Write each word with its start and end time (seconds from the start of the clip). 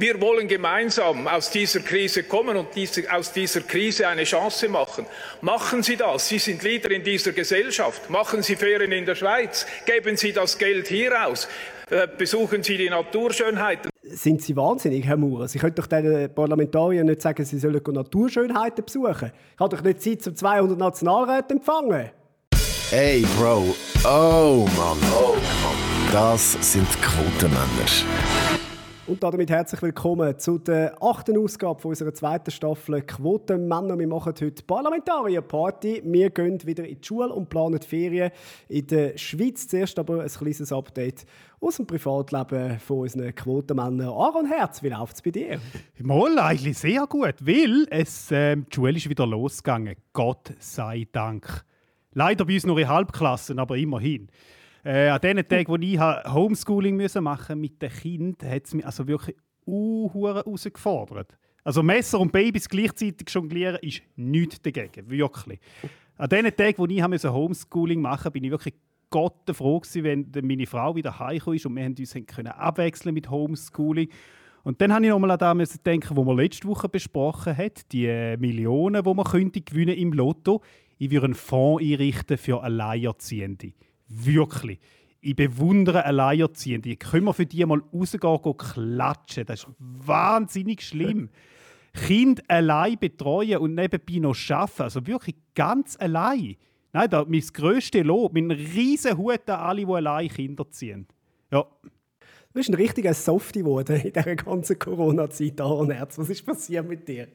Wir 0.00 0.18
wollen 0.18 0.48
gemeinsam 0.48 1.28
aus 1.28 1.50
dieser 1.50 1.80
Krise 1.80 2.22
kommen 2.22 2.56
und 2.56 2.68
diese, 2.74 3.02
aus 3.12 3.34
dieser 3.34 3.60
Krise 3.60 4.08
eine 4.08 4.24
Chance 4.24 4.66
machen. 4.70 5.04
Machen 5.42 5.82
Sie 5.82 5.94
das. 5.94 6.26
Sie 6.26 6.38
sind 6.38 6.62
Leader 6.62 6.90
in 6.90 7.04
dieser 7.04 7.32
Gesellschaft. 7.32 8.08
Machen 8.08 8.42
Sie 8.42 8.56
Ferien 8.56 8.92
in 8.92 9.04
der 9.04 9.14
Schweiz. 9.14 9.66
Geben 9.84 10.16
Sie 10.16 10.32
das 10.32 10.56
Geld 10.56 10.88
hier 10.88 11.26
aus. 11.26 11.48
Äh, 11.90 12.08
besuchen 12.16 12.62
Sie 12.62 12.78
die 12.78 12.88
Naturschönheiten 12.88 13.90
sind 14.02 14.42
Sie 14.42 14.56
wahnsinnig, 14.56 15.06
Herr 15.06 15.18
Maurer? 15.18 15.46
Sie 15.46 15.58
können 15.58 15.74
doch 15.74 15.86
den 15.86 16.34
Parlamentariern 16.34 17.06
nicht 17.06 17.22
sagen, 17.22 17.44
sie 17.44 17.58
sollen 17.58 17.80
Naturschönheiten 17.86 18.84
besuchen. 18.84 19.30
Ich 19.54 19.60
habe 19.60 19.76
doch 19.76 19.84
nicht 19.84 20.02
Zeit, 20.02 20.22
zum 20.22 20.34
200 20.34 20.76
Nationalräte 20.76 21.54
empfangen. 21.54 22.10
Hey, 22.90 23.24
Bro. 23.38 23.76
Oh, 24.02 24.66
Mann. 24.76 24.98
Oh, 25.14 25.36
Mann. 25.36 26.12
Das 26.12 26.56
sind 26.60 26.88
Quotenmänner. 27.00 28.39
Und 29.10 29.24
damit 29.24 29.50
herzlich 29.50 29.82
willkommen 29.82 30.38
zu 30.38 30.58
der 30.58 31.02
achten 31.02 31.36
Ausgabe 31.36 31.88
unserer 31.88 32.14
zweiten 32.14 32.52
Staffel 32.52 33.02
Quotenmänner. 33.02 33.98
Wir 33.98 34.06
machen 34.06 34.32
heute 34.40 34.62
Parlamentarier-Party. 34.64 36.02
Wir 36.04 36.30
gehen 36.30 36.64
wieder 36.64 36.86
in 36.86 37.00
die 37.00 37.04
Schule 37.04 37.32
und 37.32 37.48
planen 37.48 37.82
Ferien 37.82 38.30
in 38.68 38.86
der 38.86 39.18
Schweiz. 39.18 39.66
Zuerst 39.66 39.98
aber 39.98 40.22
ein 40.22 40.28
kleines 40.28 40.70
Update 40.70 41.26
aus 41.60 41.78
dem 41.78 41.88
Privatleben 41.88 42.78
von 42.78 42.98
unseren 43.00 43.34
Quotenmännern. 43.34 44.06
Aaron 44.10 44.46
Herz, 44.46 44.80
wie 44.80 44.90
läuft 44.90 45.16
es 45.16 45.22
bei 45.22 45.32
dir? 45.32 45.60
Mal 45.98 46.38
eigentlich 46.38 46.78
sehr 46.78 47.04
gut, 47.08 47.34
weil 47.40 47.88
es, 47.90 48.30
äh, 48.30 48.54
die 48.58 48.72
Schule 48.72 48.92
ist 48.92 49.08
wieder 49.08 49.26
losgegangen. 49.26 49.96
Gott 50.12 50.52
sei 50.60 51.08
Dank. 51.10 51.64
Leider 52.12 52.44
bei 52.44 52.54
uns 52.54 52.64
nur 52.64 52.78
in 52.78 52.88
Halbklassen, 52.88 53.58
aber 53.58 53.76
immerhin. 53.76 54.28
Äh, 54.84 55.08
an 55.08 55.20
den 55.20 55.46
Tagen, 55.46 55.68
wo 55.68 55.76
ich 55.76 56.00
Homeschooling 56.00 56.96
müssen 56.96 57.24
machen 57.24 57.60
mit 57.60 57.80
den 57.82 57.90
Kindern, 57.90 58.50
hat 58.50 58.66
es 58.66 58.74
mich 58.74 58.86
also 58.86 59.06
wirklich 59.06 59.36
uh, 59.66 60.10
herausgefordert. 60.12 61.36
Also 61.62 61.82
Messer 61.82 62.18
und 62.18 62.32
Babys 62.32 62.68
gleichzeitig 62.68 63.28
jonglieren 63.28 63.78
ist 63.82 64.02
nichts 64.16 64.62
dagegen, 64.62 65.10
wirklich. 65.10 65.60
An 66.16 66.28
den 66.28 66.56
Tagen, 66.56 66.78
wo 66.78 66.86
ich 66.86 67.02
Homeschooling 67.02 68.00
machen 68.00 68.16
musste, 68.16 68.30
bin 68.30 68.44
ich 68.44 68.50
wirklich 68.50 68.74
Gott 69.10 69.50
froh 69.52 69.80
gewesen, 69.80 70.28
wenn 70.32 70.46
meine 70.46 70.66
Frau 70.66 70.94
wieder 70.94 71.18
heimgekommen 71.18 71.56
ist 71.56 71.66
und 71.66 71.76
wir 71.76 71.86
uns 71.86 72.14
können 72.26 72.52
abwechseln 72.52 73.12
mit 73.12 73.28
Homeschooling. 73.28 74.08
Und 74.62 74.80
dann 74.80 74.92
habe 74.92 75.04
ich 75.04 75.10
nochmal 75.10 75.30
an 75.32 75.58
das 75.58 75.82
denken, 75.82 76.16
was 76.16 76.24
wir 76.26 76.34
letzte 76.34 76.68
Woche 76.68 76.88
besprochen 76.88 77.56
haben, 77.56 77.72
die 77.92 78.36
Millionen, 78.38 79.02
die 79.02 79.14
man 79.14 79.24
könnte 79.24 79.60
gewinnen 79.60 79.96
im 79.96 80.12
Lotto. 80.12 80.62
Ich 80.98 81.10
würde 81.10 81.26
einen 81.26 81.34
Fonds 81.34 81.82
einrichten 81.82 82.36
für 82.36 82.62
Alleinerziehende. 82.62 83.72
Wirklich. 84.10 84.78
Ich 85.20 85.36
bewundere 85.36 86.04
Alleinerziehende. 86.04 86.96
Können 86.96 87.26
wir 87.26 87.34
für 87.34 87.46
die 87.46 87.64
mal 87.64 87.82
rausgehen 87.92 88.36
und 88.36 88.58
klatschen? 88.58 89.46
Das 89.46 89.60
ist 89.60 89.68
wahnsinnig 89.78 90.82
schlimm. 90.82 91.30
kind 91.92 92.48
allein 92.48 92.98
betreuen 92.98 93.58
und 93.58 93.74
nebenbei 93.74 94.18
noch 94.18 94.36
arbeiten. 94.50 94.82
Also 94.82 95.06
wirklich 95.06 95.36
ganz 95.54 95.96
allein. 95.98 96.56
Nein, 96.92 97.10
da, 97.10 97.24
mein 97.26 97.44
grösstes 97.52 98.04
Lob, 98.04 98.34
mein 98.34 98.50
riesen 98.50 99.16
Hut 99.16 99.48
an 99.48 99.60
alle, 99.60 99.86
die 99.86 99.92
allein 99.92 100.28
Kinder 100.28 100.68
ziehen. 100.70 101.06
Ja, 101.52 101.64
Du 102.52 102.58
bist 102.58 102.68
ein 102.68 102.74
richtiger 102.74 103.14
Softie 103.14 103.60
geworden 103.60 104.00
in 104.00 104.12
dieser 104.12 104.34
ganzen 104.34 104.76
Corona-Zeit, 104.76 105.60
Aaron 105.60 105.92
Herz. 105.92 106.18
Was 106.18 106.30
ist 106.30 106.44
passiert 106.44 106.84
mit 106.88 107.06
dir? 107.06 107.28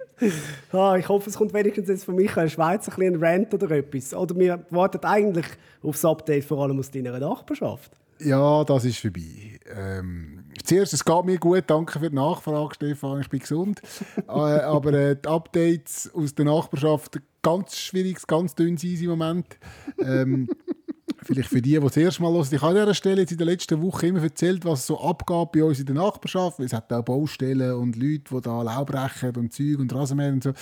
Ah, 0.74 0.98
ich 1.00 1.08
hoffe, 1.08 1.30
es 1.30 1.38
kommt 1.38 1.54
wenigstens 1.54 1.88
jetzt 1.88 2.04
von 2.04 2.16
mich 2.16 2.36
in 2.36 2.50
Schweiz 2.50 2.90
ein, 2.90 3.02
ein 3.02 3.24
Rant 3.24 3.54
oder 3.54 3.72
etwas. 3.72 4.14
Oder 4.14 4.36
wir 4.36 4.66
warten 4.72 5.06
eigentlich 5.06 5.46
aufs 5.82 6.04
Update, 6.04 6.44
vor 6.44 6.62
allem 6.62 6.80
aus 6.80 6.92
deiner 6.92 7.18
Nachbarschaft. 7.18 7.94
Ja, 8.20 8.66
das 8.66 8.84
ist 8.84 9.00
vorbei. 9.00 9.58
Ähm, 9.74 10.44
zuerst, 10.66 10.92
es 10.92 11.06
geht 11.06 11.26
mir 11.26 11.38
gut, 11.38 11.64
danke 11.68 11.98
für 11.98 12.10
die 12.10 12.16
Nachfrage, 12.16 12.76
Stefan, 12.76 13.22
ich 13.22 13.30
bin 13.30 13.40
gesund. 13.40 13.82
äh, 14.28 14.32
aber 14.32 14.92
äh, 14.92 15.16
die 15.16 15.30
Updates 15.30 16.12
aus 16.14 16.36
der 16.36 16.44
Nachbarschaft, 16.44 17.22
ganz 17.42 17.78
schwieriges, 17.78 18.28
ganz 18.28 18.54
dünnes 18.54 18.84
Eis 18.84 19.00
im 19.00 19.12
Moment. 19.12 19.58
Ähm, 19.98 20.50
vielleicht 21.26 21.50
für 21.50 21.62
die, 21.62 21.74
die 21.74 21.80
das 21.80 21.98
erste 21.98 22.22
Mal 22.22 22.34
hören. 22.34 22.48
Ich 22.52 22.62
habe 22.62 22.80
an 22.80 22.86
dieser 22.86 22.94
Stelle 22.94 23.22
jetzt 23.22 23.32
in 23.32 23.38
der 23.38 23.48
letzten 23.48 23.82
Woche 23.82 24.08
immer 24.08 24.22
erzählt, 24.22 24.64
was 24.64 24.86
so 24.86 25.00
abgab 25.02 25.54
bei 25.54 25.64
uns 25.64 25.80
in 25.80 25.88
der 25.88 25.96
Nachbarschaft. 25.96 26.60
Es 26.60 26.74
hat 26.74 26.92
auch 26.94 27.04
Baustellen 27.04 27.74
und 27.74 27.96
Leute, 27.96 28.24
die 28.32 28.42
da 28.42 28.62
Laub 28.62 28.88
brechen 28.88 29.36
und 29.36 29.54
Zeug 29.54 29.80
und 29.80 29.94
Rasenmäher 29.94 30.34
und 30.34 30.44
so. 30.44 30.54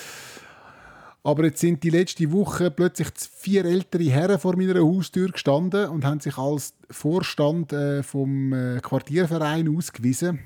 Aber 1.25 1.46
jetzt 1.46 1.62
sind 1.62 1.84
die 1.84 1.90
letzte 1.90 2.31
Woche 2.31 2.69
plötzlich 2.69 3.07
vier 3.16 3.63
ältere 3.63 4.03
Herren 4.03 4.40
vor 4.40 4.57
meiner 4.57 4.81
Haustür 4.81 5.29
gestanden 5.29 5.88
und 5.88 6.03
haben 6.03 6.19
sich 6.19 6.38
als 6.38 6.74
Vorstand 6.90 7.72
äh, 7.72 8.03
vom 8.03 8.51
äh, 8.51 8.80
Quartierverein 8.81 9.74
ausgewiesen. 9.74 10.40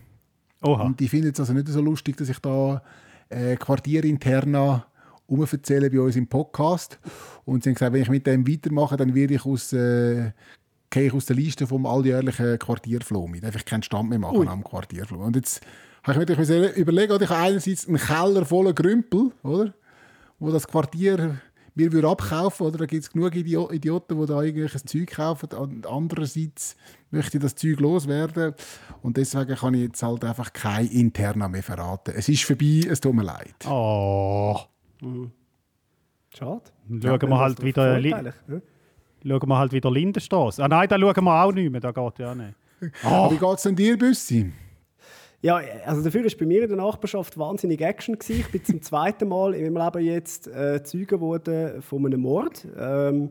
Oha. 0.62 0.84
Und 0.84 1.00
die 1.00 1.08
finden 1.08 1.32
es 1.32 1.40
also 1.40 1.54
nicht 1.54 1.68
so 1.68 1.82
lustig, 1.82 2.18
dass 2.18 2.30
ich 2.30 2.40
da 2.40 2.84
äh, 3.30 3.56
quartierinterna 3.56 4.86
erzählen 5.30 5.92
bei 5.92 6.00
uns 6.00 6.16
im 6.16 6.28
Podcast. 6.28 7.00
Und 7.46 7.64
sie 7.64 7.70
haben 7.70 7.76
gesagt, 7.76 7.94
wenn 7.94 8.02
ich 8.02 8.10
mit 8.10 8.28
dem 8.28 8.48
weitermache, 8.48 8.98
dann 8.98 9.14
werde 9.16 9.36
ich 9.36 9.46
aus, 9.46 9.74
äh, 9.74 10.32
ich 10.96 11.14
aus 11.14 11.26
der 11.26 11.36
Liste 11.36 11.68
vom 11.68 11.86
alljährlichen 11.86 12.58
Quartierfloh 12.60 13.28
mit. 13.28 13.44
Einfach 13.44 13.66
keinen 13.66 13.84
Stand 13.84 14.10
mehr 14.10 14.20
machen 14.20 14.38
Ui. 14.38 14.48
am 14.48 14.64
Quartierfloh. 14.64 15.20
Und 15.20 15.36
jetzt 15.36 15.62
habe 16.04 16.24
ich 16.24 16.38
mir 16.38 16.74
überlegt, 16.76 17.14
ich 17.22 17.30
habe 17.30 17.42
einerseits 17.42 17.88
einen 17.88 17.98
Keller 17.98 18.46
voller 18.46 18.74
Grümpel, 18.74 19.32
oder? 19.44 19.74
wo 20.40 20.52
das 20.52 20.68
Quartier 20.68 21.40
mir 21.76 21.92
würde 21.92 22.10
abkaufen 22.10 22.66
oder 22.66 22.80
da 22.80 22.86
gibt 22.88 23.04
es 23.04 23.12
genug 23.12 23.36
Idioten, 23.36 24.20
die 24.20 24.26
da 24.26 24.42
irgendwelches 24.42 24.84
Zeug 24.86 25.12
kaufen. 25.12 25.50
Und 25.56 25.86
andererseits 25.86 26.76
möchte 27.12 27.38
ich 27.38 27.44
das 27.44 27.56
Zeug 27.56 27.80
loswerden 27.80 28.56
und 29.04 29.18
deswegen 29.18 29.56
kann 29.56 29.76
ich 29.76 29.82
jetzt 29.82 30.02
halt 30.02 30.26
einfach 30.26 30.52
kein 30.54 30.88
Interna 30.88 31.48
mehr 31.48 31.62
verraten. 31.62 32.16
Es 32.16 32.30
ist 32.30 32.44
vorbei, 32.44 32.82
es 32.90 33.00
tut 33.00 33.14
mir 33.14 33.24
leid. 33.24 33.56
Oh. 33.68 34.60
Mhm. 35.02 35.32
Schade. 36.36 36.62
Schauen 37.02 37.30
wir 37.30 37.40
halt 37.40 37.64
wieder. 37.64 38.00
Li 38.00 38.10
ja? 38.10 38.34
Schauen 39.26 39.50
wir 39.50 39.58
halt 39.58 39.72
wieder 39.72 39.92
Lindenstraße. 39.92 40.64
Ah 40.64 40.68
nein, 40.68 40.88
da 40.88 41.00
schauen 41.00 41.24
wir 41.24 41.44
auch 41.44 41.52
nicht 41.52 41.72
mehr, 41.72 41.82
da 41.82 41.92
geht 41.92 42.20
ja 42.20 42.36
nicht. 42.36 42.56
Oh. 43.04 43.32
Wie 43.32 43.38
geht 43.38 43.58
es 43.58 43.64
denn 43.64 43.76
dir, 43.76 43.98
Büssi? 43.98 44.52
Ja, 45.48 45.62
also 45.86 46.04
dafür 46.04 46.26
war 46.26 46.32
bei 46.38 46.46
mir 46.46 46.64
in 46.64 46.68
der 46.68 46.76
Nachbarschaft 46.76 47.38
wahnsinnig 47.38 47.80
Action. 47.80 48.20
Gewesen. 48.20 48.42
Ich 48.42 48.52
bin 48.52 48.66
zum 48.66 48.82
zweiten 48.82 49.30
Mal 49.30 49.54
in 49.54 49.72
meinem 49.72 49.86
Leben 49.86 50.06
jetzt 50.06 50.50
äh, 50.50 50.84
Zeuge 50.84 51.06
geworden 51.06 51.82
von 51.82 52.06
einem 52.06 52.20
Mord. 52.20 52.68
Ähm, 52.78 53.30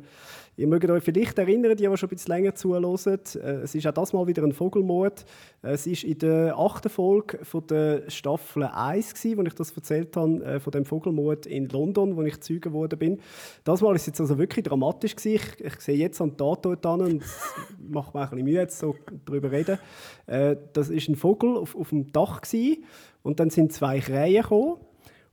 Ihr 0.59 0.67
mögt 0.67 0.89
euch 0.89 1.05
vielleicht 1.05 1.39
erinnern, 1.39 1.77
die, 1.77 1.87
die 1.87 1.97
schon 1.99 2.09
ein 2.09 2.11
bisschen 2.11 2.35
länger 2.35 2.55
zuhören, 2.55 3.21
äh, 3.35 3.49
es 3.63 3.75
ist 3.75 3.87
auch 3.87 3.93
das 3.93 4.15
Mal 4.15 4.27
wieder 4.27 4.43
ein 4.43 4.53
Vogelmord. 4.53 5.27
Äh, 5.63 5.73
es 5.73 5.87
war 5.87 6.11
in 6.11 6.19
der 6.19 6.59
achten 6.59 6.89
Folge 6.89 7.45
von 7.45 7.67
der 7.67 8.09
Staffel 8.09 8.63
1, 8.63 9.13
gewesen, 9.15 9.37
wo 9.37 9.43
ich 9.43 9.53
das 9.53 9.73
erzählt 9.73 10.17
habe, 10.17 10.43
äh, 10.43 10.59
von 10.59 10.71
dem 10.71 10.87
Vogelmord 10.87 11.45
in 11.45 11.69
London, 11.69 12.17
wo 12.17 12.23
ich 12.23 12.41
Zeuge 12.41 12.61
geworden 12.61 12.99
bin. 12.99 13.21
Das 13.65 13.83
Mal 13.83 13.95
ist 13.97 14.03
es 14.03 14.07
jetzt 14.07 14.21
also 14.23 14.39
wirklich 14.39 14.65
dramatisch 14.65 15.15
gewesen. 15.15 15.43
Ich, 15.59 15.65
ich 15.65 15.81
sehe 15.81 15.97
jetzt 15.97 16.23
an 16.23 16.31
den 16.31 16.39
Tatort 16.39 16.87
an 16.87 17.03
und 17.03 17.23
es 17.23 17.55
macht 17.79 18.15
mir 18.15 18.23
ein 18.23 18.31
bisschen 18.31 18.45
Mühe, 18.45 18.61
jetzt 18.61 18.79
so 18.79 18.97
darüber 19.27 19.53
reden. 19.53 19.79
Das 20.27 20.91
war 20.91 20.97
ein 20.97 21.17
Vogel 21.17 21.57
auf, 21.57 21.77
auf 21.77 21.91
dem 21.91 22.06
Dach 22.13 22.41
gewesen, 22.43 22.85
und 23.23 23.41
dann 23.41 23.51
sind 23.51 23.73
zwei 23.73 23.99
Krähen 23.99 24.43
gekommen 24.43 24.77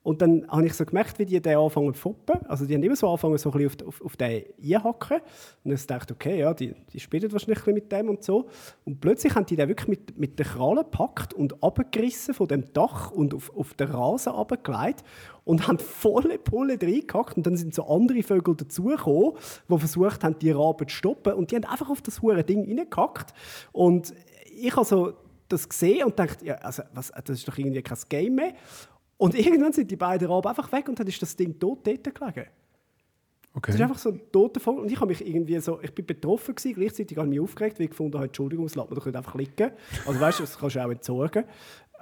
und 0.03 0.21
dann 0.21 0.45
habe 0.49 0.65
ich 0.65 0.73
so 0.73 0.83
gemerkt, 0.83 1.17
wie 1.17 1.25
die 1.25 1.41
den 1.41 1.57
anfangen 1.57 1.93
zu 1.93 2.01
foppen. 2.01 2.45
Also 2.47 2.65
die 2.65 2.75
haben 2.75 2.83
immer 2.83 2.95
so 2.95 3.07
angefangen, 3.07 3.37
so 3.37 3.51
ein 3.51 3.57
bisschen 3.57 3.87
auf, 3.87 4.01
auf, 4.01 4.01
auf 4.01 4.17
den 4.17 4.43
einhacken. 4.61 5.21
Und 5.63 5.71
dann 5.71 5.87
dachte 5.87 6.13
ich, 6.13 6.15
okay, 6.15 6.39
ja, 6.39 6.53
die, 6.53 6.75
die 6.91 6.99
spielen 6.99 7.31
wahrscheinlich 7.31 7.65
mit 7.67 7.89
dem 7.89 8.09
und 8.09 8.21
so. 8.21 8.47
Und 8.83 8.99
plötzlich 8.99 9.33
haben 9.33 9.45
die 9.45 9.55
den 9.55 9.69
wirklich 9.69 9.87
mit, 9.87 10.17
mit 10.19 10.37
den 10.37 10.45
Krallen 10.45 10.83
gepackt 10.83 11.33
und 11.33 11.63
abgerissen 11.63 12.33
von 12.33 12.49
dem 12.49 12.73
Dach 12.73 13.11
und 13.11 13.33
auf, 13.33 13.55
auf 13.55 13.73
den 13.75 13.91
Rasen 13.91 14.33
abgelegt 14.33 15.05
und 15.45 15.69
haben 15.69 15.79
volle 15.79 16.37
Pulle 16.37 16.73
reingehackt. 16.81 17.37
Und 17.37 17.47
dann 17.47 17.55
sind 17.55 17.73
so 17.73 17.87
andere 17.87 18.23
Vögel 18.23 18.57
dazugekommen, 18.57 19.37
die 19.69 19.77
versucht 19.77 20.25
haben, 20.25 20.37
die 20.37 20.51
Raben 20.51 20.89
zu 20.89 20.95
stoppen. 20.95 21.33
Und 21.33 21.51
die 21.51 21.55
haben 21.55 21.63
einfach 21.63 21.89
auf 21.89 22.01
das 22.01 22.21
hure 22.21 22.43
Ding 22.43 22.65
reingehackt. 22.65 23.33
Und 23.71 24.13
ich 24.53 24.75
habe 24.75 24.85
so 24.85 25.13
das 25.47 25.67
gesehen 25.67 26.05
und 26.05 26.17
dachte, 26.17 26.45
ja, 26.45 26.55
also, 26.55 26.83
was, 26.93 27.11
das 27.23 27.37
ist 27.37 27.47
doch 27.47 27.57
irgendwie 27.57 27.81
kein 27.81 27.97
Game 28.09 28.35
mehr. 28.35 28.53
Und 29.17 29.35
irgendwann 29.35 29.73
sind 29.73 29.89
die 29.89 29.95
beiden 29.95 30.27
Raben 30.29 30.47
einfach 30.47 30.71
weg 30.71 30.89
und 30.89 30.99
dann 30.99 31.07
ist 31.07 31.21
das 31.21 31.35
Ding 31.35 31.59
tot 31.59 31.79
dort 31.85 32.03
gelegen. 32.03 32.49
Okay. 33.55 33.67
Das 33.67 33.75
ist 33.75 33.81
einfach 33.81 33.99
so 33.99 34.09
ein 34.09 34.21
toter 34.31 34.59
Vogel. 34.59 34.81
Und 34.81 34.91
ich 34.91 34.99
habe 34.99 35.07
mich 35.07 35.25
irgendwie 35.25 35.59
so, 35.59 35.79
ich 35.81 35.93
bin 35.93 36.05
betroffen 36.05 36.55
gewesen, 36.55 36.73
gleichzeitig 36.73 37.17
habe 37.17 37.27
ich 37.27 37.31
mich 37.31 37.39
aufgeregt, 37.39 37.77
weil 37.77 37.85
ich 37.85 37.91
gefunden 37.91 38.15
habe, 38.15 38.25
Entschuldigung, 38.25 38.65
das 38.65 38.75
lässt 38.75 38.89
man 38.89 38.97
doch 38.97 39.05
nicht 39.05 39.15
einfach 39.15 39.35
liegen. 39.35 39.71
Also 40.07 40.19
weißt 40.19 40.39
du, 40.39 40.43
das 40.43 40.57
kannst 40.57 40.75
du 40.75 40.83
auch 40.83 40.89
entsorgen. 40.89 41.43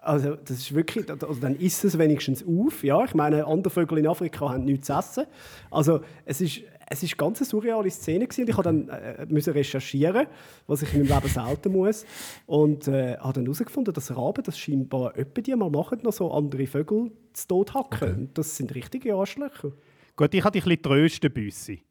Also 0.01 0.36
das 0.36 0.57
ist 0.57 0.74
wirklich, 0.74 1.07
also 1.10 1.33
dann 1.39 1.56
isst 1.57 1.83
es 1.83 1.98
wenigstens 1.98 2.44
auf. 2.48 2.83
Ja, 2.83 3.04
ich 3.04 3.13
meine, 3.13 3.45
andere 3.45 3.71
Vögel 3.71 3.98
in 3.98 4.07
Afrika 4.07 4.50
haben 4.50 4.63
nichts 4.63 4.88
zu 4.88 4.94
essen. 4.94 5.25
Also 5.69 6.01
es 6.25 6.39
ist, 6.39 6.62
es 6.92 7.04
ist 7.04 7.18
ganz 7.18 7.40
eine 7.40 7.46
surreale 7.46 7.90
Szene 7.90 8.28
gewesen. 8.28 8.50
Ich 8.50 8.56
musste 8.56 8.64
dann 8.64 8.90
äh, 8.90 9.26
müssen 9.30 9.54
recherchieren, 9.54 10.28
was 10.68 10.82
ich 10.82 10.94
in 10.94 11.08
meinem 11.08 11.16
Leben 11.16 11.28
selten 11.30 11.72
muss, 11.72 12.06
und 12.46 12.88
äh, 12.90 13.18
habe 13.18 13.34
dann 13.34 13.46
herausgefunden, 13.46 13.94
dass 13.94 14.16
Raben 14.16 14.44
das 14.44 14.60
scheinbar 14.60 15.14
öppe 15.16 15.42
die 15.42 15.56
mal 15.56 15.70
machen, 15.70 16.00
noch 16.04 16.12
so 16.12 16.32
andere 16.32 16.68
Vögel 16.68 17.12
zu 17.32 17.48
Tod 17.48 17.74
hacken. 17.74 18.12
Okay. 18.12 18.30
Das 18.34 18.58
sind 18.58 18.76
richtige 18.76 19.16
Arschlöcher. 19.16 19.72
Gut, 20.18 20.34
ich 20.34 20.44
hatte 20.44 20.60
dich 20.60 20.66
ein 20.66 20.70
bisschen 20.70 20.84
trösten, 20.84 21.32
Büssi. 21.32 21.84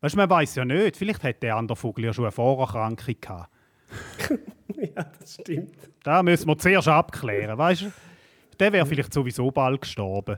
Weißt 0.00 0.14
man 0.14 0.30
weiß 0.30 0.54
ja 0.54 0.64
nicht. 0.64 0.96
Vielleicht 0.96 1.24
hat 1.24 1.42
der 1.42 1.56
andere 1.56 1.74
Vogel 1.74 2.04
ja 2.04 2.12
schon 2.12 2.24
eine 2.24 2.32
Vorerkrankung 2.32 3.16
gehabt. 3.20 3.50
ja, 4.76 5.10
das 5.18 5.34
stimmt. 5.34 5.74
Da 6.04 6.22
müssen 6.22 6.46
wir 6.46 6.56
zuerst 6.58 6.86
abklären, 6.86 7.58
weißt 7.58 7.82
du? 7.82 7.92
Der 8.60 8.72
wäre 8.72 8.86
vielleicht 8.86 9.12
sowieso 9.12 9.50
bald 9.50 9.80
gestorben. 9.80 10.36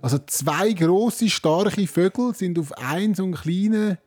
Also 0.00 0.18
zwei 0.26 0.72
grosse, 0.72 1.28
starke 1.28 1.86
Vögel 1.86 2.34
sind 2.34 2.58
auf 2.58 2.72
einen 2.78 3.14
so 3.14 3.24
einen 3.24 3.34
kleinen 3.34 3.98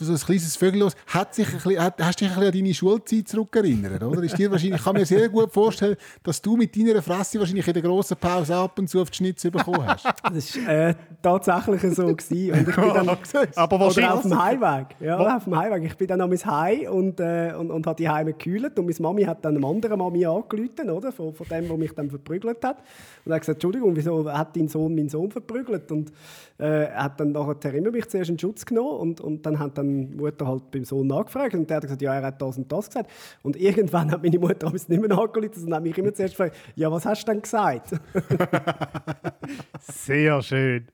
so 0.00 0.12
ein 0.12 0.18
kleines 0.18 0.56
Vögel 0.56 0.80
los. 0.80 0.94
Hat 1.06 1.34
sich 1.34 1.46
ein 1.46 1.54
bisschen, 1.54 1.82
hat, 1.82 2.00
hast 2.00 2.20
du 2.20 2.24
dich 2.24 2.34
ein 2.34 2.40
bisschen 2.40 2.52
an 2.52 2.58
deine 2.58 2.74
Schulzeit 2.74 3.28
zurückerinnert? 3.28 4.02
Oder? 4.02 4.22
Ist 4.22 4.38
dir 4.38 4.50
wahrscheinlich, 4.50 4.78
ich 4.78 4.84
kann 4.84 4.94
mir 4.94 5.06
sehr 5.06 5.28
gut 5.28 5.52
vorstellen, 5.52 5.96
dass 6.22 6.40
du 6.40 6.56
mit 6.56 6.76
deiner 6.76 7.02
Fresse 7.02 7.38
wahrscheinlich 7.38 7.66
in 7.66 7.74
der 7.74 7.82
grossen 7.82 8.16
Pause 8.16 8.56
ab 8.56 8.78
und 8.78 8.88
zu 8.88 9.00
auf 9.00 9.10
die 9.10 9.16
Schnitze 9.16 9.50
bekommen 9.50 9.86
hast. 9.86 10.04
Das 10.04 10.56
war 10.56 10.68
äh, 10.68 10.94
tatsächlich 11.22 11.94
so. 11.94 12.14
Gewesen. 12.14 12.52
Und 12.52 12.68
ich 12.68 12.76
bin 12.76 12.94
dann, 12.94 13.08
Aber 13.56 13.76
oder 13.76 13.84
wahrscheinlich. 13.86 14.10
auf 14.10 14.22
dem 14.22 14.42
Heimweg. 14.42 14.86
Ja, 15.00 15.36
auf 15.36 15.44
dem 15.44 15.56
Heimweg. 15.56 15.84
Ich 15.84 15.96
bin 15.96 16.08
dann 16.08 16.18
noch 16.18 16.28
mein 16.28 16.44
Heim 16.44 16.92
und, 16.92 17.20
äh, 17.20 17.52
und, 17.58 17.70
und 17.70 17.86
habe 17.86 17.96
die 17.96 18.08
Heime 18.08 18.32
gekühlt. 18.32 18.78
Und 18.78 18.86
meine 18.86 18.96
Mami 19.00 19.22
hat 19.22 19.44
dann 19.44 19.56
eine 19.56 19.66
andere 19.66 19.96
Mami 19.96 20.26
angerufen, 20.26 20.90
oder? 20.90 21.12
Von, 21.12 21.34
von 21.34 21.46
dem, 21.48 21.68
der 21.68 21.76
mich 21.76 21.92
dann 21.92 22.10
verprügelt 22.10 22.64
hat. 22.64 22.78
Und 23.24 23.32
er 23.32 23.36
hat 23.36 23.42
gesagt, 23.42 23.56
Entschuldigung, 23.56 23.94
wieso 23.96 24.30
hat 24.30 24.56
dein 24.56 24.68
Sohn 24.68 24.94
meinen 24.94 25.08
Sohn 25.08 25.30
verprügelt? 25.30 25.90
Und 25.92 26.12
äh, 26.58 26.84
er 26.84 27.04
hat 27.04 27.20
dann 27.20 27.32
nachher 27.32 27.74
immer 27.74 27.90
mich 27.90 28.08
zuerst 28.08 28.30
in 28.30 28.38
Schutz 28.38 28.64
genommen 28.64 28.98
und, 28.98 29.20
und 29.20 29.44
dann 29.46 29.58
hat 29.58 29.76
dann 29.78 29.83
die 29.84 30.16
Mutter 30.16 30.46
halt 30.46 30.70
beim 30.70 30.84
Sohn 30.84 31.06
nachgefragt 31.06 31.54
und 31.54 31.68
der 31.68 31.76
hat 31.76 31.82
gesagt, 31.84 32.02
ja, 32.02 32.14
er 32.14 32.22
hat 32.26 32.40
das 32.40 32.58
und 32.58 32.70
das 32.70 32.88
gesagt. 32.88 33.10
Und 33.42 33.56
irgendwann 33.56 34.10
hat 34.10 34.22
meine 34.22 34.38
Mutter 34.38 34.72
es 34.74 34.88
nicht 34.88 35.00
mehr 35.00 35.08
nachgerufen 35.08 35.66
und 35.66 35.74
hat 35.74 35.82
mich 35.82 35.96
immer 35.96 36.12
zuerst 36.12 36.36
gefragt, 36.36 36.56
ja, 36.74 36.90
was 36.90 37.04
hast 37.06 37.26
du 37.26 37.32
denn 37.32 37.42
gesagt? 37.42 37.90
Sehr 39.80 40.42
schön. 40.42 40.88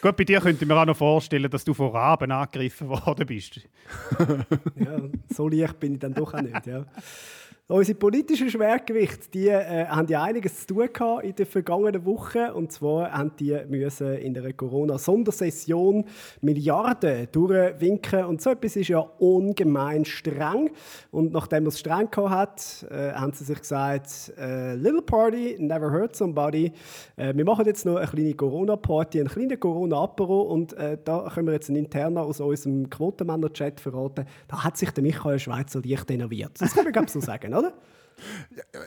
Gut, 0.00 0.16
bei 0.16 0.24
dir 0.24 0.40
könnte 0.40 0.64
ich 0.64 0.68
mir 0.68 0.76
auch 0.76 0.86
noch 0.86 0.96
vorstellen, 0.96 1.50
dass 1.50 1.64
du 1.64 1.74
von 1.74 1.90
Raben 1.90 2.30
angegriffen 2.30 2.88
worden 2.88 3.26
bist. 3.26 3.60
ja, 4.76 5.00
so 5.28 5.48
leicht 5.48 5.80
bin 5.80 5.94
ich 5.94 5.98
dann 5.98 6.14
doch 6.14 6.32
auch 6.34 6.40
nicht. 6.40 6.66
Ja. 6.66 6.84
Unsere 7.68 7.98
politischen 7.98 8.48
Schwergewichte, 8.48 9.28
die 9.34 9.48
äh, 9.48 9.86
haben 9.86 10.06
ja 10.06 10.22
einiges 10.22 10.60
zu 10.60 10.74
tun 10.74 10.88
gehabt 10.92 11.24
in 11.24 11.34
den 11.34 11.46
vergangenen 11.46 12.04
Wochen. 12.04 12.50
Und 12.54 12.70
zwar 12.70 13.10
haben 13.10 13.32
die 13.40 13.58
müssen 13.68 14.18
in 14.18 14.38
einer 14.38 14.52
Corona-Sondersession 14.52 16.04
Milliarden 16.42 17.26
durchwinken. 17.32 18.24
Und 18.26 18.40
so 18.40 18.50
etwas 18.50 18.76
ist 18.76 18.86
ja 18.86 19.00
ungemein 19.00 20.04
streng. 20.04 20.70
Und 21.10 21.32
nachdem 21.32 21.66
es 21.66 21.80
streng 21.80 22.08
gehabt 22.08 22.30
hat, 22.30 22.86
äh, 22.88 23.14
haben 23.14 23.32
sie 23.32 23.42
sich 23.42 23.58
gesagt, 23.58 24.32
äh, 24.38 24.76
Little 24.76 25.02
Party, 25.02 25.56
never 25.58 25.90
hurt 25.90 26.14
somebody. 26.14 26.72
Äh, 27.16 27.34
wir 27.34 27.44
machen 27.44 27.66
jetzt 27.66 27.84
noch 27.84 27.96
eine 27.96 28.06
kleine 28.06 28.34
Corona-Party, 28.34 29.18
einen 29.18 29.28
kleinen 29.28 29.58
Corona-Apero. 29.58 30.42
Und 30.42 30.72
äh, 30.74 30.98
da 31.02 31.28
können 31.34 31.48
wir 31.48 31.54
jetzt 31.54 31.68
einen 31.68 31.78
interner 31.78 32.22
aus 32.22 32.38
unserem 32.38 32.88
Quotenmänner-Chat 32.88 33.80
verraten. 33.80 34.24
Da 34.46 34.62
hat 34.62 34.76
sich 34.76 34.92
der 34.92 35.02
Michael 35.02 35.40
Schweizer 35.40 35.82
leicht 35.84 36.08
renoviert. 36.08 36.52
Das 36.60 36.72
kann 36.72 36.84
man 36.84 36.92
glaube 36.92 37.10
so 37.10 37.18
sagen, 37.18 37.55
oder? 37.58 37.72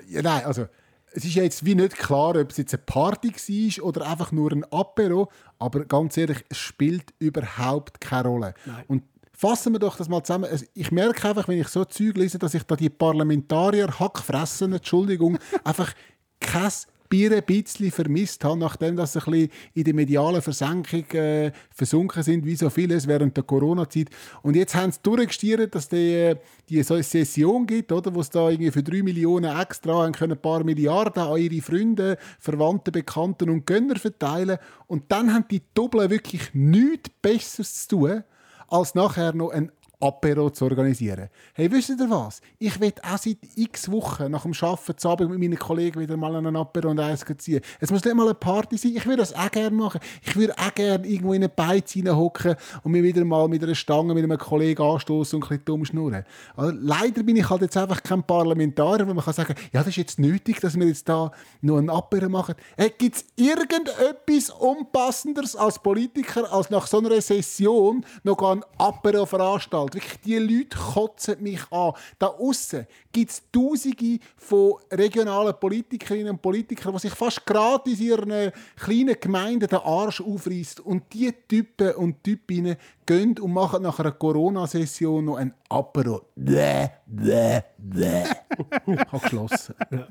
Ja, 0.07 0.21
nein, 0.21 0.45
also 0.45 0.68
es 1.12 1.25
ist 1.25 1.36
jetzt 1.36 1.66
wie 1.66 1.75
nicht 1.75 1.98
klar, 1.98 2.36
ob 2.36 2.51
es 2.51 2.57
jetzt 2.57 2.74
eine 2.74 2.83
Party 2.83 3.31
war 3.31 3.86
oder 3.86 4.07
einfach 4.07 4.31
nur 4.31 4.51
ein 4.51 4.63
Apero, 4.71 5.30
aber 5.57 5.86
ganz 5.86 6.18
ehrlich, 6.18 6.44
es 6.50 6.57
spielt 6.57 7.13
überhaupt 7.19 8.00
keine 8.01 8.27
Rolle. 8.27 8.54
Nein. 8.66 8.83
Und 8.88 9.04
fassen 9.33 9.74
wir 9.74 9.80
doch 9.80 9.95
das 9.95 10.10
mal 10.10 10.24
zusammen. 10.24 10.50
Ich 10.74 10.92
merke 10.92 11.30
einfach, 11.30 11.48
wenn 11.48 11.60
ich 11.60 11.69
so 11.69 11.86
Zeug 11.86 12.18
lese, 12.18 12.38
dass 12.38 12.54
ich 12.54 12.63
da 12.63 12.75
die 12.75 12.89
Parlamentarier 12.89 14.00
Hackfressen, 14.00 14.74
Entschuldigung, 14.74 15.38
einfach 15.63 15.94
kein 16.39 16.71
Bier 17.09 17.31
ein 17.31 17.44
bisschen 17.44 17.91
vermisst 17.91 18.44
habe, 18.44 18.59
nachdem 18.59 18.95
dass 18.95 19.13
sie 19.13 19.19
ein 19.19 19.31
bisschen 19.31 19.51
in 19.73 19.83
der 19.83 19.94
medialen 19.94 20.41
Versenkung 20.41 21.06
äh, 21.11 21.51
versunken 21.71 22.21
sind, 22.23 22.45
wie 22.45 22.56
so 22.56 22.69
vieles 22.69 23.07
während 23.07 23.35
der 23.35 23.44
Corona-Zeit. 23.44 24.09
Und 24.44 24.56
jetzt 24.56 24.75
haben 24.75 24.91
sie 24.91 25.00
durchgestiert, 25.01 25.73
dass 25.73 25.89
die, 25.89 26.13
äh, 26.13 26.35
die 26.69 26.83
so 26.83 26.94
eine 26.94 27.03
Session 27.03 27.65
gibt, 27.65 27.91
oder, 27.91 28.13
wo 28.13 28.21
sie 28.21 28.31
da 28.31 28.50
irgendwie 28.50 28.71
für 28.71 28.83
drei 28.83 29.01
Millionen 29.01 29.59
extra 29.59 30.03
haben 30.03 30.13
können, 30.13 30.33
ein 30.33 30.41
paar 30.41 30.63
Milliarden 30.63 31.23
an 31.23 31.38
ihre 31.38 31.61
Freunde, 31.61 32.17
Verwandte, 32.39 32.91
Bekannten 32.91 33.50
und 33.50 33.65
Gönner 33.65 33.95
verteilen. 33.95 34.59
Und 34.88 35.11
dann 35.11 35.33
haben 35.33 35.45
die 35.50 35.63
Doppel 35.73 36.09
wirklich 36.09 36.53
nichts 36.53 37.09
Besseres 37.21 37.88
zu 37.88 37.97
tun, 37.97 38.23
als 38.67 38.94
nachher 38.94 39.33
noch 39.33 39.50
ein 39.50 39.71
Apero 40.01 40.49
zu 40.49 40.63
organisieren. 40.63 41.27
Hey, 41.53 41.69
wisst 41.69 41.89
ihr 41.89 42.09
was? 42.09 42.39
Ich 42.57 42.79
will 42.79 42.93
auch 43.03 43.17
seit 43.17 43.37
x 43.55 43.91
Wochen 43.91 44.31
nach 44.31 44.43
dem 44.43 44.53
Arbeiten 44.61 44.97
zu 44.97 45.09
Abend 45.09 45.29
mit 45.29 45.39
meinen 45.39 45.59
Kollegen 45.59 45.99
wieder 45.99 46.15
mal 46.15 46.35
einen 46.35 46.55
Apero 46.55 46.89
und 46.89 46.99
Eis 47.01 47.25
ziehen. 47.37 47.59
Es 47.81 47.91
muss 47.91 48.05
nicht 48.05 48.15
mal 48.15 48.23
eine 48.23 48.33
Party 48.33 48.77
sein. 48.77 48.93
Ich 48.95 49.05
würde 49.05 49.17
das 49.17 49.33
auch 49.33 49.51
gerne 49.51 49.75
machen. 49.75 49.99
Ich 50.21 50.37
würde 50.37 50.53
auch 50.57 50.73
gerne 50.73 51.05
irgendwo 51.05 51.33
in 51.33 51.43
eine 51.43 51.49
Beiz 51.49 51.95
hocken 51.95 52.55
und 52.83 52.91
mir 52.93 53.03
wieder 53.03 53.25
mal 53.25 53.49
mit 53.49 53.61
einer 53.61 53.75
Stange 53.75 54.13
mit 54.13 54.23
einem 54.23 54.37
Kollegen 54.37 54.81
anstoßen 54.81 55.35
und 55.35 55.43
ein 55.43 55.49
bisschen 55.49 55.65
dumm 55.65 55.83
schnurren. 55.83 56.23
Also, 56.55 56.77
leider 56.79 57.23
bin 57.23 57.35
ich 57.35 57.49
halt 57.49 57.61
jetzt 57.61 57.75
einfach 57.75 58.01
kein 58.01 58.23
Parlamentarier, 58.23 59.05
wo 59.05 59.13
man 59.13 59.25
kann 59.25 59.33
sagen, 59.33 59.55
ja, 59.73 59.81
das 59.81 59.87
ist 59.89 59.97
jetzt 59.97 60.19
nötig, 60.19 60.61
dass 60.61 60.79
wir 60.79 60.87
jetzt 60.87 61.09
da 61.09 61.31
noch 61.59 61.77
einen 61.77 61.89
Apero 61.89 62.29
machen. 62.29 62.55
Hey, 62.77 62.93
Gibt 62.97 63.17
es 63.17 63.25
irgendetwas 63.35 64.49
Unpassenderes 64.49 65.55
als 65.55 65.79
Politiker, 65.79 66.51
als 66.53 66.69
nach 66.69 66.87
so 66.87 66.99
einer 66.99 67.19
Session 67.21 68.05
noch 68.23 68.41
ein 68.43 68.63
Apero 68.77 69.25
veranstalten? 69.25 69.88
Wirklich, 69.94 70.19
die 70.21 70.38
Leute 70.38 70.77
kotzen 70.77 71.41
mich 71.41 71.62
an. 71.71 71.94
Da 72.18 72.27
außen 72.27 72.86
gibt 73.12 73.31
es 73.31 73.44
Tausende 73.51 74.19
von 74.38 74.75
regionalen 74.91 75.53
Politikerinnen 75.59 76.31
und 76.31 76.41
Politikern, 76.41 76.94
die 76.94 77.00
sich 77.00 77.13
fast 77.13 77.45
gratis 77.45 78.00
ihren 78.00 78.51
kleinen 78.75 79.19
Gemeinden 79.19 79.68
den 79.68 79.80
Arsch 79.80 80.21
aufreißen. 80.21 80.83
Und 80.83 81.12
die 81.13 81.33
Typen 81.47 81.95
und 81.95 82.24
Typinnen 82.24 82.77
gehen 83.06 83.38
und 83.39 83.53
machen 83.53 83.83
nach 83.83 84.00
einer 84.00 84.12
Corona-Session 84.12 85.25
noch 85.25 85.38
ein 85.38 85.53
Apero. 85.71 86.21
Bäh, 86.36 86.88
bäh, 87.06 87.60
bäh. 87.77 88.24
Ich 88.88 89.00
habe 89.00 89.19
geschlossen. 89.21 89.75
Nein. 89.92 90.07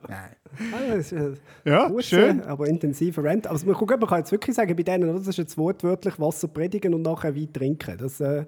Ah, 0.73 0.77
das 0.89 0.99
ist 0.99 1.13
ein 1.13 1.37
Ja, 1.65 1.89
kurzer, 1.89 2.03
schön. 2.09 2.41
aber 2.43 2.67
intensiver 2.69 3.25
Rant. 3.25 3.47
Also 3.49 3.67
man, 3.67 3.75
guck, 3.75 3.91
man 3.91 4.09
kann 4.09 4.19
jetzt 4.21 4.31
wirklich 4.33 4.55
sagen, 4.55 4.75
bei 4.77 4.83
denen, 4.85 5.15
das 5.17 5.27
ist 5.27 5.37
jetzt 5.37 5.59
wortwörtlich 5.59 6.19
Wasser 6.21 6.49
predigen 6.49 6.95
und 6.95 7.03
nachher 7.03 7.35
Wein 7.35 7.53
trinken. 7.53 7.99
Das, 7.99 8.21
äh, 8.21 8.47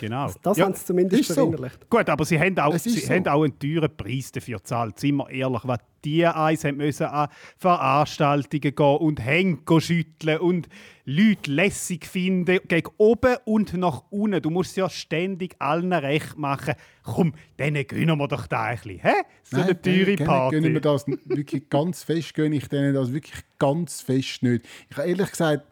Genau. 0.00 0.30
das 0.42 0.56
Ja. 0.58 0.64
haben 0.66 0.74
sie 0.74 0.84
zumindest 0.84 1.24
so. 1.26 1.34
verinnerlicht. 1.34 1.88
Gut, 1.88 2.08
aber 2.08 2.24
sie 2.24 2.38
haben 2.38 2.58
auch, 2.58 2.76
sie 2.76 2.90
so. 2.90 3.12
haben 3.14 3.26
auch 3.28 3.44
einen 3.44 3.58
teuren 3.58 3.96
Preis 3.96 4.32
dafür 4.32 4.58
gezahlt. 4.58 4.98
Sind 4.98 5.16
wir 5.16 5.30
ehrlich, 5.30 5.62
was 5.64 5.78
die 6.04 6.26
eins 6.26 6.64
haben 6.64 6.78
müssen 6.78 7.06
an 7.06 7.28
Veranstaltungen 7.56 8.74
gehen 8.74 8.96
und 8.98 9.24
Hände 9.24 9.80
schütteln 9.80 10.38
und 10.40 10.68
Leute 11.04 11.50
lässig 11.50 12.06
finden, 12.06 12.60
gegen 12.68 12.90
oben 12.96 13.36
und 13.44 13.74
nach 13.74 14.04
unten. 14.10 14.40
Du 14.40 14.50
musst 14.50 14.76
ja 14.76 14.88
ständig 14.88 15.56
allen 15.58 15.92
recht 15.92 16.38
machen. 16.38 16.74
Komm, 17.02 17.34
denen 17.58 17.86
gönnen 17.86 18.18
wir 18.18 18.28
doch 18.28 18.46
da 18.46 18.64
ein 18.64 18.76
bisschen. 18.76 19.00
Hä? 19.00 19.14
So 19.42 19.60
eine 19.60 19.80
teure 19.80 20.14
gerne 20.14 20.24
Party. 20.24 20.56
Gönnen 20.56 20.74
wir 20.74 20.80
das 20.80 21.06
wirklich 21.06 21.68
ganz 21.68 22.04
fest, 22.04 22.34
gönne 22.34 22.56
ich 22.56 22.68
denen 22.68 22.94
das 22.94 23.12
wirklich 23.12 23.42
ganz 23.58 24.00
fest 24.00 24.42
nicht. 24.42 24.64
Ich 24.90 24.96
habe 24.96 25.08
ehrlich 25.08 25.30
gesagt, 25.30 25.66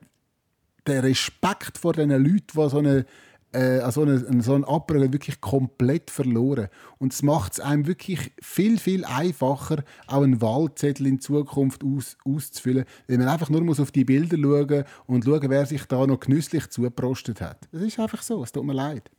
der 0.86 1.02
Respekt 1.04 1.78
vor 1.78 1.92
diesen 1.92 2.10
Leuten, 2.10 2.46
die 2.52 2.68
so 2.68 2.78
eine 2.78 3.06
äh, 3.52 3.80
an 3.80 3.90
so 3.90 4.02
einen, 4.02 4.42
so 4.42 4.54
einen 4.54 4.64
Abrede 4.64 5.12
wirklich 5.12 5.40
komplett 5.40 6.10
verloren. 6.10 6.68
Und 6.98 7.12
es 7.12 7.22
macht 7.22 7.54
es 7.54 7.60
einem 7.60 7.86
wirklich 7.86 8.32
viel, 8.40 8.78
viel 8.78 9.04
einfacher, 9.04 9.82
auch 10.06 10.22
einen 10.22 10.40
Wahlzettel 10.40 11.06
in 11.06 11.20
Zukunft 11.20 11.82
aus, 11.84 12.16
auszufüllen, 12.24 12.84
weil 13.08 13.18
man 13.18 13.28
einfach 13.28 13.50
nur 13.50 13.62
muss 13.62 13.80
auf 13.80 13.92
die 13.92 14.04
Bilder 14.04 14.36
schauen 14.36 14.84
und 15.06 15.24
schauen, 15.24 15.50
wer 15.50 15.66
sich 15.66 15.84
da 15.84 16.06
noch 16.06 16.20
genüsslich 16.20 16.68
zugeprostet 16.70 17.40
hat. 17.40 17.68
Das 17.72 17.82
ist 17.82 17.98
einfach 17.98 18.22
so, 18.22 18.42
es 18.42 18.52
tut 18.52 18.64
mir 18.64 18.74
leid. 18.74 19.10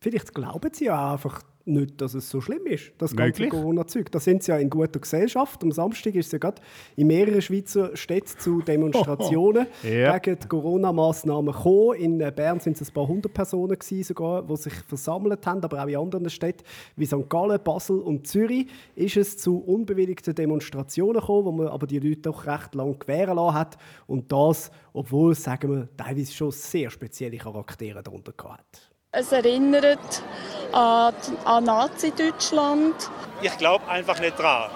Vielleicht 0.00 0.32
glauben 0.32 0.70
sie 0.72 0.86
ja 0.86 1.12
einfach 1.12 1.42
nicht, 1.68 2.00
dass 2.00 2.14
es 2.14 2.28
so 2.30 2.40
schlimm 2.40 2.66
ist, 2.66 2.92
das 2.98 3.14
ganze. 3.14 3.48
Corona-Zeug. 3.48 4.10
Da 4.10 4.18
sind 4.20 4.42
sie 4.42 4.50
ja 4.50 4.58
in 4.58 4.70
guter 4.70 4.98
Gesellschaft. 5.00 5.62
Am 5.62 5.70
Samstag 5.72 6.14
ist 6.14 6.26
es 6.26 6.32
ja 6.32 6.38
gerade 6.38 6.60
in 6.96 7.06
mehreren 7.06 7.40
Schweizer 7.42 7.96
Städten 7.96 8.38
zu 8.38 8.60
Demonstrationen 8.66 9.66
Ja. 9.82 10.18
gegen 10.18 10.38
die 10.40 10.48
Corona-Massnahmen 10.48 11.52
gekommen. 11.52 11.94
In 11.94 12.20
äh, 12.20 12.32
Bern 12.34 12.60
sind 12.60 12.80
es 12.80 12.88
ein 12.88 12.94
paar 12.94 13.06
hundert 13.06 13.34
Personen 13.34 13.78
gewesen 13.78 14.02
sogar, 14.04 14.42
die 14.42 14.56
sich 14.56 14.72
versammelt 14.74 15.46
haben, 15.46 15.62
aber 15.62 15.82
auch 15.82 15.88
in 15.88 15.96
anderen 15.96 16.30
Städten 16.30 16.64
wie 16.96 17.06
St. 17.06 17.28
Gallen, 17.28 17.60
Basel 17.62 17.98
und 18.00 18.26
Zürich 18.26 18.66
ist 18.94 19.16
es 19.16 19.36
zu 19.38 19.58
unbewilligten 19.58 20.34
Demonstrationen 20.34 21.20
gekommen, 21.20 21.44
wo 21.44 21.52
man 21.52 21.68
aber 21.68 21.86
die 21.86 21.98
Leute 21.98 22.22
doch 22.22 22.46
recht 22.46 22.74
lang 22.74 22.98
gewähren 22.98 23.36
lassen 23.36 23.54
hat. 23.54 23.76
Und 24.06 24.32
das, 24.32 24.70
obwohl, 24.92 25.34
sagen 25.34 25.70
wir, 25.70 25.88
teilweise 25.96 26.32
schon 26.32 26.50
sehr 26.50 26.90
spezielle 26.90 27.36
Charaktere 27.36 28.02
darunter 28.02 28.32
gehabt 28.32 28.58
hat. 28.58 28.87
Es 29.10 29.32
erinnert 29.32 30.22
an, 30.70 31.14
an 31.46 31.64
Nazi-Deutschland. 31.64 32.94
Ich 33.40 33.56
glaube 33.56 33.88
einfach 33.88 34.20
nicht 34.20 34.38
dran. 34.38 34.70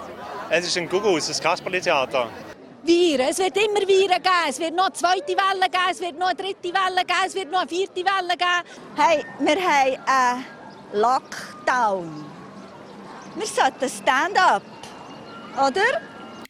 Es 0.49 0.67
ist 0.67 0.79
ein 0.79 0.89
Gugus, 0.89 1.29
das 1.29 1.39
Kasperli-Theater. 1.39 2.31
Viren. 2.83 3.29
Es 3.29 3.39
wird 3.39 3.55
immer 3.59 3.87
Viren 3.87 4.09
geben. 4.09 4.49
Es 4.49 4.59
wird 4.59 4.75
noch 4.75 4.87
eine 4.87 4.95
zweite 4.95 5.33
Welle 5.33 5.69
geben, 5.71 5.85
es 5.91 6.01
wird 6.01 6.19
noch 6.19 6.29
eine 6.29 6.37
dritte 6.37 6.69
Welle 6.73 7.05
geben, 7.05 7.21
es 7.27 7.35
wird 7.35 7.51
noch 7.51 7.61
eine 7.61 7.69
vierte 7.69 8.01
Welle 8.01 8.37
geben. 8.39 8.97
Hey, 8.97 9.23
wir 9.39 9.57
haben 9.57 9.99
einen 10.07 10.45
Lockdown. 10.95 12.25
Wir 13.35 13.47
sollten 13.47 13.89
Stand-up, 13.91 14.63
oder? 15.59 16.01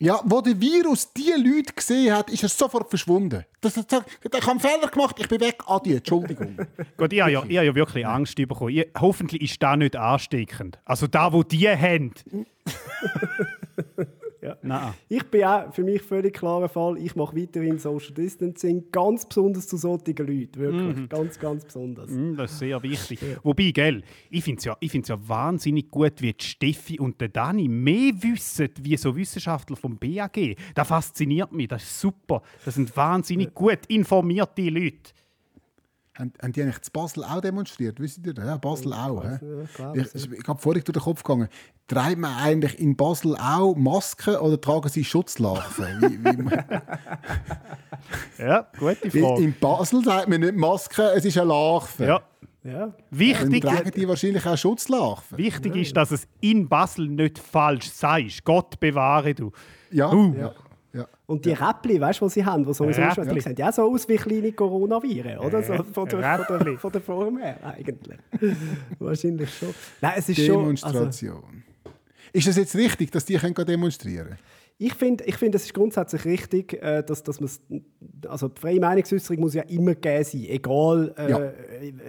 Ja, 0.03 0.21
wo 0.25 0.41
der 0.41 0.61
Virus 0.61 1.13
die 1.13 1.31
Leute 1.31 1.75
gesehen 1.75 2.13
hat, 2.13 2.29
ist 2.29 2.43
er 2.43 2.49
sofort 2.49 2.91
verschwunden. 2.91 3.45
Das, 3.61 3.75
das, 3.75 3.87
das, 3.87 4.03
ich 4.21 4.33
habe 4.33 4.51
einen 4.51 4.59
Fehler 4.59 4.89
gemacht, 4.89 5.15
ich 5.21 5.29
bin 5.29 5.41
weg. 5.41 5.63
Adieu, 5.65 5.99
Entschuldigung. 5.99 6.57
Gut, 6.97 7.13
ich 7.13 7.21
habe 7.21 7.31
ja, 7.31 7.45
ich 7.47 7.57
habe 7.57 7.67
ja 7.67 7.75
wirklich 7.77 8.05
Angst 8.05 8.35
bekommen. 8.35 8.71
Ich, 8.71 8.89
hoffentlich 8.99 9.43
ist 9.43 9.63
das 9.63 9.77
nicht 9.77 9.95
ansteckend. 9.95 10.81
Also 10.85 11.07
da, 11.07 11.33
wo 11.33 11.45
die 11.45 11.69
haben. 11.69 12.15
Nein. 14.63 14.95
Ich 15.09 15.23
bin 15.25 15.45
auch 15.45 15.73
für 15.73 15.85
mich 15.85 16.03
völlig 16.03 16.35
klarer 16.35 16.69
Fall, 16.69 16.99
ich 16.99 17.15
mache 17.15 17.37
weiterhin 17.37 17.79
Social 17.79 18.13
Distancing, 18.13 18.91
ganz 18.91 19.25
besonders 19.27 19.69
zu 19.69 19.77
solchen 19.77 20.17
Leuten, 20.17 20.57
wirklich, 20.57 21.09
ganz, 21.09 21.39
ganz 21.39 21.65
besonders. 21.65 22.11
Mm, 22.11 22.35
Das 22.37 22.53
ist 22.53 22.59
sehr 22.59 22.83
wichtig. 22.83 23.21
Wobei, 23.43 23.71
gell, 23.71 24.03
ich 24.31 24.45
finde 24.45 24.59
es 24.59 24.65
ja, 24.65 24.77
ich 24.81 24.93
ja 24.93 25.29
wahnsinnig 25.29 25.91
gut, 25.91 26.21
wie 26.21 26.33
die 26.33 26.45
Steffi 26.45 26.99
und 26.99 27.21
der 27.21 27.29
Dani 27.29 27.69
mehr 27.69 28.13
wissen, 28.21 28.69
wie 28.81 28.97
so 28.97 29.15
Wissenschaftler 29.15 29.77
vom 29.77 29.97
BAG. 29.97 30.57
Das 30.75 30.89
fasziniert 30.89 31.53
mich, 31.53 31.69
das 31.69 31.83
ist 31.83 32.01
super. 32.01 32.43
Das 32.65 32.75
sind 32.75 32.97
wahnsinnig 32.97 33.55
gut 33.55 33.81
informierte 33.89 34.63
Leute. 34.63 35.13
Haben, 36.19 36.33
haben 36.43 36.53
die 36.53 36.63
eigentlich 36.63 36.83
zu 36.83 36.91
Basel 36.93 37.25
auch 37.25 37.41
demonstriert? 37.41 37.99
Wisst 37.99 38.27
ihr 38.27 38.35
das? 38.35 38.45
Ja, 38.45 38.57
Basel 38.59 38.93
auch. 38.93 39.25
hä? 39.25 39.39
Ja, 39.41 39.65
klar, 39.75 39.97
Ich, 39.97 40.15
ich, 40.15 40.31
ich 40.33 40.47
habe 40.49 40.61
vorhin 40.61 40.83
durch 40.85 40.93
den 40.95 41.03
Kopf 41.03 41.23
gegangen. 41.23 41.49
Treibt 41.89 42.19
man 42.19 42.35
eigentlich 42.37 42.79
in 42.79 42.95
Basel 42.97 43.35
auch 43.37 43.75
Masken 43.75 44.37
oder 44.37 44.61
tragen 44.61 44.89
sie 44.91 45.05
Schutzlarven? 45.05 45.87
Wie, 46.03 46.23
wie, 46.23 46.57
Ja, 48.39 48.67
gute 48.79 49.11
Frage. 49.11 49.43
in 49.43 49.55
Basel 49.59 50.05
sagt 50.05 50.29
man 50.29 50.41
nicht 50.41 50.55
Masken, 50.57 51.07
es 51.17 51.25
ist 51.25 51.39
eine 51.39 51.49
Larve. 51.49 52.05
Ja, 52.05 52.21
Ja. 52.65 52.79
Dann 52.87 52.95
wichtig, 53.11 53.63
tragen 53.63 53.91
die 53.91 54.09
wahrscheinlich 54.09 54.47
auch 54.47 54.57
Schutzlarven. 54.57 55.39
wichtig 55.39 55.75
ist, 55.77 55.97
dass 55.97 56.11
es 56.11 56.27
in 56.41 56.69
Basel 56.69 57.09
nicht 57.09 57.39
falsch 57.39 57.91
sagst. 57.91 58.45
Gott 58.45 58.79
bewahre 58.81 59.35
du. 59.35 59.51
Ja, 59.91 60.13
Uh. 60.13 60.35
ja, 60.39 60.53
ja. 60.93 61.07
Und 61.27 61.45
die 61.45 61.53
Räppli, 61.53 62.01
weißt 62.01 62.21
du, 62.21 62.27
die 62.27 62.33
sie 62.33 62.45
haben, 62.45 62.65
die 62.65 62.75
sowieso 62.75 63.03
schon, 63.15 63.29
die 63.29 63.41
sehen 63.41 63.57
ja 63.57 63.71
auch 63.71 63.73
so 63.73 63.83
aus 63.83 64.09
wie 64.09 64.17
kleine 64.17 64.53
Coronaviren, 64.53 65.39
oder? 65.39 65.63
So 65.63 65.75
von, 65.83 66.09
der, 66.09 66.45
von, 66.45 66.65
der, 66.65 66.79
von 66.79 66.93
der 66.93 67.01
Form 67.01 67.39
her, 67.39 67.57
eigentlich. 67.63 68.19
Wahrscheinlich 68.99 69.55
schon. 69.55 69.75
Nein, 70.01 70.13
es 70.17 70.29
ist 70.29 70.37
schon... 70.45 70.57
Also, 70.57 70.61
Demonstration. 70.61 71.63
ist 72.33 72.47
es 72.47 72.57
jetzt 72.57 72.77
richtig, 72.77 73.11
dass 73.11 73.25
die 73.25 73.37
können 73.37 73.55
demonstrieren 73.55 74.27
können? 74.27 74.39
Ich 74.87 74.95
finde, 74.95 75.25
ich 75.25 75.37
find, 75.37 75.55
es 75.55 75.65
ist 75.65 75.75
grundsätzlich 75.75 76.25
richtig, 76.25 76.83
äh, 76.83 77.03
dass, 77.03 77.23
dass 77.23 77.41
man 77.41 77.51
also 78.29 78.49
die 78.49 78.61
freie 78.61 78.81
Meinungsäußerung 78.81 79.41
muss 79.41 79.55
ja 79.55 79.63
immer 79.63 79.95
gegeben 79.95 80.25
sein, 80.25 80.45
egal 80.49 81.15
äh, 81.17 81.31
Ja. 81.31 81.53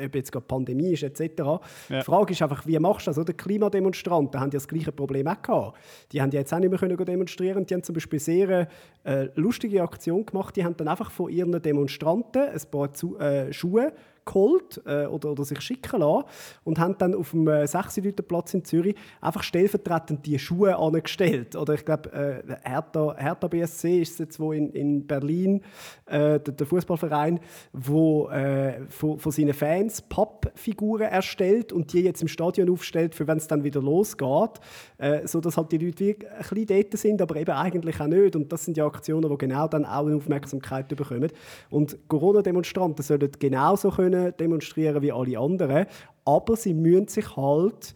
ob 0.05 0.15
jetzt 0.15 0.31
gerade 0.31 0.45
Pandemie 0.45 0.93
ist 0.93 1.03
etc. 1.03 1.43
Die 1.89 2.01
Frage 2.01 2.33
ist 2.33 2.41
einfach, 2.41 2.65
wie 2.65 2.77
machst 2.79 3.07
du 3.07 3.11
das? 3.11 3.17
Oder? 3.17 3.33
Die 3.33 3.37
Klimademonstranten 3.37 4.39
haben 4.39 4.49
ja 4.49 4.53
das 4.57 4.67
gleiche 4.67 4.91
Problem 4.91 5.27
auch 5.27 5.41
gehabt. 5.41 5.77
Die 6.11 6.21
haben 6.21 6.31
ja 6.31 6.39
jetzt 6.39 6.53
auch 6.53 6.59
nicht 6.59 6.69
mehr 6.69 6.79
können 6.79 6.97
demonstrieren. 6.97 7.65
Die 7.65 7.73
haben 7.73 7.83
zum 7.83 7.93
Beispiel 7.93 8.19
sehr 8.19 8.67
äh, 9.03 9.27
lustige 9.35 9.81
Aktion 9.83 10.25
gemacht. 10.25 10.55
Die 10.55 10.63
haben 10.63 10.75
dann 10.77 10.87
einfach 10.87 11.11
von 11.11 11.29
ihren 11.31 11.61
Demonstranten 11.61 12.41
ein 12.43 12.61
paar 12.71 12.93
zu, 12.93 13.17
äh, 13.19 13.51
Schuhe 13.53 13.93
geholt 14.25 14.81
äh, 14.85 15.05
oder, 15.05 15.31
oder 15.31 15.43
sich 15.43 15.61
schicken 15.61 15.99
lassen 15.99 16.25
und 16.63 16.79
haben 16.79 16.97
dann 16.97 17.15
auf 17.15 17.31
dem 17.31 17.47
äh, 17.47 17.67
6 17.67 18.01
Platz 18.27 18.53
in 18.53 18.63
Zürich 18.63 18.95
einfach 19.21 19.43
stellvertretend 19.43 20.25
die 20.25 20.39
Schuhe 20.39 20.77
angestellt. 20.77 21.55
Oder 21.55 21.73
ich 21.73 21.85
glaube, 21.85 22.11
äh, 22.11 22.69
Hertha, 22.69 23.15
Hertha 23.17 23.47
BSC 23.47 24.01
ist 24.01 24.19
jetzt, 24.19 24.39
wo 24.39 24.53
in, 24.53 24.71
in 24.71 25.05
Berlin, 25.05 25.61
äh, 26.05 26.39
der, 26.39 26.53
der 26.53 26.65
Fußballverein, 26.65 27.39
wo 27.71 28.29
äh, 28.29 28.85
von, 28.89 29.19
von 29.19 29.31
seinen 29.31 29.53
Fans 29.53 30.01
Pappfiguren 30.01 31.07
erstellt 31.07 31.73
und 31.73 31.93
die 31.93 32.01
jetzt 32.01 32.21
im 32.21 32.27
Stadion 32.27 32.69
aufstellt, 32.69 33.15
für 33.15 33.27
wenn 33.27 33.37
es 33.37 33.47
dann 33.47 33.63
wieder 33.63 33.81
losgeht, 33.81 34.59
äh, 34.97 35.27
sodass 35.27 35.57
halt 35.57 35.71
die 35.71 35.77
Leute 35.77 35.99
wie 36.05 36.15
ein 36.15 36.37
bisschen 36.37 36.65
dort 36.67 36.97
sind, 36.97 37.21
aber 37.21 37.35
eben 37.35 37.51
eigentlich 37.51 37.99
auch 37.99 38.07
nicht. 38.07 38.35
Und 38.35 38.51
das 38.51 38.65
sind 38.65 38.77
ja 38.77 38.85
Aktionen, 38.85 39.29
die 39.29 39.37
genau 39.37 39.67
dann 39.67 39.85
auch 39.85 40.05
eine 40.05 40.15
Aufmerksamkeit 40.15 40.87
bekommen. 40.87 41.31
Und 41.69 41.97
Corona-Demonstranten 42.07 43.03
sollen 43.03 43.29
genauso 43.39 43.89
können 43.89 44.12
demonstrieren 44.13 45.01
wie 45.01 45.11
alle 45.11 45.39
anderen, 45.39 45.85
aber 46.25 46.55
sie 46.55 46.73
müssen 46.73 47.07
sich 47.07 47.35
halt 47.35 47.93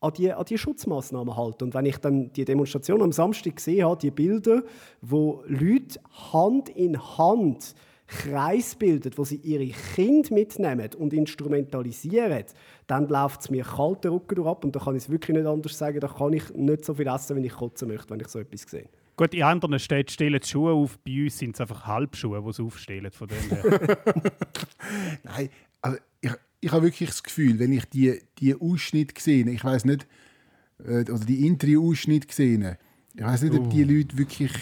an 0.00 0.12
die, 0.12 0.32
an 0.32 0.44
die 0.44 0.58
Schutzmaßnahmen 0.58 1.36
halten. 1.36 1.64
Und 1.64 1.74
wenn 1.74 1.86
ich 1.86 1.96
dann 1.98 2.32
die 2.32 2.44
Demonstration 2.44 3.02
am 3.02 3.12
Samstag 3.12 3.56
gesehen 3.56 3.86
habe, 3.86 4.00
die 4.00 4.10
Bilder, 4.10 4.62
wo 5.00 5.42
Leute 5.46 5.98
Hand 6.32 6.68
in 6.68 6.98
Hand 6.98 7.74
Kreis 8.06 8.74
bilden, 8.74 9.12
wo 9.16 9.24
sie 9.24 9.36
ihre 9.36 9.66
Kinder 9.94 10.34
mitnehmen 10.34 10.90
und 10.98 11.14
instrumentalisieren, 11.14 12.44
dann 12.86 13.08
läuft 13.08 13.40
es 13.40 13.50
mir 13.50 13.64
kalt 13.64 14.04
Rücken 14.04 14.34
durch 14.34 14.46
ab 14.46 14.64
und 14.64 14.76
da 14.76 14.80
kann 14.80 14.94
ich 14.94 15.04
es 15.04 15.10
wirklich 15.10 15.36
nicht 15.36 15.46
anders 15.46 15.78
sagen, 15.78 16.00
da 16.00 16.08
kann 16.08 16.34
ich 16.34 16.52
nicht 16.54 16.84
so 16.84 16.94
viel 16.94 17.06
essen, 17.06 17.36
wenn 17.36 17.44
ich 17.44 17.54
kotzen 17.54 17.88
möchte, 17.88 18.10
wenn 18.10 18.20
ich 18.20 18.28
so 18.28 18.38
etwas 18.38 18.62
sehe. 18.62 18.88
Gut, 19.16 19.32
in 19.32 19.42
anderen 19.44 19.78
Städten 19.78 20.10
stellen 20.10 20.40
die 20.40 20.48
Schuhe 20.48 20.72
auf, 20.72 20.98
bei 20.98 21.24
uns 21.24 21.38
sind 21.38 21.54
es 21.54 21.60
einfach 21.60 21.86
Halbschuhe, 21.86 22.42
die 22.44 22.52
sie 22.52 22.62
aufstellen. 22.62 23.10
Von 23.12 23.28
dem 23.28 23.50
her. 23.50 23.98
Nein, 25.22 25.50
also 25.80 25.98
ich, 26.20 26.32
ich 26.60 26.72
habe 26.72 26.82
wirklich 26.82 27.08
das 27.10 27.22
Gefühl, 27.22 27.58
wenn 27.58 27.72
ich 27.72 27.84
die, 27.86 28.20
die 28.38 28.54
Ausschnitte 28.54 29.20
sehe, 29.20 29.48
ich 29.48 29.62
weiß 29.62 29.84
nicht, 29.84 30.06
äh, 30.84 31.00
oder 31.02 31.24
die 31.24 31.46
Interview-Ausschnitte 31.46 32.34
sehe, 32.34 32.78
ich 33.14 33.22
weiß 33.22 33.42
nicht, 33.42 33.54
ob 33.54 33.70
die 33.70 33.84
Leute 33.84 34.18
wirklich 34.18 34.52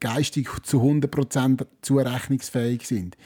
geistig 0.00 0.50
zu 0.64 0.82
100% 0.82 1.66
zurechnungsfähig 1.80 2.86
sind. 2.86 3.16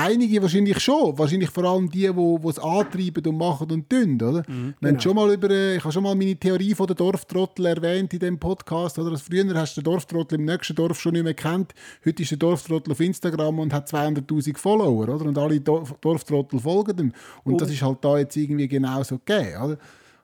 Einige 0.00 0.40
wahrscheinlich 0.42 0.78
schon, 0.80 1.18
wahrscheinlich 1.18 1.50
vor 1.50 1.64
allem 1.64 1.90
die, 1.90 2.08
die 2.08 2.48
es 2.48 2.58
antreiben 2.58 3.26
und 3.26 3.36
machen 3.36 3.70
und 3.70 3.90
tun, 3.90 4.14
oder? 4.14 4.44
Wir 4.80 4.90
haben 4.90 5.00
schon 5.00 5.16
mal 5.16 5.32
über, 5.32 5.50
äh, 5.50 5.76
ich 5.76 5.82
habe 5.82 5.92
schon 5.92 6.04
mal 6.04 6.14
meine 6.14 6.36
Theorie 6.36 6.74
von 6.74 6.86
der 6.86 6.94
Dorftrottel 6.94 7.66
erwähnt 7.66 8.12
in 8.12 8.20
dem 8.20 8.38
Podcast, 8.38 8.98
oder? 8.98 9.10
Also 9.10 9.24
früher 9.28 9.52
hast 9.54 9.76
du 9.76 9.80
den 9.80 9.84
Dorftrottel 9.84 10.38
im 10.38 10.44
nächsten 10.44 10.76
Dorf 10.76 11.00
schon 11.00 11.14
nicht 11.14 11.24
mehr 11.24 11.34
kennt. 11.34 11.74
Heute 12.04 12.22
ist 12.22 12.30
der 12.30 12.38
Dorftrottel 12.38 12.92
auf 12.92 13.00
Instagram 13.00 13.58
und 13.58 13.72
hat 13.72 13.88
200'000 13.88 14.56
Follower, 14.56 15.08
oder? 15.08 15.24
Und 15.24 15.36
alle 15.36 15.60
Dorf 15.60 15.94
Dorftrottel 16.00 16.60
folgen 16.60 16.98
ihm. 16.98 17.12
Und 17.42 17.60
das 17.60 17.70
ist 17.70 17.82
halt 17.82 17.98
da 18.02 18.18
jetzt 18.18 18.36
irgendwie 18.36 18.68
genauso 18.68 19.18
gegeben, 19.18 19.62
oder? 19.62 19.78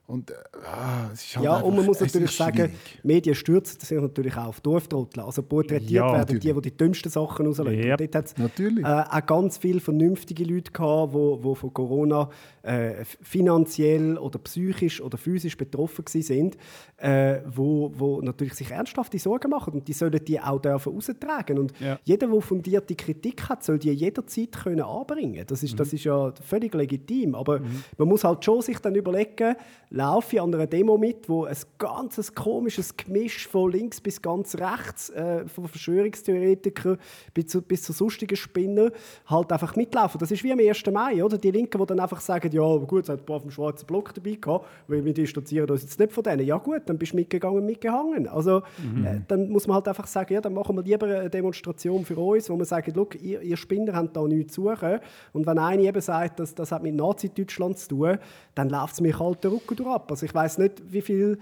Und 0.06 0.30
äh, 0.30 0.34
ah, 0.66 1.08
es 1.14 1.34
halt 1.34 1.44
Ja, 1.44 1.56
und 1.60 1.76
man 1.76 1.86
muss 1.86 1.98
es 2.00 2.12
natürlich 2.12 2.36
sagen. 2.36 2.70
Medien 3.02 3.34
stürzen 3.34 3.80
sich 3.80 3.98
natürlich 3.98 4.36
auch 4.36 4.48
auf 4.48 4.60
Dorftrottel. 4.60 5.20
Also 5.22 5.42
porträtiert 5.42 5.90
Ja, 5.90 6.12
werden 6.12 6.26
die, 6.26 6.34
natürlich. 6.34 6.62
die 6.62 6.70
die 6.70 6.76
dümmsten 6.76 7.10
Sachen 7.10 7.46
rauslösen. 7.46 7.82
Yep. 7.82 7.98
Dort 7.98 8.14
hat's, 8.14 8.36
Natürlich. 8.36 8.84
Äh, 8.84 8.88
auch 8.88 9.26
ganz 9.26 9.56
viele 9.56 9.80
vernünftige 9.80 10.44
Leute 10.44 10.72
gehabt, 10.72 11.14
die, 11.14 11.36
die 11.42 11.54
von 11.54 11.72
Corona 11.72 12.28
äh, 12.62 13.04
finanziell 13.22 14.18
oder 14.18 14.38
psychisch 14.40 15.00
oder 15.00 15.16
physisch 15.16 15.56
betroffen 15.56 16.04
sind, 16.06 16.56
äh, 16.98 17.38
wo, 17.46 17.90
wo 17.96 18.20
natürlich 18.20 18.54
sich 18.54 18.70
ernsthafte 18.70 19.18
Sorgen 19.18 19.50
machen 19.50 19.72
und 19.74 19.88
die 19.88 19.92
sollen 19.94 20.22
die 20.24 20.38
auch 20.38 20.60
dürfen 20.60 20.92
raustragen. 20.92 21.58
Und 21.58 21.72
Ja. 21.80 21.98
jeder, 22.04 22.26
der 22.28 22.40
fundierte 22.42 22.94
Kritik 22.94 23.48
hat, 23.48 23.64
soll 23.64 23.78
die 23.78 23.90
jederzeit 23.90 24.52
können 24.52 24.82
anbringen. 24.82 25.44
Das 25.46 25.62
ist, 25.62 25.80
das 25.80 25.92
ist 25.94 26.04
ja 26.04 26.32
völlig 26.46 26.74
legitim. 26.74 27.34
Aber 27.34 27.60
man 27.96 28.08
muss 28.08 28.22
halt 28.24 28.44
schon 28.44 28.60
sich 28.60 28.78
dann 28.80 28.94
überlegen, 28.94 29.56
laufe 29.94 30.34
ich 30.36 30.42
an 30.42 30.52
einer 30.52 30.66
Demo 30.66 30.98
mit, 30.98 31.28
wo 31.28 31.44
ein 31.44 31.56
ganzes 31.78 32.34
komisches 32.34 32.96
Gemisch 32.96 33.46
von 33.46 33.70
links 33.70 34.00
bis 34.00 34.20
ganz 34.20 34.56
rechts, 34.56 35.10
äh, 35.10 35.46
von 35.46 35.68
Verschwörungstheoretikern 35.68 36.98
bis 37.32 37.46
zu, 37.46 37.62
bis 37.62 37.82
zu 37.82 37.92
sonstigen 37.92 38.34
Spinnern, 38.34 38.90
halt 39.26 39.52
einfach 39.52 39.76
mitlaufen. 39.76 40.18
Das 40.18 40.32
ist 40.32 40.42
wie 40.42 40.52
am 40.52 40.58
1. 40.58 40.82
Mai, 40.92 41.22
oder? 41.22 41.38
Die 41.38 41.52
Linken, 41.52 41.78
die 41.78 41.86
dann 41.86 42.00
einfach 42.00 42.20
sagen, 42.20 42.50
ja, 42.50 42.76
gut, 42.78 43.04
es 43.04 43.08
hat 43.08 43.20
ein 43.20 43.24
paar 43.24 43.40
vom 43.40 43.52
schwarzen 43.52 43.86
Block 43.86 44.12
dabei 44.12 44.34
gehabt, 44.34 44.66
weil 44.88 45.04
wir 45.04 45.14
distanzieren 45.14 45.70
uns 45.70 45.82
jetzt 45.82 46.00
nicht 46.00 46.12
von 46.12 46.24
denen. 46.24 46.44
Ja 46.44 46.58
gut, 46.58 46.82
dann 46.86 46.98
bist 46.98 47.12
du 47.12 47.16
mitgegangen 47.16 47.58
und 47.58 47.66
mitgehangen. 47.66 48.26
Also 48.26 48.58
äh, 49.04 49.20
dann 49.28 49.48
muss 49.48 49.68
man 49.68 49.76
halt 49.76 49.86
einfach 49.86 50.08
sagen, 50.08 50.34
ja, 50.34 50.40
dann 50.40 50.54
machen 50.54 50.74
wir 50.74 50.82
lieber 50.82 51.06
eine 51.06 51.30
Demonstration 51.30 52.04
für 52.04 52.16
uns, 52.18 52.50
wo 52.50 52.56
wir 52.56 52.64
sagen, 52.64 52.92
«Schau, 52.92 53.08
ihr, 53.20 53.42
ihr 53.42 53.56
Spinner 53.56 53.94
habt 53.94 54.16
da 54.16 54.26
nichts 54.26 54.54
zu 54.54 54.62
suchen. 54.62 54.98
Und 55.32 55.46
wenn 55.46 55.58
einer 55.58 55.82
eben 55.82 56.00
sagt, 56.00 56.40
dass 56.40 56.52
das 56.52 56.72
hat 56.72 56.82
mit 56.82 56.96
Nazi-Deutschland 56.96 57.78
zu 57.78 57.88
tun, 57.90 58.18
dann 58.56 58.68
läuft 58.68 58.94
es 58.94 59.00
mir 59.00 59.12
kalt 59.12 59.44
den 59.44 59.52
Rücken 59.52 59.83
durch 59.84 59.94
ab. 59.94 60.10
Also 60.10 60.26
ich 60.26 60.34
weiß 60.34 60.58
nicht, 60.58 60.82
wie 60.88 61.00
viel 61.02 61.38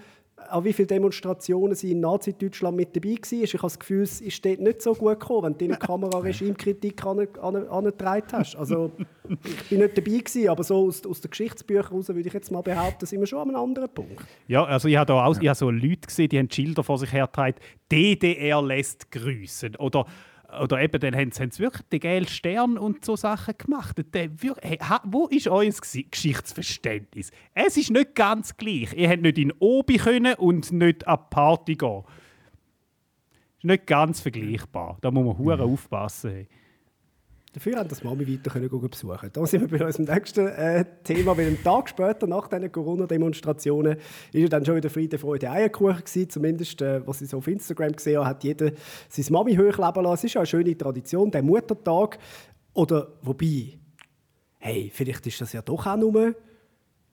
an 0.48 0.64
wie 0.64 0.72
viele 0.72 0.86
Demonstrationen 0.88 1.76
sie 1.76 1.92
in 1.92 2.00
Nazi-Deutschland 2.00 2.76
mit 2.76 2.96
dabei 2.96 3.10
war. 3.10 3.42
Ich 3.42 3.52
habe 3.54 3.62
das 3.62 3.78
Gefühl, 3.78 4.02
es 4.02 4.20
ist 4.20 4.44
dort 4.44 4.58
nicht 4.58 4.82
so 4.82 4.92
gut 4.92 5.20
gekommen, 5.20 5.44
wenn 5.44 5.58
du 5.58 5.64
in 5.66 5.78
Kamera 5.78 6.18
Regimekritik 6.18 7.04
an- 7.06 7.28
an- 7.40 7.68
angetragen 7.68 8.26
hast. 8.32 8.56
Also, 8.56 8.90
ich 9.28 9.68
bin 9.68 9.78
nicht 9.78 9.96
dabei 9.96 10.10
gewesen, 10.18 10.48
aber 10.48 10.64
so 10.64 10.86
aus, 10.88 11.06
aus 11.06 11.20
den 11.20 11.30
Geschichtsbüchern 11.30 11.90
heraus 11.90 12.08
würde 12.08 12.26
ich 12.26 12.32
jetzt 12.32 12.50
mal 12.50 12.60
behaupten, 12.62 13.06
sind 13.06 13.20
wir 13.20 13.26
schon 13.28 13.38
an 13.38 13.48
einem 13.50 13.62
anderen 13.62 13.88
Punkt. 13.90 14.20
Ja, 14.48 14.64
also 14.64 14.88
ich 14.88 14.96
habe 14.96 15.14
auch, 15.14 15.38
ich 15.40 15.46
habe 15.46 15.54
so 15.56 15.70
Leute 15.70 16.08
gesehen, 16.08 16.28
die 16.28 16.38
haben 16.40 16.50
Schilder 16.50 16.82
vor 16.82 16.98
sich 16.98 17.12
hergetragen, 17.12 17.60
DDR 17.92 18.60
lässt 18.62 19.12
grüßen. 19.12 19.76
Oder, 19.76 20.06
oder 20.60 20.80
eben, 20.80 21.00
dann 21.00 21.14
haben 21.14 21.30
sie, 21.30 21.42
haben 21.42 21.50
sie 21.50 21.62
wirklich 21.62 21.86
den 21.88 22.00
gelben 22.00 22.28
Stern 22.28 22.78
und 22.78 23.04
so 23.04 23.16
Sachen 23.16 23.54
gemacht. 23.56 23.96
Der, 24.12 24.28
hey, 24.60 24.78
wo 25.04 25.26
ist 25.28 25.48
euer 25.48 25.72
Geschichtsverständnis? 26.10 27.30
Es 27.54 27.76
ist 27.76 27.90
nicht 27.90 28.14
ganz 28.14 28.56
gleich. 28.56 28.92
Ihr 28.94 29.08
habt 29.08 29.22
nicht 29.22 29.38
in 29.38 29.52
Obi 29.58 29.96
können 29.96 30.34
und 30.34 30.72
nicht 30.72 31.06
an 31.06 31.18
die 31.20 31.34
Party 31.34 31.74
gehen. 31.76 32.04
ist 33.58 33.64
nicht 33.64 33.86
ganz 33.86 34.20
vergleichbar. 34.20 34.98
Da 35.00 35.10
muss 35.10 35.24
man 35.24 35.38
hure 35.38 35.62
aufpassen. 35.62 36.46
Dafür 37.54 37.76
haben 37.76 37.88
das 37.88 38.02
Mami 38.02 38.26
weiter 38.26 38.50
können 38.50 38.70
besuchen. 38.88 39.28
Da 39.30 39.46
sind 39.46 39.70
wir 39.70 39.78
bei 39.78 39.84
unserem 39.84 40.06
nächsten 40.06 40.46
äh, 40.46 40.86
Thema, 41.04 41.36
weil 41.36 41.48
einen 41.48 41.62
Tag 41.62 41.90
später, 41.90 42.26
nach 42.26 42.48
diesen 42.48 42.72
Corona-Demonstrationen, 42.72 43.98
ist 44.32 44.40
ja 44.40 44.48
dann 44.48 44.64
schon 44.64 44.76
wieder 44.76 44.88
Friede, 44.88 45.18
Freude, 45.18 45.50
Eierkuchen 45.50 45.98
gewesen. 45.98 46.30
Zumindest, 46.30 46.80
äh, 46.80 47.06
was 47.06 47.20
ich 47.20 47.28
so 47.28 47.36
auf 47.36 47.46
Instagram 47.46 47.92
gesehen 47.92 48.16
habe, 48.16 48.26
hat 48.26 48.42
jeder 48.42 48.70
sein 49.10 49.26
Mami 49.28 49.54
hochleben 49.54 50.02
lassen. 50.02 50.14
Es 50.14 50.24
ist 50.24 50.34
ja 50.34 50.40
eine 50.40 50.46
schöne 50.46 50.78
Tradition, 50.78 51.30
der 51.30 51.42
Muttertag. 51.42 52.18
Oder, 52.72 53.08
wobei, 53.20 53.78
hey, 54.58 54.90
vielleicht 54.90 55.26
ist 55.26 55.42
das 55.42 55.52
ja 55.52 55.60
doch 55.60 55.86
auch 55.86 55.96
nur 55.96 56.34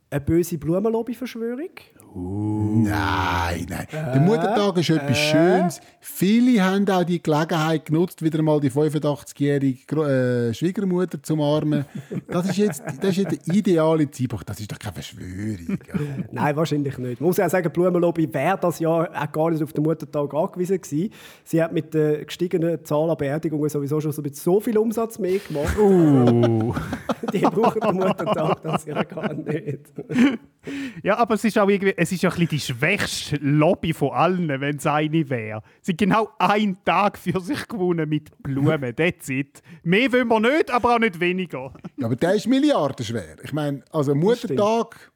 eine 0.09 0.21
böse 0.21 0.57
Blumenlobby-Verschwörung. 0.57 1.71
Nein, 2.15 3.65
nein. 3.69 3.87
Der 3.91 4.21
Muttertag 4.21 4.77
ist 4.77 4.89
etwas 4.89 5.17
Schönes. 5.17 5.81
Viele 5.99 6.63
haben 6.63 6.89
auch 6.89 7.03
die 7.03 7.21
Gelegenheit 7.21 7.85
genutzt, 7.85 8.23
wieder 8.23 8.41
mal 8.41 8.59
die 8.59 8.71
85-jährige 8.71 9.85
Gro- 9.85 10.05
äh, 10.05 10.53
Schwiegermutter 10.53 11.21
zu 11.21 11.33
umarmen. 11.33 11.85
Das 12.27 12.49
ist, 12.49 12.57
jetzt, 12.57 12.83
das 13.01 13.09
ist 13.11 13.17
jetzt 13.17 13.47
der 13.47 13.55
ideale 13.55 14.09
Zeitpunkt. 14.09 14.49
Das 14.49 14.59
ist 14.59 14.71
doch 14.71 14.79
keine 14.79 14.93
Verschwörung. 14.93 15.77
Nein, 16.31 16.55
wahrscheinlich 16.55 16.97
nicht. 16.97 17.21
Man 17.21 17.27
muss 17.27 17.37
ja 17.37 17.45
auch 17.45 17.49
sagen, 17.51 17.71
Blumenlobby 17.71 18.33
wäre 18.33 18.57
das 18.59 18.79
Jahr 18.79 19.09
auch 19.13 19.31
gar 19.31 19.51
nicht 19.51 19.61
auf 19.63 19.73
den 19.73 19.83
Muttertag 19.83 20.33
angewiesen 20.33 20.81
gewesen. 20.81 21.11
Sie 21.43 21.61
hat 21.61 21.71
mit 21.71 21.93
der 21.93 22.25
gestiegenen 22.25 22.83
Zahl 22.85 23.09
an 23.09 23.17
Beerdigungen 23.17 23.69
sowieso 23.69 24.01
schon 24.01 24.11
so, 24.11 24.21
mit 24.21 24.35
so 24.35 24.59
viel 24.59 24.77
Umsatz 24.77 25.19
mehr 25.19 25.39
gemacht. 25.39 25.77
Uh. 25.77 26.73
Die 27.33 27.39
brauchen 27.39 27.81
den 27.81 27.95
Muttertag 27.95 28.63
das 28.63 28.85
ja 28.85 29.03
gar 29.03 29.33
nicht. 29.33 29.91
Ja, 31.03 31.17
aber 31.17 31.35
es 31.35 31.43
ist 31.43 31.57
auch 31.57 31.69
irgendwie, 31.69 31.93
es 32.01 32.11
ist 32.13 32.21
ja 32.23 32.29
ein 32.29 32.35
bisschen 32.35 32.47
die 32.49 32.59
schwächste 32.59 33.35
Lobby 33.41 33.91
von 33.93 34.11
allen, 34.11 34.47
wenn 34.47 34.77
es 34.77 34.87
eine 34.87 35.29
wäre. 35.29 35.61
Sie 35.81 35.91
haben 35.91 35.97
genau 35.97 36.29
einen 36.39 36.77
Tag 36.85 37.17
für 37.17 37.39
sich 37.41 37.67
gewonnen 37.67 38.07
mit 38.07 38.31
Blumen, 38.41 38.95
that's 38.95 39.27
it. 39.27 39.61
Mehr 39.83 40.11
wollen 40.13 40.29
wir 40.29 40.39
nicht, 40.39 40.71
aber 40.71 40.95
auch 40.95 40.99
nicht 40.99 41.19
weniger. 41.19 41.73
Ja, 41.97 42.05
aber 42.05 42.15
der 42.15 42.35
ist 42.35 42.47
milliardenschwer. 42.47 43.35
Ich 43.43 43.51
meine, 43.51 43.83
also 43.91 44.15
Muttertag, 44.15 45.11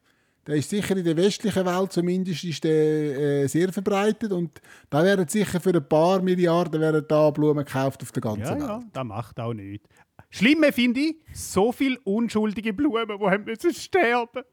der 0.46 0.56
ist 0.56 0.70
sicher 0.70 0.98
in 0.98 1.06
der 1.06 1.16
westlichen 1.16 1.66
Welt 1.66 1.94
zumindest 1.94 2.44
ist 2.44 2.64
der, 2.66 3.44
äh, 3.44 3.48
sehr 3.48 3.72
verbreitet 3.72 4.34
und 4.34 4.60
da 4.90 5.02
werden 5.06 5.26
sicher 5.30 5.62
für 5.62 5.74
ein 5.74 5.88
paar 5.88 6.22
Milliarden 6.22 6.82
werden 6.82 7.06
da 7.08 7.30
Blumen 7.30 7.64
gekauft 7.64 8.02
auf 8.04 8.12
der 8.12 8.22
ganzen 8.22 8.42
Ja, 8.42 8.52
Welt. 8.52 8.62
ja, 8.62 8.84
das 8.92 9.04
macht 9.06 9.40
auch 9.40 9.54
nichts. 9.54 9.88
Schlimme 10.30 10.74
finde 10.74 11.00
ich, 11.00 11.16
so 11.34 11.72
viele 11.72 11.98
unschuldige 12.04 12.74
Blumen, 12.74 13.08
die 13.08 13.26
haben 13.26 13.46
müssen 13.46 13.74
sterben 13.74 14.44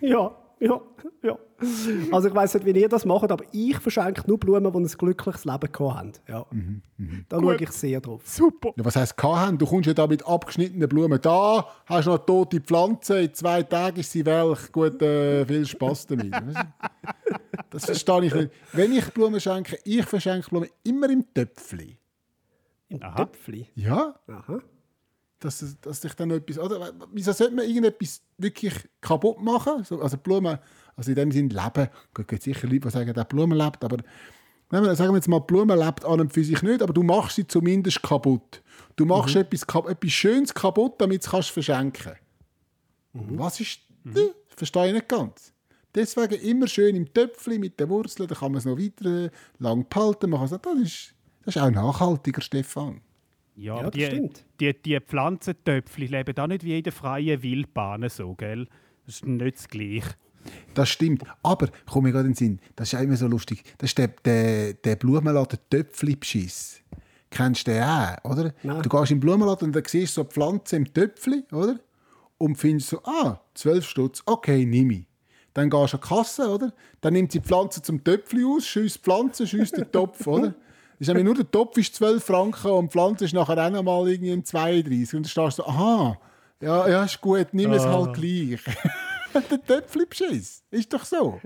Ja, 0.00 0.36
ja, 0.60 0.80
ja. 1.22 1.38
Also 2.12 2.28
ich 2.28 2.34
weiß 2.34 2.54
nicht, 2.54 2.66
wie 2.66 2.80
ihr 2.80 2.88
das 2.88 3.04
macht, 3.04 3.30
aber 3.30 3.44
ich 3.52 3.78
verschenke 3.78 4.22
nur 4.26 4.38
Blumen, 4.38 4.72
die 4.72 4.78
ein 4.78 4.86
glückliches 4.86 5.44
Leben 5.44 5.72
gehabt 5.72 5.96
haben. 5.96 6.12
Ja. 6.28 6.46
Da 7.28 7.40
schaue 7.40 7.56
ich 7.56 7.70
sehr 7.70 8.00
drauf. 8.00 8.22
Super. 8.24 8.72
Ja, 8.76 8.84
was 8.84 8.96
heisst 8.96 9.22
haben? 9.22 9.58
Du 9.58 9.66
kommst 9.66 9.86
ja 9.86 9.94
da 9.94 10.06
mit 10.06 10.26
abgeschnittenen 10.26 10.88
Blumen. 10.88 11.20
Da 11.20 11.66
hast 11.86 12.06
du 12.06 12.10
noch 12.10 12.18
tote 12.18 12.60
Pflanze, 12.60 13.20
in 13.20 13.34
zwei 13.34 13.62
Tagen 13.62 14.00
ist 14.00 14.12
sie 14.12 14.24
welch. 14.26 14.70
Gut, 14.72 15.00
äh, 15.02 15.46
viel 15.46 15.66
Spaß 15.66 16.06
damit. 16.08 16.34
Das 17.70 17.86
verstehe 17.86 18.24
ich 18.24 18.34
nicht. 18.34 18.50
Wenn 18.72 18.92
ich 18.92 19.08
Blumen 19.12 19.40
schenke, 19.40 19.78
ich 19.84 20.04
verschenke 20.04 20.48
Blumen 20.48 20.68
immer 20.82 21.08
im 21.10 21.24
Töpfli. 21.32 21.98
Im 22.88 23.02
Aha. 23.02 23.16
Töpfli. 23.24 23.68
Ja, 23.74 24.14
Aha. 24.28 24.60
Dass, 25.44 25.76
dass 25.80 26.04
ich 26.04 26.14
dann 26.14 26.30
etwas. 26.30 26.58
Oder, 26.58 26.92
wieso 27.12 27.32
sollte 27.32 27.54
man 27.54 27.66
irgendetwas 27.66 28.22
wirklich 28.38 28.74
kaputt 29.00 29.40
machen? 29.40 29.84
So, 29.84 30.00
also 30.00 30.16
Blumen, 30.16 30.58
also 30.96 31.10
in 31.10 31.16
dem 31.16 31.30
Sinne 31.30 31.48
leben. 31.48 31.88
Es 32.18 32.26
gibt 32.26 32.42
sicher 32.42 32.66
Leute, 32.66 32.80
die 32.80 32.90
sagen, 32.90 33.12
dass 33.12 33.28
Blumen 33.28 33.58
lebt, 33.58 33.84
aber 33.84 33.98
sagen 34.70 35.12
wir 35.12 35.16
jetzt 35.16 35.28
mal, 35.28 35.40
Blumen 35.40 35.78
lebt 35.78 36.04
an 36.04 36.20
und 36.20 36.32
für 36.32 36.42
sich 36.42 36.62
nicht, 36.62 36.82
aber 36.82 36.92
du 36.92 37.02
machst 37.02 37.36
sie 37.36 37.46
zumindest 37.46 38.02
kaputt. 38.02 38.62
Du 38.96 39.04
machst 39.04 39.36
etwas, 39.36 39.66
kap- 39.66 39.88
etwas 39.88 40.10
Schönes 40.12 40.54
kaputt, 40.54 40.94
damit 40.98 41.26
du 41.26 41.36
es 41.36 41.48
verschenken 41.48 41.92
kannst. 42.02 42.20
Was 43.12 43.60
ist. 43.60 43.80
Ne, 44.04 44.34
verstehe 44.48 44.88
ich 44.88 44.92
nicht 44.92 45.08
ganz. 45.08 45.52
Deswegen 45.94 46.34
immer 46.42 46.66
schön 46.66 46.96
im 46.96 47.12
Töpfchen 47.14 47.60
mit 47.60 47.78
den 47.78 47.88
Wurzeln, 47.88 48.28
da 48.28 48.34
kann 48.34 48.52
man 48.52 48.58
es 48.58 48.64
noch 48.64 48.76
weiter 48.76 49.30
lang 49.58 49.88
behalten. 49.88 50.28
Man 50.28 50.40
kann 50.40 50.48
sagen, 50.48 50.62
das 50.64 50.82
ist, 50.82 51.14
das 51.44 51.56
ist 51.56 51.62
auch 51.62 51.70
nachhaltiger, 51.70 52.42
Stefan. 52.42 53.00
Ja, 53.56 53.82
Ja, 53.82 53.90
die, 53.90 54.04
stimmt. 54.06 54.44
die, 54.60 54.72
die 54.82 55.00
Pflanzentöpfchen 55.00 56.08
leben 56.08 56.36
auch 56.38 56.46
nicht 56.46 56.64
wie 56.64 56.78
in 56.78 56.82
der 56.82 56.92
freien 56.92 57.42
Wildbahn 57.42 58.08
so, 58.08 58.34
gell? 58.34 58.66
Das 59.06 59.16
ist 59.16 59.26
nicht 59.26 59.56
das 59.56 59.68
Gleiche. 59.68 60.14
Das 60.74 60.88
stimmt. 60.90 61.22
Aber, 61.42 61.68
komm 61.90 62.04
mir 62.04 62.12
gerade 62.12 62.26
in 62.26 62.32
den 62.32 62.36
Sinn, 62.36 62.60
das 62.76 62.92
ist 62.92 62.98
auch 62.98 63.02
immer 63.02 63.16
so 63.16 63.26
lustig. 63.26 63.62
Das 63.78 63.90
ist 63.90 63.98
der, 63.98 64.08
der, 64.08 64.74
der 64.74 64.96
Blumenladen 64.96 65.58
Töpfli-Beschiss. 65.70 66.80
Kennst 67.30 67.66
du 67.66 67.72
den 67.72 67.82
auch, 67.82 68.16
oder? 68.24 68.52
Nein. 68.62 68.82
Du 68.82 68.88
gehst 68.88 69.10
in 69.10 69.16
den 69.18 69.20
Blumenladen 69.20 69.68
und 69.68 69.76
dann 69.76 69.84
siehst 69.86 70.16
du 70.16 70.22
so 70.22 70.28
Pflanzen 70.28 70.76
im 70.76 70.92
Töpfli, 70.94 71.44
oder? 71.52 71.78
Und 72.38 72.56
findest 72.56 72.90
so, 72.90 73.02
ah, 73.04 73.40
12 73.54 73.84
Stutz, 73.86 74.22
okay, 74.26 74.64
nimm 74.66 74.90
ich. 74.90 75.06
Dann 75.54 75.70
gehst 75.70 75.92
du 75.94 75.96
an 75.96 76.02
die 76.02 76.08
Kasse, 76.08 76.48
oder? 76.50 76.72
Dann 77.00 77.12
nimmt 77.14 77.32
sie 77.32 77.38
die 77.40 77.46
Pflanze 77.46 77.80
zum 77.82 78.02
Töpfli 78.04 78.44
aus, 78.44 78.66
schießt 78.66 78.96
die 78.96 79.00
Pflanze, 79.00 79.46
schießt 79.46 79.76
den 79.78 79.90
Topf, 79.90 80.26
oder? 80.26 80.54
Ist 81.04 81.08
nämlich 81.08 81.26
nur 81.26 81.34
der 81.34 81.50
Topf 81.50 81.76
ist 81.76 81.94
12 81.96 82.24
Franken 82.24 82.70
und 82.70 82.86
die 82.86 82.92
Pflanze 82.92 83.26
ist 83.26 83.34
nachher 83.34 83.58
auch 83.58 83.70
noch 83.70 83.82
mal 83.82 84.08
irgendwie 84.08 84.32
ein 84.32 84.42
32. 84.42 85.14
Und 85.14 85.26
dann 85.26 85.28
stehst 85.28 85.58
du 85.58 85.62
so, 85.62 85.68
aha, 85.68 86.18
ja, 86.62 86.88
ja, 86.88 87.04
ist 87.04 87.20
gut, 87.20 87.48
nimm 87.52 87.72
es 87.72 87.84
halt 87.84 88.14
gleich. 88.14 88.60
der 89.50 89.62
Töpfli-Beschiss. 89.62 90.62
Ist 90.70 90.90
doch 90.94 91.04
so. 91.04 91.42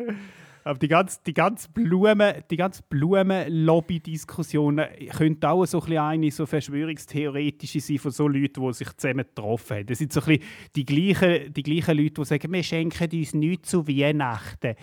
Aber 0.62 0.78
die 0.78 0.86
ganze, 0.86 1.18
die 1.26 1.34
ganze 1.34 1.68
Blumen, 1.70 2.34
die 2.48 2.56
ganze 2.56 2.84
Blumen-Lobby-Diskussion 2.88 4.80
könnte 5.10 5.50
auch 5.50 5.66
so 5.66 5.78
ein 5.78 5.86
bisschen 5.86 5.98
eine 5.98 6.30
so 6.30 6.46
verschwörungstheoretische 6.46 7.80
sein 7.80 7.98
von 7.98 8.12
so 8.12 8.28
Leuten, 8.28 8.64
die 8.64 8.72
sich 8.74 8.96
zusammen 8.96 9.24
getroffen 9.26 9.78
haben. 9.78 9.86
Das 9.86 9.98
sind 9.98 10.12
so 10.12 10.20
ein 10.20 10.26
bisschen 10.26 10.44
die 10.76 10.84
gleichen, 10.84 11.52
die 11.52 11.64
gleichen 11.64 11.96
Leute, 11.96 12.20
die 12.20 12.24
sagen, 12.24 12.52
wir 12.52 12.62
schenken 12.62 13.10
uns 13.10 13.34
nichts 13.34 13.70
zu 13.70 13.88
Weihnachten. 13.88 14.76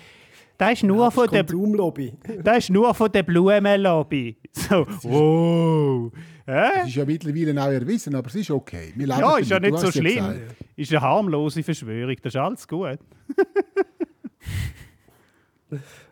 Das 0.57 0.73
ist 0.73 0.83
nur, 0.83 1.11
von, 1.11 1.27
der, 1.29 1.43
Konsumlobby. 1.43 2.13
das 2.43 2.57
ist 2.59 2.69
nur 2.69 2.93
von 2.93 3.11
der 3.11 3.23
Blumenlobby. 3.23 4.37
So, 4.51 4.85
wow. 5.03 6.11
Hä? 6.47 6.69
Das 6.75 6.87
ist 6.87 6.95
ja 6.95 7.05
mittlerweile 7.05 7.61
auch 7.61 7.67
erwiesen, 7.67 8.15
aber 8.15 8.27
es 8.27 8.35
ist 8.35 8.51
okay. 8.51 8.93
Ja, 8.97 9.37
ist 9.37 9.49
ja 9.49 9.59
nicht 9.59 9.77
so 9.77 9.87
ja 9.87 9.91
schlimm. 9.91 10.15
gesagt. 10.15 10.39
Ist 10.75 10.91
eine 10.91 11.01
harmlose 11.01 11.63
Verschwörung, 11.63 12.15
das 12.21 12.33
ist 12.33 12.39
alles 12.39 12.67
gut. 12.67 12.99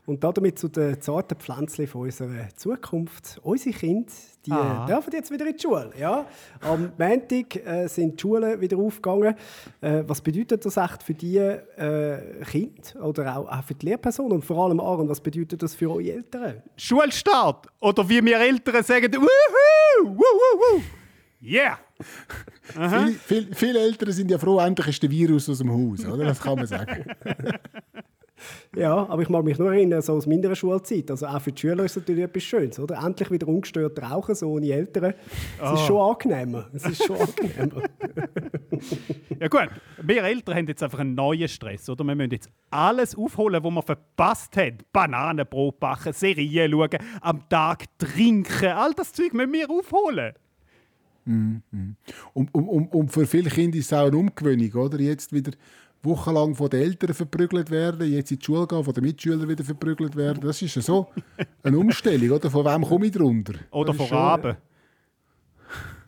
Und 0.06 0.24
damit 0.24 0.58
zu 0.60 0.68
den 0.68 1.00
zarten 1.00 1.38
Pflänzchen 1.38 1.88
von 1.88 2.02
unserer 2.02 2.50
Zukunft. 2.56 3.40
Unsere 3.44 3.76
Kinder 3.76 4.12
die 4.46 4.52
Ah. 4.52 4.86
dürfen 4.86 5.14
jetzt 5.14 5.32
wieder 5.32 5.46
in 5.48 5.56
die 5.56 5.62
Schule. 5.62 5.92
Ja? 5.98 6.26
Am 6.60 6.92
Montag 6.98 7.56
äh, 7.66 7.88
sind 7.88 8.18
die 8.18 8.22
Schulen 8.22 8.60
wieder 8.60 8.78
aufgegangen. 8.78 9.36
Äh, 9.80 10.04
was 10.06 10.20
bedeutet 10.20 10.66
das 10.66 10.76
echt 10.76 11.02
für 11.04 11.14
die 11.14 11.38
äh, 11.38 12.20
Kinder 12.52 13.06
oder 13.06 13.38
auch, 13.38 13.48
auch 13.48 13.64
für 13.64 13.74
die 13.76 13.86
Lehrpersonen? 13.86 14.34
Und 14.34 14.44
vor 14.44 14.66
allem, 14.66 14.80
Aaron, 14.82 15.08
was 15.08 15.22
bedeutet 15.22 15.64
das 15.64 15.76
für 15.76 15.90
eure 15.90 16.12
Eltern? 16.12 16.62
Schulstart! 16.76 17.68
Oder 17.80 18.10
wie 18.10 18.24
wir 18.26 18.38
Eltern 18.40 18.84
sagen, 18.84 19.14
wuhu! 19.14 20.08
Wuhu! 20.10 20.18
Wuhu! 20.18 20.82
Yeah! 21.42 21.78
Viele, 22.74 23.12
viele, 23.26 23.56
viele 23.56 23.80
Eltern 23.80 24.12
sind 24.12 24.30
ja 24.32 24.38
froh, 24.38 24.60
endlich 24.60 24.88
ist 24.88 25.04
der 25.04 25.10
Virus 25.12 25.48
aus 25.50 25.60
dem 25.60 25.72
Haus, 25.72 26.06
oder? 26.06 26.26
Das 26.26 26.42
kann 26.42 26.56
man 26.56 26.68
sagen. 26.68 27.06
Ja, 28.76 29.08
aber 29.10 29.22
ich 29.22 29.30
mag 29.30 29.44
mich 29.44 29.58
nur 29.60 29.74
erinnern, 29.74 30.02
so 30.02 30.14
aus 30.14 30.26
meiner 30.26 30.56
Schulzeit. 30.56 31.10
Also 31.12 31.28
auch 31.28 31.42
für 31.42 31.52
die 31.52 31.62
Schüler 31.62 31.84
ist 31.84 31.92
es 31.92 31.98
natürlich 31.98 32.24
etwas 32.24 32.44
Schönes, 32.44 32.80
oder? 32.80 33.00
Endlich 33.04 33.32
wieder 33.32 33.48
ungestört 33.48 34.02
rauchen, 34.02 34.36
so 34.36 34.52
ohne 34.52 34.72
Eltern. 34.72 35.14
Es 35.62 35.72
ist 35.74 35.86
schon 35.86 36.02
angenehmer. 36.02 36.70
Es 36.74 36.86
ist 36.86 37.04
schon 37.06 37.18
angenehmer. 37.18 37.84
Ja 39.40 39.48
gut, 39.48 39.70
wir 40.02 40.24
Eltern 40.24 40.56
haben 40.56 40.68
jetzt 40.68 40.84
einfach 40.84 41.00
einen 41.00 41.16
neuen 41.16 41.48
Stress, 41.48 41.90
oder? 41.90 42.04
Wir 42.04 42.16
müssen 42.16 42.32
jetzt 42.32 42.50
alles 42.70 43.16
aufholen, 43.16 43.64
was 43.64 43.72
wir 43.72 43.82
verpasst 43.82 44.56
haben. 44.58 44.78
Bananenbrot 44.92 45.80
backen, 45.80 46.14
Serien 46.14 46.72
schauen, 46.72 46.98
am 47.22 47.50
Tag 47.50 47.86
trinken, 47.98 48.70
all 48.70 48.94
das 48.94 49.12
Zeug 49.12 49.34
müssen 49.34 49.54
wir 49.54 49.70
aufholen. 49.70 50.34
Und, 51.26 51.64
und, 52.34 52.54
und, 52.54 52.94
und 52.94 53.12
für 53.12 53.26
viele 53.26 53.50
Kinder 53.50 53.78
ist 53.78 53.86
es 53.86 53.94
auch 53.94 54.08
eine 54.08 54.18
Umgewöhnung, 54.18 54.72
oder? 54.74 55.00
Jetzt 55.00 55.32
wieder 55.32 55.52
wochenlang 56.04 56.54
von 56.56 56.70
den 56.70 56.82
Eltern 56.82 57.14
verprügelt 57.14 57.72
werden, 57.72 58.12
jetzt 58.12 58.32
in 58.32 58.40
die 58.40 58.46
Schule 58.46 58.68
gehen, 58.68 58.84
von 58.84 58.94
den 58.94 59.04
Mitschülern 59.04 59.48
wieder 59.48 59.64
verprügelt 59.64 60.16
werden. 60.16 60.42
Das 60.46 60.62
ist 60.62 60.76
ja 60.76 60.82
so 60.82 61.08
eine 61.64 61.78
Umstellung, 61.78 62.32
oder? 62.32 62.52
Von 62.52 62.66
wem 62.66 62.84
komme 62.84 63.06
ich 63.06 63.12
drunter? 63.14 63.54
Oder 63.72 63.94
von 63.94 64.06
Raben. 64.08 64.58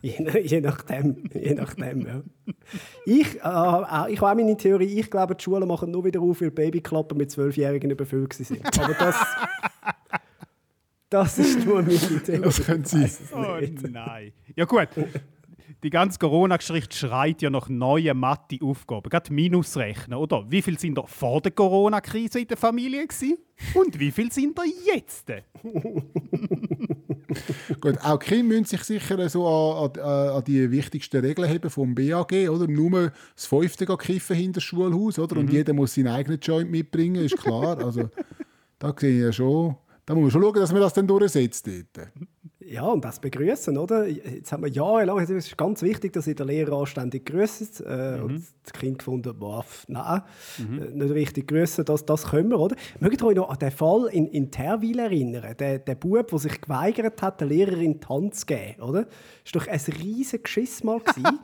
Je, 0.02 0.20
nach- 0.22 0.34
je 0.36 0.60
nachdem. 0.60 1.24
Je 1.32 1.54
nachdem 1.54 2.06
ja. 2.06 2.22
Ich, 3.06 3.36
äh, 3.36 3.40
auch- 3.40 4.06
ich 4.08 4.20
habe 4.20 4.30
auch 4.32 4.36
meine 4.36 4.56
Theorie, 4.56 5.00
ich 5.00 5.10
glaube, 5.10 5.34
die 5.34 5.42
Schulen 5.42 5.66
machen 5.66 5.90
nur 5.90 6.04
wieder 6.04 6.20
auf, 6.20 6.40
weil 6.42 6.50
Babyklappen 6.50 7.16
mit 7.16 7.30
Zwölfjährigen 7.30 7.90
überfüllt 7.90 8.34
sind. 8.34 8.60
Aber 8.78 8.94
das, 8.94 9.16
das 11.08 11.38
ist 11.38 11.64
nur 11.64 11.82
meine 11.82 11.96
Theorie. 11.98 12.42
Das 12.42 12.62
könnte 12.64 12.88
sein. 12.88 13.10
Oh 13.34 13.56
nicht. 13.60 13.90
nein. 13.90 14.32
Ja 14.54 14.64
gut, 14.66 14.88
die 15.82 15.90
ganze 15.90 16.18
Corona-Geschichte 16.18 16.96
schreit 16.96 17.42
ja 17.42 17.50
nach 17.50 17.68
neuen 17.68 18.18
Mathe-Aufgaben. 18.18 19.10
Gerade 19.10 19.32
Minusrechnen, 19.32 20.18
oder? 20.18 20.44
Wie 20.48 20.62
viel 20.62 20.78
sind 20.78 20.96
da 20.96 21.02
vor 21.02 21.40
der 21.40 21.52
Corona-Krise 21.52 22.40
in 22.40 22.48
der 22.48 22.56
Familie 22.56 23.06
gewesen? 23.06 23.38
Und 23.74 23.98
wie 23.98 24.10
viel 24.10 24.32
sind 24.32 24.58
da 24.58 24.62
jetzt? 24.94 25.26
Gut, 27.80 27.98
auch 28.02 28.18
Kinder 28.18 28.44
müssen 28.44 28.64
sich 28.64 28.82
sicher 28.82 29.28
so 29.28 29.46
an, 29.46 29.90
an, 30.00 30.28
an 30.28 30.44
die 30.44 30.70
wichtigsten 30.70 31.24
Regeln 31.24 31.48
haben 31.48 31.70
vom 31.70 31.94
BAG, 31.94 32.32
oder? 32.48 32.66
Nur 32.66 33.12
das 33.34 33.46
Fünfte 33.46 33.86
kiffen 33.86 34.36
hinter 34.36 34.56
das 34.56 34.64
Schulhaus, 34.64 35.18
oder? 35.18 35.36
Und 35.36 35.52
jeder 35.52 35.72
muss 35.72 35.94
seinen 35.94 36.08
eigenen 36.08 36.40
Joint 36.40 36.70
mitbringen, 36.70 37.24
ist 37.24 37.36
klar. 37.36 37.78
Also, 37.78 38.10
da 38.78 38.94
sehe 38.96 39.16
ich 39.16 39.22
ja 39.24 39.32
schon, 39.32 39.76
da 40.04 40.14
muss 40.14 40.22
man 40.22 40.30
schon 40.30 40.42
schauen, 40.42 40.54
dass 40.54 40.72
man 40.72 40.80
das 40.80 40.92
dann 40.94 41.06
durchsetzt 41.06 41.66
dort. 41.66 42.08
Ja, 42.68 42.82
und 42.82 43.04
das 43.04 43.20
begrüßen, 43.20 43.78
oder? 43.78 44.08
Jetzt 44.08 44.50
haben 44.50 44.64
wir 44.64 44.70
jahrelang, 44.70 45.20
es 45.20 45.30
ist 45.30 45.56
ganz 45.56 45.82
wichtig, 45.82 46.12
dass 46.14 46.26
ihr 46.26 46.34
den 46.34 46.48
Lehrer 46.48 46.76
anständig 46.80 47.24
grüßt. 47.26 47.82
Äh, 47.82 48.18
Und 48.20 48.42
das 48.64 48.72
Kind 48.72 48.98
gefunden, 48.98 49.38
boah, 49.38 49.64
nein, 49.86 50.22
äh, 50.58 50.90
nicht 50.92 51.14
richtig 51.14 51.46
grüßen, 51.46 51.84
das, 51.84 52.04
das 52.04 52.24
können 52.30 52.50
wir, 52.50 52.58
oder? 52.58 52.74
Mögt 52.98 53.20
ihr 53.22 53.26
euch 53.28 53.36
noch 53.36 53.50
an 53.50 53.58
den 53.60 53.70
Fall 53.70 54.08
in, 54.10 54.26
in 54.28 54.50
Terwil 54.50 54.98
erinnern? 54.98 55.54
Der, 55.56 55.78
der 55.78 55.94
Bub, 55.94 56.26
der 56.26 56.38
sich 56.40 56.60
geweigert 56.60 57.22
hat, 57.22 57.40
der 57.40 57.46
Lehrerin 57.46 58.00
Hand 58.08 58.34
zu 58.34 58.46
geben, 58.46 58.82
oder? 58.82 59.06
Das 59.44 59.54
war 59.54 59.60
doch 59.62 59.68
ein 59.68 59.80
riesiges 60.02 60.42
Geschiss 60.42 60.82
mal. 60.82 61.00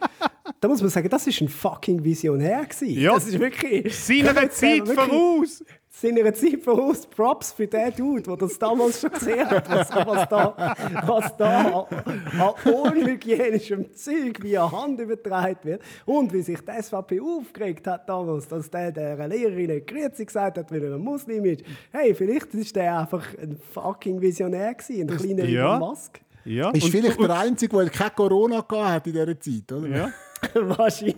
da 0.60 0.66
muss 0.68 0.80
man 0.80 0.90
sagen, 0.90 1.08
das 1.08 1.26
war 1.28 1.34
ein 1.40 1.48
fucking 1.48 2.02
Visionär. 2.02 2.64
Gewesen. 2.64 3.00
Ja. 3.00 3.14
Das 3.14 3.26
ist 3.28 3.38
wirklich... 3.38 3.94
Seiner 3.96 4.34
Zeit 4.50 4.86
Wirklich- 4.88 4.96
voraus! 4.96 5.64
Seiner 5.94 6.32
Zeit 6.32 6.62
voraus. 6.62 7.06
Props 7.06 7.52
für 7.52 7.66
den 7.66 7.94
Dude, 7.94 8.22
der 8.22 8.36
das 8.36 8.58
damals 8.58 9.00
schon 9.00 9.10
gesehen 9.10 9.48
hat, 9.48 9.68
was, 9.70 9.90
was 10.06 10.28
da, 10.28 10.74
was 11.06 11.36
da 11.36 11.86
an, 11.90 12.40
an 12.40 12.72
unhygienischem 12.72 13.92
Zeug 13.94 14.42
wie 14.42 14.56
eine 14.56 14.72
Hand 14.72 15.00
übertragen 15.00 15.58
wird. 15.62 15.82
Und 16.06 16.32
wie 16.32 16.42
sich 16.42 16.58
die 16.60 16.82
SVP 16.82 17.20
aufgeregt 17.20 17.86
hat 17.86 18.08
damals, 18.08 18.48
dass 18.48 18.70
der 18.70 18.90
der 18.92 19.28
Lehrerin 19.28 19.66
nicht 19.70 19.86
Grüezi 19.86 20.24
gesagt 20.24 20.58
hat, 20.58 20.70
weil 20.72 20.82
er 20.82 20.94
ein 20.94 21.00
Muslim 21.00 21.44
ist. 21.44 21.62
Hey, 21.92 22.14
vielleicht 22.14 22.54
ist 22.54 22.74
der 22.74 22.98
einfach 23.00 23.26
ein 23.40 23.58
fucking 23.72 24.20
Visionär 24.20 24.74
gewesen, 24.74 25.10
ein 25.10 25.16
kleiner 25.16 25.44
Ja. 25.44 25.76
Elon 25.76 25.78
Musk. 25.90 26.20
Ja, 26.44 26.70
Ist 26.70 26.84
und- 26.84 26.90
vielleicht 26.90 27.20
der 27.20 27.38
Einzige, 27.38 27.76
der 27.76 27.88
kein 27.90 28.14
Corona 28.16 28.60
gehabt 28.62 28.72
hat 28.90 29.06
in 29.06 29.12
dieser 29.12 29.38
Zeit, 29.38 29.70
oder? 29.72 29.86
Ja. 29.88 30.08
Wahrscheinlich. 30.54 31.16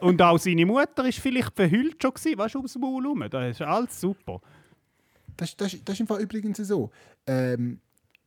Und 0.00 0.20
auch 0.20 0.38
seine 0.38 0.66
Mutter 0.66 1.04
war 1.04 1.12
vielleicht 1.12 1.54
verhüllt 1.54 2.02
schon, 2.02 2.14
gewesen, 2.14 2.38
weißt 2.38 2.54
du, 2.54 2.58
ums 2.58 2.76
Maul 2.76 3.02
herum. 3.02 3.24
Das 3.30 3.56
ist 3.56 3.62
alles 3.62 4.00
super. 4.00 4.40
Das, 5.36 5.56
das, 5.56 5.76
das 5.84 5.94
ist 5.94 6.00
im 6.00 6.06
Fall 6.06 6.20
übrigens 6.20 6.58
so. 6.58 6.90
Ähm, 7.26 7.80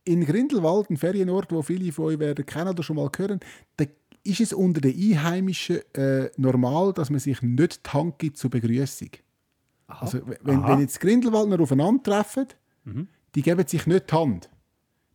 in 0.04 0.24
Grindelwald, 0.24 0.90
ein 0.90 0.96
Ferienort, 0.96 1.52
wo 1.52 1.62
viele 1.62 1.92
von 1.92 2.06
euch 2.06 2.18
werden 2.18 2.44
kennen 2.44 2.70
oder 2.70 2.82
schon 2.82 2.96
mal 2.96 3.10
hören, 3.16 3.40
da 3.76 3.84
ist 4.24 4.40
es 4.40 4.52
unter 4.52 4.80
den 4.80 4.94
Einheimischen 4.94 5.80
äh, 5.94 6.30
normal, 6.36 6.92
dass 6.92 7.10
man 7.10 7.20
sich 7.20 7.42
nicht 7.42 7.86
die 7.86 7.90
Hand 7.90 8.18
gibt 8.18 8.36
zur 8.36 8.50
Begrüßung. 8.50 9.10
Also, 9.86 10.20
wenn, 10.42 10.66
wenn 10.66 10.80
jetzt 10.80 11.00
Grindelwaldner 11.00 11.60
aufeinandertreffen, 11.60 12.46
die 13.34 13.42
geben 13.42 13.66
sich 13.66 13.86
nicht 13.86 14.10
die 14.10 14.14
Hand. 14.14 14.50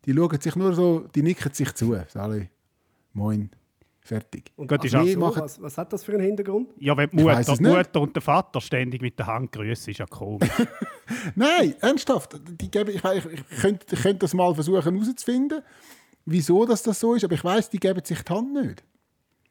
Die 0.05 0.13
schauen 0.13 0.39
sich 0.39 0.55
nur 0.55 0.73
so, 0.73 1.07
die 1.13 1.23
nicken 1.23 1.53
sich 1.53 1.73
zu. 1.73 1.97
Sali, 2.07 2.49
moin, 3.13 3.49
fertig. 4.07 4.51
Und 4.55 4.67
Gut, 4.67 4.81
also, 4.81 4.97
machen- 5.19 5.41
was, 5.41 5.61
was 5.61 5.77
hat 5.77 5.91
das 5.93 6.03
für 6.03 6.13
einen 6.13 6.21
Hintergrund? 6.21 6.69
Ja, 6.79 6.95
wenn 6.97 7.09
die 7.09 7.17
Mutter, 7.23 7.37
nicht. 7.51 7.61
Mutter 7.61 8.01
und 8.01 8.15
der 8.15 8.21
Vater 8.21 8.61
ständig 8.61 9.01
mit 9.01 9.19
der 9.19 9.27
Hand 9.27 9.51
grüßen, 9.51 9.91
ist 9.91 9.97
ja 9.97 10.05
komisch. 10.05 10.49
Nein, 11.35 11.75
ernsthaft. 11.81 12.39
Die 12.59 12.71
geben, 12.71 12.89
ich, 12.91 13.03
ich, 13.03 13.25
ich, 13.25 13.59
könnte, 13.61 13.95
ich 13.95 14.01
könnte 14.01 14.19
das 14.19 14.33
mal 14.33 14.53
versuchen 14.55 14.81
herauszufinden, 14.81 15.61
wieso 16.25 16.65
das, 16.65 16.83
das 16.83 16.99
so 16.99 17.13
ist, 17.13 17.23
aber 17.23 17.35
ich 17.35 17.43
weiß, 17.43 17.69
die 17.69 17.79
geben 17.79 18.01
sich 18.03 18.21
die 18.21 18.33
Hand 18.33 18.53
nicht. 18.53 18.83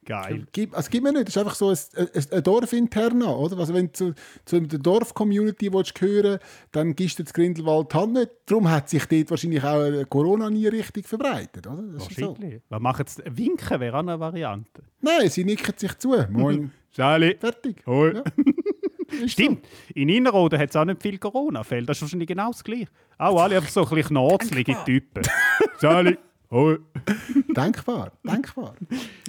Geil. 0.06 0.46
Gib, 0.52 0.74
also 0.76 0.88
gib 0.88 1.02
mir 1.02 1.12
nicht, 1.12 1.26
das 1.26 1.34
ist 1.34 1.38
einfach 1.38 1.56
so 1.56 1.68
ein, 1.70 1.76
ein, 1.96 2.24
ein 2.30 2.42
Dorfinterna, 2.44 3.26
oder? 3.26 3.58
Also 3.58 3.74
wenn 3.74 3.88
du 3.88 3.92
zu, 3.92 4.14
zu 4.44 4.60
der 4.60 4.78
Dorf-Community 4.78 5.72
willst 5.72 5.96
gehören 5.96 6.38
dann 6.70 6.94
gibst 6.94 7.18
du 7.18 7.24
das 7.24 7.32
Grindelwald 7.34 7.92
die 7.92 7.96
Hand 7.96 8.12
nicht. 8.12 8.30
Darum 8.46 8.70
hat 8.70 8.88
sich 8.88 9.04
dort 9.06 9.30
wahrscheinlich 9.30 9.64
auch 9.64 10.08
Corona 10.08 10.48
nie 10.48 10.68
richtig 10.68 11.08
verbreitet, 11.08 11.66
oder? 11.66 11.82
Das 11.92 12.06
ist 12.08 12.18
so. 12.18 12.28
Wahrscheinlich. 12.28 12.62
Was 12.68 12.80
machen 12.80 13.04
sie? 13.08 13.22
Winken 13.36 13.80
wäre 13.80 13.96
auch 13.96 14.00
eine 14.00 14.20
Variante. 14.20 14.82
Nein, 15.00 15.28
sie 15.28 15.44
nicken 15.44 15.74
sich 15.76 15.98
zu. 15.98 16.14
Moin, 16.30 16.70
Sali. 16.92 17.36
fertig. 17.38 17.84
Hoi. 17.84 18.14
Ja. 18.14 18.22
Stimmt. 19.26 19.66
In 19.94 20.08
Innerrhoden 20.08 20.58
hat 20.58 20.70
es 20.70 20.76
auch 20.76 20.84
nicht 20.84 21.02
viel 21.02 21.18
Corona-Fälle. 21.18 21.86
Das 21.86 21.98
ist 21.98 22.02
wahrscheinlich 22.02 22.28
genau 22.28 22.52
das 22.52 22.62
Gleiche. 22.62 22.88
Auch 23.18 23.40
alle 23.42 23.56
einfach 23.56 23.70
so 23.70 23.82
ein 23.82 23.88
bisschen 23.88 24.08
knorzelige 24.08 24.76
Typen. 24.84 25.22
Sali. 25.78 26.16
So. 26.50 26.78
Denkbar, 27.56 28.12
denkbar. 28.22 28.74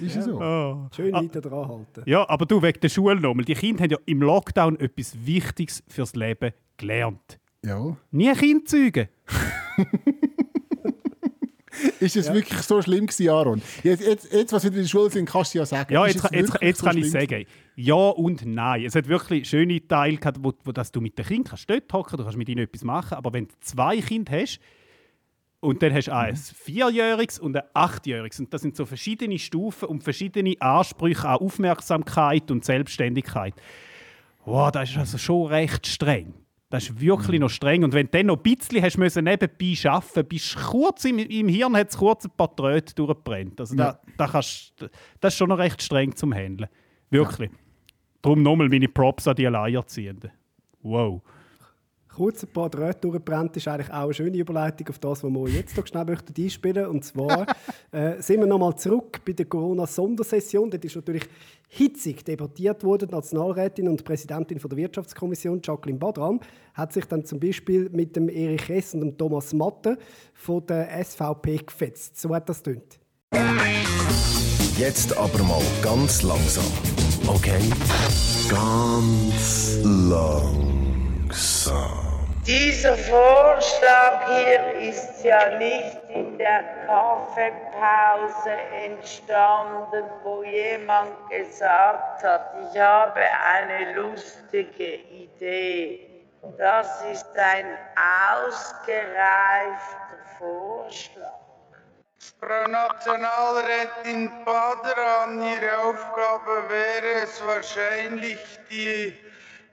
Ist 0.00 0.16
ja. 0.16 0.22
so. 0.22 0.40
Oh. 0.40 0.88
Schön 0.94 1.12
weiter 1.12 1.40
dran 1.40 1.68
halten. 1.68 2.02
Ja, 2.06 2.28
aber 2.28 2.46
du, 2.46 2.62
wegen 2.62 2.80
der 2.80 2.88
Schule 2.88 3.20
nochmal. 3.20 3.44
Die 3.44 3.54
Kinder 3.54 3.84
haben 3.84 3.90
ja 3.90 3.98
im 4.06 4.22
Lockdown 4.22 4.78
etwas 4.78 5.16
Wichtiges 5.26 5.82
fürs 5.88 6.14
Leben 6.14 6.52
gelernt. 6.76 7.38
Ja. 7.64 7.96
Nie 8.10 8.32
Kind 8.34 8.68
zeugen. 8.68 9.08
Ist 12.00 12.16
es 12.16 12.32
wirklich 12.32 12.60
so 12.62 12.82
schlimm 12.82 13.06
gewesen, 13.06 13.28
Aaron? 13.28 13.62
Jetzt, 13.82 14.04
jetzt, 14.04 14.32
jetzt, 14.32 14.52
was 14.52 14.64
wir 14.64 14.70
in 14.70 14.78
der 14.78 14.88
Schule 14.88 15.10
sind, 15.10 15.28
kannst 15.28 15.54
du 15.54 15.58
ja 15.58 15.66
sagen. 15.66 15.92
Ja, 15.92 16.06
jetzt, 16.06 16.28
jetzt, 16.32 16.58
jetzt 16.60 16.80
so 16.80 16.86
kann 16.86 16.98
ich 16.98 17.10
sagen, 17.10 17.44
ja 17.76 17.94
und 17.94 18.44
nein. 18.44 18.84
Es 18.84 18.94
hat 18.94 19.08
wirklich 19.08 19.48
schöne 19.48 19.86
Teile 19.86 20.16
gehabt, 20.16 20.38
wo, 20.42 20.52
wo 20.64 20.72
dass 20.72 20.90
du 20.90 21.00
mit 21.00 21.16
den 21.18 21.24
Kindern 21.24 21.50
kannst 21.50 21.70
dort 21.70 21.92
hocken, 21.92 22.16
du 22.16 22.24
kannst 22.24 22.38
mit 22.38 22.48
ihnen 22.48 22.64
etwas 22.64 22.82
machen, 22.82 23.14
aber 23.14 23.32
wenn 23.32 23.46
du 23.46 23.54
zwei 23.60 24.00
Kinder 24.00 24.32
hast 24.32 24.60
und 25.60 25.82
dann 25.82 25.92
hast 25.92 26.06
du 26.06 26.14
ein 26.14 26.36
Vierjähriges 26.36 27.38
und 27.38 27.56
ein 27.56 27.64
Achtjähriges 27.74 28.40
und 28.40 28.54
das 28.54 28.62
sind 28.62 28.76
so 28.76 28.86
verschiedene 28.86 29.38
Stufen 29.38 29.88
und 29.88 30.04
verschiedene 30.04 30.54
Ansprüche 30.60 31.28
an 31.28 31.38
Aufmerksamkeit 31.38 32.50
und 32.50 32.64
Selbstständigkeit. 32.64 33.54
Wow, 34.44 34.70
das 34.70 34.90
ist 34.90 34.98
also 34.98 35.18
schon 35.18 35.46
recht 35.46 35.86
streng. 35.86 36.34
Das 36.70 36.84
ist 36.84 37.00
wirklich 37.00 37.40
noch 37.40 37.48
streng. 37.48 37.82
Und 37.82 37.94
wenn 37.94 38.06
du 38.06 38.12
dann 38.12 38.26
noch 38.26 38.36
ein 38.36 38.42
bisschen 38.42 38.82
hast 38.82 38.98
müssen 38.98 39.24
nebenbei 39.24 39.74
arbeiten 39.88 40.28
bist 40.28 40.54
du 40.54 40.60
kurz 40.60 41.04
im, 41.06 41.18
im 41.18 41.48
Hirn 41.48 41.76
hat 41.76 41.88
es 41.88 41.96
kurz 41.96 42.26
ein 42.26 42.30
paar 42.36 42.54
Tröte 42.54 42.94
durchgebrannt. 42.94 43.58
Also 43.58 43.74
da, 43.74 44.00
da 44.16 44.26
kannst, 44.26 44.74
das 45.20 45.34
ist 45.34 45.38
schon 45.38 45.48
noch 45.48 45.58
recht 45.58 45.82
streng 45.82 46.14
zum 46.14 46.34
Handeln. 46.34 46.68
Wirklich. 47.10 47.50
Darum 48.20 48.42
nochmal 48.42 48.68
meine 48.68 48.88
Props 48.88 49.26
an 49.26 49.36
die 49.36 49.46
Alleinerziehenden. 49.46 50.30
Wow. 50.82 51.22
Kurz 52.18 52.42
ein 52.42 52.48
paar 52.48 52.68
Drähte 52.68 53.02
durchgebrannt 53.02 53.56
ist 53.56 53.68
eigentlich 53.68 53.90
auch 53.90 54.02
eine 54.02 54.12
schöne 54.12 54.36
Überleitung 54.36 54.88
auf 54.88 54.98
das, 54.98 55.22
was 55.22 55.30
wir 55.30 55.48
jetzt 55.50 55.76
noch 55.76 55.86
schnell 55.86 56.04
möchten 56.04 56.34
einspielen 56.36 56.86
Und 56.86 57.04
zwar 57.04 57.46
äh, 57.92 58.20
sind 58.20 58.40
wir 58.40 58.46
nochmal 58.48 58.74
zurück 58.76 59.20
bei 59.24 59.34
der 59.34 59.46
Corona-Sondersession. 59.46 60.68
Dort 60.68 60.84
ist 60.84 60.96
natürlich 60.96 61.22
hitzig 61.68 62.24
debattiert 62.24 62.82
worden. 62.82 63.06
Die 63.08 63.14
Nationalrätin 63.14 63.86
und 63.86 64.02
Präsidentin 64.02 64.58
von 64.58 64.68
der 64.68 64.78
Wirtschaftskommission, 64.78 65.60
Jacqueline 65.62 66.00
Badran, 66.00 66.40
hat 66.74 66.92
sich 66.92 67.04
dann 67.04 67.24
zum 67.24 67.38
Beispiel 67.38 67.88
mit 67.90 68.16
dem 68.16 68.28
Erich 68.28 68.68
Hess 68.68 68.94
und 68.94 69.02
dem 69.02 69.16
Thomas 69.16 69.52
Matte 69.52 69.96
von 70.34 70.66
der 70.66 70.88
SVP 71.04 71.58
gefetzt. 71.58 72.20
So 72.20 72.34
hat 72.34 72.48
das 72.48 72.64
tönt. 72.64 72.98
Jetzt 74.76 75.16
aber 75.16 75.44
mal 75.44 75.62
ganz 75.82 76.24
langsam. 76.24 76.64
Okay? 77.28 77.60
Ganz 78.48 79.78
langsam. 79.84 80.68
Dieser 82.48 82.96
Vorschlag 82.96 84.26
hier 84.26 84.72
ist 84.88 85.22
ja 85.22 85.58
nicht 85.58 85.98
in 86.08 86.38
der 86.38 86.64
Kaffeepause 86.86 88.56
entstanden, 88.86 90.04
wo 90.22 90.42
jemand 90.44 91.10
gesagt 91.28 92.24
hat, 92.24 92.54
ich 92.62 92.80
habe 92.80 93.20
eine 93.20 93.92
lustige 93.92 94.94
Idee. 94.94 96.08
Das 96.56 97.02
ist 97.12 97.26
ein 97.36 97.76
ausgereifter 98.40 98.96
Vorschlag. 100.38 101.34
Frau 102.40 102.66
Nationalrätin 102.66 104.32
Badran, 104.46 105.42
Ihre 105.42 105.78
Aufgabe 105.80 106.70
wäre 106.70 107.24
es 107.24 107.46
wahrscheinlich, 107.46 108.38
die 108.70 109.27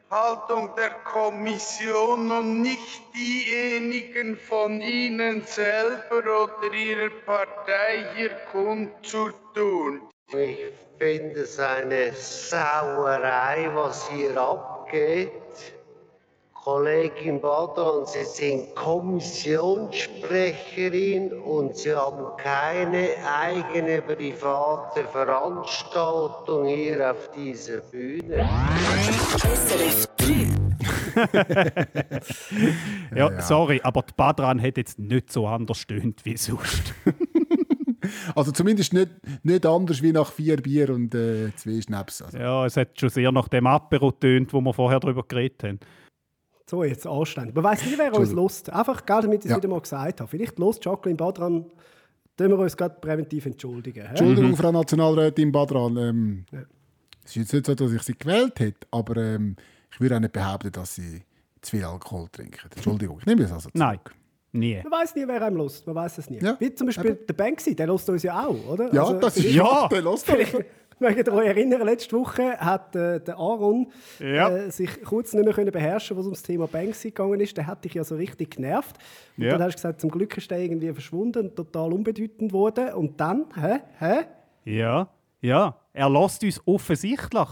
Haltung 0.10 0.70
der 0.78 0.92
Kommission 1.04 2.32
und 2.32 2.62
nicht 2.62 3.02
diejenigen 3.16 4.38
von 4.38 4.80
Ihnen 4.82 5.42
selber 5.46 6.44
oder 6.44 6.74
Ihrer 6.74 7.10
Partei 7.26 8.06
hier 8.16 8.30
kundzutun. 8.52 10.02
Ich 10.30 10.60
finde 11.00 11.42
es 11.42 11.60
eine 11.60 12.14
Sauerei, 12.14 13.70
was 13.74 14.08
hier 14.10 14.38
abgeht. 14.38 15.32
Kollegin 16.66 17.40
Badran, 17.40 18.06
Sie 18.08 18.26
sind 18.26 18.74
Kommissionssprecherin 18.74 21.32
und 21.32 21.78
Sie 21.78 21.94
haben 21.94 22.36
keine 22.38 23.10
eigene 23.24 24.02
private 24.02 25.04
Veranstaltung 25.04 26.66
hier 26.66 27.12
auf 27.12 27.30
dieser 27.38 27.82
Bühne. 27.82 28.50
Ja, 33.16 33.16
ja. 33.16 33.42
sorry, 33.44 33.80
aber 33.84 34.02
die 34.02 34.14
Badran 34.18 34.60
hat 34.60 34.78
jetzt 34.78 34.98
nicht 34.98 35.32
so 35.32 35.46
anders 35.46 35.78
stöhnt 35.78 36.26
wie 36.26 36.36
sonst. 36.36 36.96
Also 38.36 38.52
zumindest 38.52 38.94
nicht, 38.94 39.10
nicht 39.42 39.66
anders 39.66 40.00
wie 40.04 40.12
nach 40.12 40.32
vier 40.32 40.58
Bier 40.58 40.92
und 40.92 41.16
äh, 41.16 41.52
zwei 41.56 41.82
Schnaps. 41.82 42.22
Also. 42.22 42.38
ja, 42.38 42.64
es 42.64 42.78
hat 42.78 43.00
schon 43.00 43.10
sehr 43.10 43.32
nach 43.32 43.48
dem 43.48 43.66
Apero 43.66 44.12
tönt, 44.12 44.54
wo 44.54 44.62
wir 44.62 44.76
vorher 44.76 45.00
darüber 45.00 45.24
geredet 45.24 45.64
haben. 45.64 45.80
So, 46.68 46.84
jetzt 46.84 47.06
anständig. 47.06 47.54
Man 47.56 47.64
weiß 47.64 47.86
nicht, 47.86 47.98
wer 47.98 48.14
uns 48.14 48.32
lust. 48.32 48.70
Einfach, 48.72 49.06
gell, 49.06 49.22
damit 49.22 49.40
ich 49.40 49.46
es 49.46 49.52
Ja. 49.52 49.58
wieder 49.58 49.68
mal 49.70 49.82
gesagt 49.82 50.20
habe. 50.20 50.30
Vielleicht 50.30 50.58
lust 50.58 50.84
Jacqueline 50.84 51.16
Badran, 51.18 51.66
tun 52.38 52.50
wir 52.50 52.58
uns 52.58 52.76
gerade 52.76 52.96
präventiv 53.00 53.46
entschuldigen. 53.46 54.02
hä? 54.02 54.10
Entschuldigung, 54.10 54.56
Frau 54.56 54.72
Nationalrätin 54.72 55.52
Badran. 55.52 55.98
Ähm, 55.98 56.46
Es 57.24 57.32
ist 57.32 57.36
jetzt 57.38 57.54
nicht 57.54 57.66
so, 57.68 57.76
dass 57.76 57.92
ich 57.92 58.02
sie 58.04 58.18
gewählt 58.18 58.60
hätte, 58.60 58.88
aber 58.92 59.18
ähm, 59.18 59.56
ich 59.92 60.00
würde 60.00 60.16
auch 60.16 60.20
nicht 60.20 60.34
behaupten, 60.34 60.72
dass 60.72 60.96
sie 60.96 61.22
zu 61.62 61.72
viel 61.78 61.84
Alkohol 61.86 62.28
trinken. 62.32 62.60
Entschuldigung, 62.76 63.18
ich 63.20 63.26
nehme 63.26 63.42
das 63.44 63.52
also 63.52 63.70
zurück. 63.70 63.76
Nein. 63.76 64.00
Nie. 64.52 64.80
Man 64.84 64.92
weiß 65.02 65.16
nie, 65.16 65.28
wer 65.28 65.42
einem 65.42 65.58
lust. 65.58 65.86
Man 65.86 65.96
weiß 65.96 66.18
es 66.20 66.30
nie. 66.30 66.40
Ja, 66.42 66.56
Wie 66.60 66.74
zum 66.74 66.88
Beispiel 66.88 67.16
der 67.16 67.34
Banksy, 67.34 67.76
der 67.76 67.88
lust 67.88 68.10
uns 68.10 68.24
ja 68.24 68.46
auch, 68.48 68.68
oder? 68.70 68.94
Ja, 68.94 69.02
Also, 69.04 69.20
das 69.20 69.38
ist 69.38 69.54
Ja. 69.54 69.88
der 69.90 70.02
los. 70.02 70.24
Vielleicht 70.24 70.56
mögt 71.00 71.28
ihr 71.28 71.34
euch 71.34 71.48
erinnern, 71.48 71.82
letzte 71.86 72.18
Woche 72.18 72.58
hat 72.58 72.96
äh, 72.96 73.20
der 73.20 73.36
Aaron 73.38 73.88
Ja. 74.20 74.50
äh, 74.50 74.72
sich 74.72 75.04
kurz 75.04 75.34
nicht 75.34 75.46
mehr 75.46 75.54
können 75.54 75.72
beherrschen, 75.72 76.16
was 76.18 76.26
ums 76.26 76.44
Thema 76.44 76.68
Banksy 76.68 77.10
gegangen 77.10 77.40
ist. 77.40 77.56
Der 77.58 77.68
hat 77.68 77.84
dich 77.86 77.94
ja 77.94 78.04
so 78.04 78.16
richtig 78.16 78.52
genervt. 78.56 78.98
Und 79.38 79.44
Ja. 79.46 79.52
dann 79.52 79.64
hast 79.64 79.74
du 79.74 79.78
gesagt, 79.78 80.02
zum 80.02 80.10
Glück 80.12 80.38
ist 80.38 80.50
der 80.52 80.60
irgendwie 80.60 80.92
verschwunden 80.94 81.48
und 81.48 81.56
total 81.56 81.94
unbedeutend 81.94 82.50
geworden. 82.52 82.94
Und 82.94 83.20
dann, 83.20 83.46
hä? 83.60 83.80
Hä? 84.00 84.26
Ja, 84.66 85.10
ja, 85.42 85.76
er 85.94 86.10
lässt 86.10 86.44
uns 86.44 86.62
offensichtlich. 86.66 87.48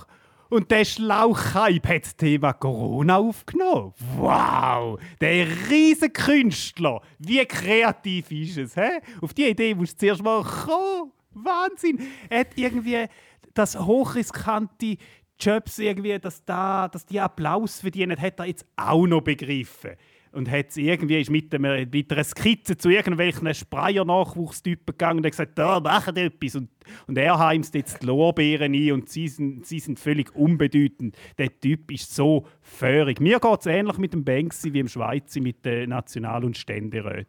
Und 0.50 0.70
der 0.70 0.86
Schlauchhype 0.86 1.88
hat 1.96 2.04
das 2.06 2.16
Thema 2.16 2.54
Corona 2.54 3.18
aufgenommen. 3.18 3.94
Wow, 4.18 5.00
der 5.20 5.48
riesige 5.70 6.12
Künstler. 6.12 7.02
Wie 7.18 7.44
kreativ 7.46 8.32
ist 8.32 8.58
es? 8.58 8.76
Hä? 8.76 9.00
Auf 9.22 9.34
die 9.34 9.48
Idee 9.48 9.74
musst 9.74 9.94
du 10.02 10.06
zuerst 10.06 10.22
mal 10.24 10.44
kommen. 10.44 11.12
Wahnsinn. 11.36 12.00
Er 12.30 12.42
hat 12.42 12.48
irgendwie 12.56 13.06
das 13.54 13.80
hochriskante 13.80 14.98
Jobs 15.40 15.80
irgendwie, 15.80 16.18
dass, 16.20 16.44
da, 16.46 16.88
dass 16.88 17.06
die 17.06 17.20
Applaus 17.20 17.82
verdienen, 17.82 18.20
hat 18.20 18.40
er 18.40 18.46
jetzt 18.46 18.66
auch 18.76 19.06
noch 19.06 19.22
begriffen. 19.22 19.92
Und 20.32 20.50
hat 20.50 20.76
irgendwie 20.78 21.22
ist 21.22 21.30
mit, 21.30 21.54
einem, 21.54 21.88
mit 21.92 22.12
einer 22.12 22.24
Skizze 22.24 22.76
zu 22.76 22.90
irgendwelchen 22.90 23.54
Sprayer-Nachwuchstypen 23.54 24.86
gegangen 24.94 25.20
und 25.20 25.26
hat 25.26 25.32
gesagt, 25.34 25.60
da 25.60 25.80
machen 25.80 26.16
etwas. 26.16 26.56
Und, 26.56 26.70
und 27.06 27.20
er 27.20 27.38
heimst 27.38 27.76
jetzt 27.76 28.02
die 28.02 28.08
Lorbeeren 28.08 28.74
ein 28.74 28.92
und 28.94 29.10
sie 29.10 29.28
sind, 29.28 29.68
sie 29.68 29.80
sind 29.80 30.00
völlig 30.00 30.36
unbedeutend. 30.36 31.16
Der 31.38 31.60
Typ 31.60 31.92
ist 31.92 32.16
so 32.16 32.48
föhrig. 32.62 33.20
Mir 33.20 33.40
geht 33.40 33.60
es 33.60 33.68
ähnlich 33.68 34.00
mit 34.00 34.14
dem 34.14 34.26
Banksy 34.26 34.74
wie 34.74 34.80
im 34.80 34.88
Schweizer 34.88 35.40
mit 35.40 35.64
den 35.66 35.90
National- 35.90 36.46
und 36.46 36.58
Ständeräten. 36.58 37.28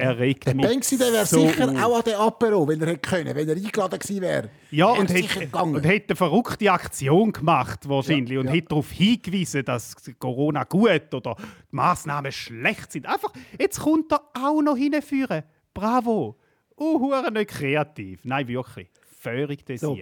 Er 0.00 0.18
regt 0.18 0.46
Der 0.46 0.54
mich 0.54 0.66
Banksy, 0.66 0.98
der 0.98 1.12
wäre 1.12 1.26
so 1.26 1.46
sicher 1.46 1.70
auf. 1.70 1.82
auch 1.82 1.96
an 1.98 2.02
den 2.04 2.14
Apero, 2.14 2.68
wenn 2.68 2.80
er 2.80 2.88
hätte 2.88 3.08
können, 3.08 3.34
wenn 3.34 3.48
er 3.48 3.56
eingeladen 3.56 3.98
gewesen 3.98 4.20
wäre. 4.20 4.50
Ja, 4.70 4.86
und 4.86 5.12
gegangen. 5.14 5.76
und 5.76 5.86
hat 5.86 6.02
eine 6.08 6.16
verrückte 6.16 6.70
Aktion 6.72 7.32
gemacht 7.32 7.88
wahrscheinlich 7.88 8.38
und 8.38 8.50
hat 8.50 8.70
darauf 8.70 8.90
hingewiesen, 8.90 9.64
dass 9.64 9.94
Corona 10.18 10.64
gut 10.64 11.12
oder 11.12 11.36
die 11.38 11.76
Massnahmen 11.76 12.32
schlecht 12.32 12.92
sind. 12.92 13.06
Einfach, 13.06 13.32
jetzt 13.58 13.80
kommt 13.80 14.12
er 14.12 14.22
auch 14.34 14.62
noch 14.62 14.76
hinführen. 14.76 15.42
Bravo. 15.74 16.36
Uh, 16.78 17.12
nicht 17.30 17.50
kreativ. 17.50 18.20
Nein, 18.24 18.48
wirklich. 18.48 18.88
Völlig 19.20 19.64
das 19.66 19.80
So, 19.80 19.98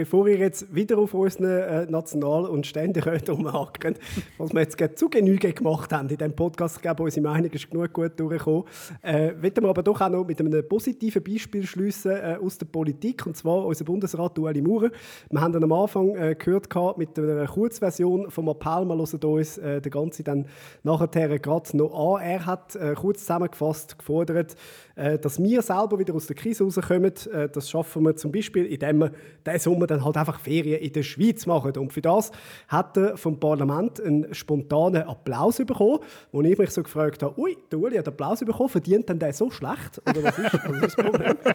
bevor 0.00 0.26
ihr 0.28 0.38
jetzt 0.38 0.74
wieder 0.74 0.96
auf 0.96 1.12
unseren 1.12 1.44
äh, 1.44 1.84
National- 1.84 2.46
und 2.46 2.66
Ständeräten 2.66 3.34
rumhacken, 3.34 3.96
was 4.38 4.50
wir 4.54 4.62
jetzt 4.62 4.78
gerade 4.78 4.94
zu 4.94 5.10
Genüge 5.10 5.52
gemacht 5.52 5.92
haben 5.92 6.08
in 6.08 6.16
diesem 6.16 6.34
Podcast, 6.34 6.76
ich 6.76 6.82
glaube, 6.82 7.02
unsere 7.02 7.28
Meinung 7.28 7.50
ist 7.50 7.70
genug 7.70 7.92
gut 7.92 8.18
durchgekommen, 8.18 8.64
äh, 9.02 9.32
wollen 9.42 9.52
wir 9.60 9.68
aber 9.68 9.82
doch 9.82 10.00
auch 10.00 10.08
noch 10.08 10.26
mit 10.26 10.40
einem 10.40 10.66
positiven 10.66 11.22
Beispiel 11.22 11.66
schliessen 11.66 12.12
äh, 12.12 12.38
aus 12.42 12.56
der 12.56 12.64
Politik, 12.64 13.26
und 13.26 13.36
zwar 13.36 13.66
unser 13.66 13.84
Bundesrat 13.84 14.38
Ueli 14.38 14.62
Maurer. 14.62 14.90
Wir 15.28 15.40
haben 15.42 15.54
ihn 15.54 15.64
am 15.64 15.72
Anfang 15.72 16.16
äh, 16.16 16.34
gehört 16.34 16.70
gehabt, 16.70 16.96
mit 16.96 17.18
einer 17.18 17.46
Kurzversion 17.46 18.30
vom 18.30 18.48
Appell, 18.48 18.86
wir 18.86 18.96
hören 18.96 19.20
uns 19.22 19.58
äh, 19.58 19.82
den 19.82 19.92
ganzen 19.92 20.24
dann 20.24 20.46
nachher 20.82 21.38
gerade 21.38 21.76
noch 21.76 22.16
an. 22.16 22.22
Er 22.22 22.46
hat 22.46 22.74
äh, 22.74 22.94
kurz 22.94 23.20
zusammengefasst 23.20 23.98
gefordert, 23.98 24.56
dass 25.18 25.42
wir 25.42 25.62
selber 25.62 25.98
wieder 25.98 26.14
aus 26.14 26.26
der 26.26 26.36
Krise 26.36 26.64
rauskommen. 26.64 27.12
Äh, 27.32 27.48
das 27.48 27.70
schaffen 27.70 28.02
wir 28.04 28.16
zum 28.16 28.32
Beispiel, 28.32 28.66
indem 28.66 28.98
wir 28.98 29.12
diesen 29.46 29.58
Sommer 29.60 29.86
dann 29.86 30.04
halt 30.04 30.16
einfach 30.16 30.40
Ferien 30.40 30.80
in 30.80 30.92
der 30.92 31.02
Schweiz 31.02 31.46
machen. 31.46 31.72
Und 31.76 31.92
für 31.92 32.02
das 32.02 32.30
hat 32.68 32.96
er 32.96 33.16
vom 33.16 33.40
Parlament 33.40 34.00
einen 34.00 34.34
spontanen 34.34 35.02
Applaus 35.02 35.56
bekommen, 35.58 36.00
wo 36.32 36.42
ich 36.42 36.58
mich 36.58 36.70
so 36.70 36.82
gefragt 36.82 37.22
habe, 37.22 37.38
ui, 37.40 37.56
der 37.70 37.78
Uli 37.78 37.96
hat 37.96 38.08
Applaus 38.08 38.40
bekommen, 38.40 38.68
verdient 38.68 39.08
denn 39.08 39.18
der 39.18 39.32
so 39.32 39.50
schlecht? 39.50 40.00
Oder 40.08 40.24
was 40.24 40.38
ist, 40.38 40.52
was 40.52 40.80
das 40.80 40.96
Problem? 40.96 41.36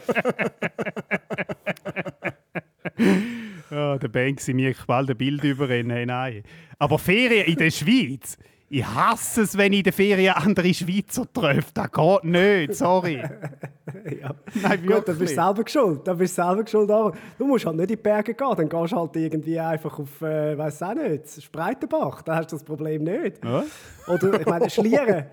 Ja, 3.71 3.97
der 3.97 4.08
Banksy 4.08 4.53
mir 4.53 4.73
bald 4.88 5.10
ein 5.10 5.17
Bild 5.17 5.43
überrennen. 5.43 5.91
Hey, 5.91 6.05
nein. 6.05 6.43
Aber 6.79 6.99
Ferien 6.99 7.45
in 7.47 7.58
der 7.58 7.71
Schweiz. 7.71 8.38
Ich 8.67 8.84
hasse 8.86 9.43
es, 9.43 9.56
wenn 9.58 9.73
ich 9.73 9.80
in 9.80 9.84
den 9.84 9.93
Ferien 9.93 10.34
andere 10.34 10.73
Schweizer 10.73 11.32
treffe. 11.32 11.71
Das 11.73 11.91
geht 11.91 12.23
nicht, 12.23 12.75
sorry. 12.75 13.17
ja. 14.21 14.34
Nein, 14.56 14.86
Gut, 14.86 15.08
dann 15.08 15.17
bist 15.17 15.19
du 15.19 15.19
wirklich. 15.19 15.30
selber 15.30 15.63
schuld. 15.67 16.08
Dann 16.08 16.17
bist 16.17 16.38
du 16.38 16.41
selber 16.43 16.67
schuld. 16.67 16.89
Du 17.38 17.45
musst 17.45 17.65
halt 17.65 17.75
nicht 17.75 17.91
in 17.91 17.97
die 17.97 18.01
Berge 18.01 18.34
gehen, 18.34 18.54
dann 18.58 18.67
gehst 18.67 18.91
du 18.91 18.97
halt 18.97 19.15
irgendwie 19.15 19.60
einfach 19.60 19.99
auf, 19.99 20.21
äh, 20.21 20.58
weiß 20.58 20.82
auch 20.82 20.95
nicht, 20.95 21.43
Spreitenbach. 21.43 22.23
Da 22.23 22.38
hast 22.38 22.51
du 22.51 22.56
das 22.56 22.63
Problem 22.63 23.04
nicht. 23.04 23.43
Ja. 23.43 23.63
Oder, 24.08 24.39
ich 24.41 24.47
meine, 24.47 24.69
Schlieren. 24.69 25.25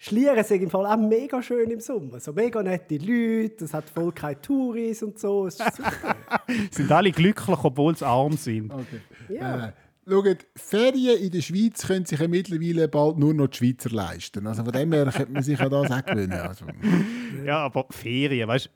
Schlieren 0.00 0.44
sind 0.44 0.62
im 0.62 0.70
Fall 0.70 0.86
auch 0.86 0.96
mega 0.96 1.42
schön 1.42 1.68
im 1.70 1.80
Sommer. 1.80 2.20
So 2.20 2.32
mega 2.32 2.62
nette 2.62 2.96
Leute, 2.98 3.64
es 3.64 3.74
hat 3.74 3.90
voll 3.90 4.12
keine 4.12 4.40
Touris 4.40 5.02
und 5.02 5.18
so. 5.18 5.46
Es 5.48 5.58
ist 5.58 5.76
super. 5.76 6.16
Sind 6.70 6.90
alle 6.92 7.10
glücklich, 7.10 7.58
obwohl 7.64 7.96
sie 7.96 8.06
arm 8.06 8.32
sind. 8.36 8.72
Okay. 8.72 9.00
Ja. 9.28 9.66
Äh, 9.66 9.72
schaut, 10.08 10.46
Ferien 10.56 11.18
in 11.18 11.30
der 11.30 11.40
Schweiz 11.40 11.86
können 11.86 12.04
sich 12.04 12.18
ja 12.18 12.28
mittlerweile 12.28 12.88
bald 12.88 13.18
nur 13.18 13.34
noch 13.34 13.48
die 13.48 13.58
Schweizer 13.58 13.90
leisten. 13.90 14.46
Also 14.46 14.64
von 14.64 14.72
dem 14.72 14.92
her 14.92 15.12
könnte 15.14 15.32
man 15.32 15.42
sich 15.42 15.60
an 15.60 15.70
das 15.70 15.90
auch 15.90 16.04
gewöhnen. 16.04 16.32
Also, 16.32 16.66
Ja, 17.44 17.58
aber 17.58 17.86
Ferien, 17.90 18.48
weißt 18.48 18.66
du, 18.66 18.70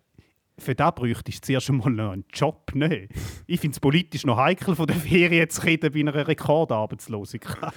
für 0.63 0.75
das 0.75 0.95
bräuchtest 0.95 1.45
du 1.45 1.47
zuerst 1.47 1.71
einmal 1.71 1.91
noch 1.91 2.13
einen 2.13 2.25
Job. 2.33 2.71
Ne? 2.75 3.09
Ich 3.47 3.61
finde 3.61 3.75
es 3.75 3.81
politisch 3.81 4.25
noch 4.25 4.37
heikel, 4.37 4.77
von 4.77 4.87
den 4.87 4.97
Ferien 4.97 5.49
zu 5.49 5.63
reden 5.63 5.93
bei 5.93 6.01
einer 6.01 6.29
Rekordarbeitslosigkeit. 6.29 7.73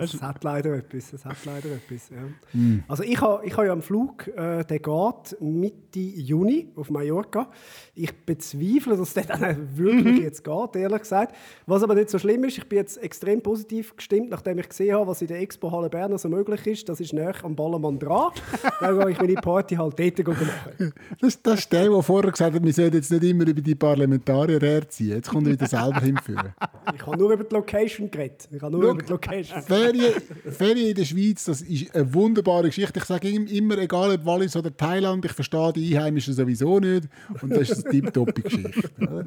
Es 0.00 0.20
hat 0.22 0.42
leider 0.44 0.74
etwas. 0.74 1.12
Es 1.12 1.24
hat 1.24 1.36
leider 1.44 1.68
etwas 1.70 2.10
ja. 2.10 2.16
Hm. 2.52 2.82
Also 2.88 3.02
ich 3.02 3.20
habe 3.20 3.44
ich 3.46 3.56
ha 3.56 3.64
ja 3.64 3.72
einen 3.72 3.82
Flug, 3.82 4.26
äh, 4.28 4.64
der 4.64 4.78
geht 4.78 5.40
Mitte 5.40 5.98
Juni 6.00 6.68
auf 6.76 6.90
Mallorca. 6.90 7.48
Ich 7.94 8.12
bezweifle, 8.24 8.96
dass 8.96 9.14
der 9.14 9.24
dann 9.24 9.68
wirklich 9.76 10.16
Mhm. 10.18 10.22
jetzt 10.22 10.42
geht, 10.44 10.76
ehrlich 10.76 11.00
gesagt. 11.00 11.34
Was 11.66 11.82
aber 11.82 11.94
nicht 11.94 12.10
so 12.10 12.18
schlimm 12.18 12.44
ist, 12.44 12.58
ich 12.58 12.68
bin 12.68 12.78
jetzt 12.78 12.96
extrem 13.02 13.42
positiv 13.42 13.94
gestimmt, 13.96 14.30
nachdem 14.30 14.58
ich 14.58 14.68
gesehen 14.68 14.94
habe, 14.94 15.06
was 15.06 15.20
in 15.22 15.28
der 15.28 15.40
Expo 15.40 15.70
Halle 15.70 15.88
Berner 15.90 16.18
so 16.18 16.28
möglich 16.28 16.66
ist. 16.66 16.88
Das 16.88 17.00
ist 17.00 17.12
näher 17.12 17.34
am 17.42 17.54
Ballermann 17.54 17.98
dran. 17.98 18.30
dann 18.80 18.98
gehe 18.98 19.10
ich 19.10 19.20
meine 19.20 19.34
Party 19.34 19.74
halt 19.76 19.98
dort 19.98 20.26
machen. 20.26 20.92
das, 21.20 21.42
das 21.42 21.58
ist 21.60 21.72
der, 21.72 21.88
der 21.90 22.02
vorher 22.02 22.30
gesagt 22.30 22.54
hat, 22.54 22.62
wir 22.64 22.72
sollten 22.72 22.96
jetzt 22.96 23.10
nicht 23.10 23.24
immer 23.24 23.46
über 23.46 23.60
die 23.60 23.74
Parlamentarier 23.74 24.60
herziehen. 24.60 25.16
Jetzt 25.16 25.28
kommt 25.30 25.46
er 25.46 25.52
wieder 25.52 25.66
selber 25.66 26.00
hinführen. 26.00 26.54
Ich 26.94 27.06
habe 27.06 27.16
nur 27.16 27.32
über 27.32 27.44
die 27.44 27.54
Location 27.54 28.10
geredet. 28.10 28.48
Ich 28.50 28.60
habe 28.62 28.72
nur 28.72 28.82
Schau, 28.82 28.90
über 28.92 29.02
die 29.02 29.12
Location. 29.12 29.62
Ferien, 29.82 30.12
Ferien 30.50 30.88
in 30.88 30.94
der 30.94 31.04
Schweiz, 31.04 31.44
das 31.44 31.62
ist 31.62 31.94
eine 31.94 32.12
wunderbare 32.14 32.66
Geschichte. 32.66 32.98
Ich 32.98 33.04
sage 33.04 33.28
immer, 33.28 33.78
egal 33.78 34.12
ob 34.14 34.24
Wallis 34.24 34.56
oder 34.56 34.76
Thailand, 34.76 35.24
ich 35.24 35.32
verstehe 35.32 35.72
die 35.72 35.96
Einheimischen 35.96 36.34
sowieso 36.34 36.78
nicht. 36.78 37.08
Und 37.40 37.50
das 37.50 37.70
ist 37.70 37.86
eine 37.86 38.00
tipptoppe 38.00 38.42
Geschichte. 38.42 39.24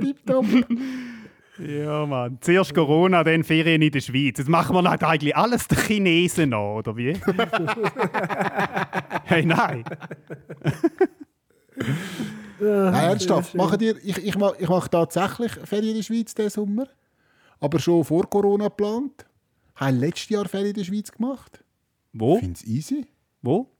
Tipptopp. 0.00 0.46
Ja, 1.66 2.06
Mann. 2.06 2.38
Zuerst 2.40 2.74
Corona, 2.74 3.22
dann 3.22 3.44
Ferien 3.44 3.82
in 3.82 3.90
der 3.92 4.00
Schweiz. 4.00 4.38
Jetzt 4.38 4.48
machen 4.48 4.74
wir 4.74 4.88
halt 4.88 5.04
eigentlich 5.04 5.36
alles 5.36 5.68
den 5.68 5.78
Chinesen 5.78 6.54
an, 6.54 6.60
oder 6.60 6.96
wie? 6.96 7.12
hey, 9.24 9.44
nein. 9.44 9.84
Nein, 12.60 12.94
ernsthaft. 12.94 13.54
Machen 13.54 13.80
ihr, 13.80 13.96
ich, 14.02 14.18
ich, 14.18 14.38
mache, 14.38 14.56
ich 14.58 14.68
mache 14.68 14.88
tatsächlich 14.88 15.52
Ferien 15.64 15.90
in 15.90 15.96
der 15.96 16.02
Schweiz 16.02 16.34
diesen 16.34 16.50
Sommer. 16.50 16.86
Aber 17.58 17.78
schon 17.78 18.04
vor 18.04 18.28
Corona 18.28 18.68
geplant. 18.68 19.26
Habe 19.80 19.96
letztes 19.96 20.28
Jahr 20.28 20.46
Ferien 20.46 20.68
in 20.68 20.74
der 20.74 20.84
Schweiz 20.84 21.10
gemacht. 21.10 21.64
Wo? 22.12 22.34
Ich 22.34 22.40
finde 22.40 22.54
es 22.54 22.66
easy. 22.66 23.06
Wo? 23.40 23.70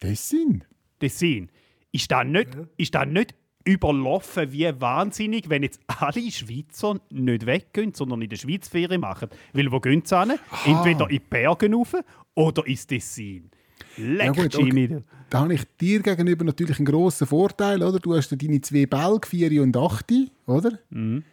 Tessin. 0.00 0.64
Tessin. 0.98 1.48
Ist 1.92 2.10
das 2.10 2.26
nicht, 2.26 2.48
ist 2.76 2.94
das 2.94 3.06
nicht 3.06 3.34
überlaufen 3.64 4.50
wie 4.50 4.68
wahnsinnig, 4.80 5.48
wenn 5.48 5.62
jetzt 5.62 5.80
alle 5.86 6.28
Schweizer 6.30 7.00
nicht 7.10 7.46
weggehen, 7.46 7.94
sondern 7.94 8.22
in 8.22 8.30
der 8.30 8.36
Schweiz 8.36 8.66
Ferien 8.66 9.02
machen? 9.02 9.28
Weil 9.52 9.70
wo 9.70 9.78
gehen 9.78 10.02
sie 10.04 10.18
hin? 10.18 10.38
Entweder 10.64 11.08
in 11.08 11.16
die 11.16 11.20
Berge 11.20 11.72
rauf 11.72 11.94
oder 12.34 12.66
ins 12.66 12.86
Tessin. 12.86 13.50
Leck, 13.96 14.34
gut, 14.34 14.54
Jimmy. 14.54 14.86
okay. 14.86 15.02
Da 15.30 15.40
habe 15.40 15.54
ich 15.54 15.62
dir 15.80 16.00
gegenüber 16.00 16.44
natürlich 16.44 16.78
einen 16.78 16.86
grossen 16.86 17.26
Vorteil. 17.26 17.82
Oder? 17.82 17.98
Du 17.98 18.14
hast 18.14 18.30
ja 18.30 18.36
deine 18.36 18.60
zwei 18.60 18.86
Bälge, 18.86 19.26
4 19.28 19.62
und 19.62 19.76
8, 19.76 20.12
oder? 20.46 20.78
Mhm. 20.90 21.24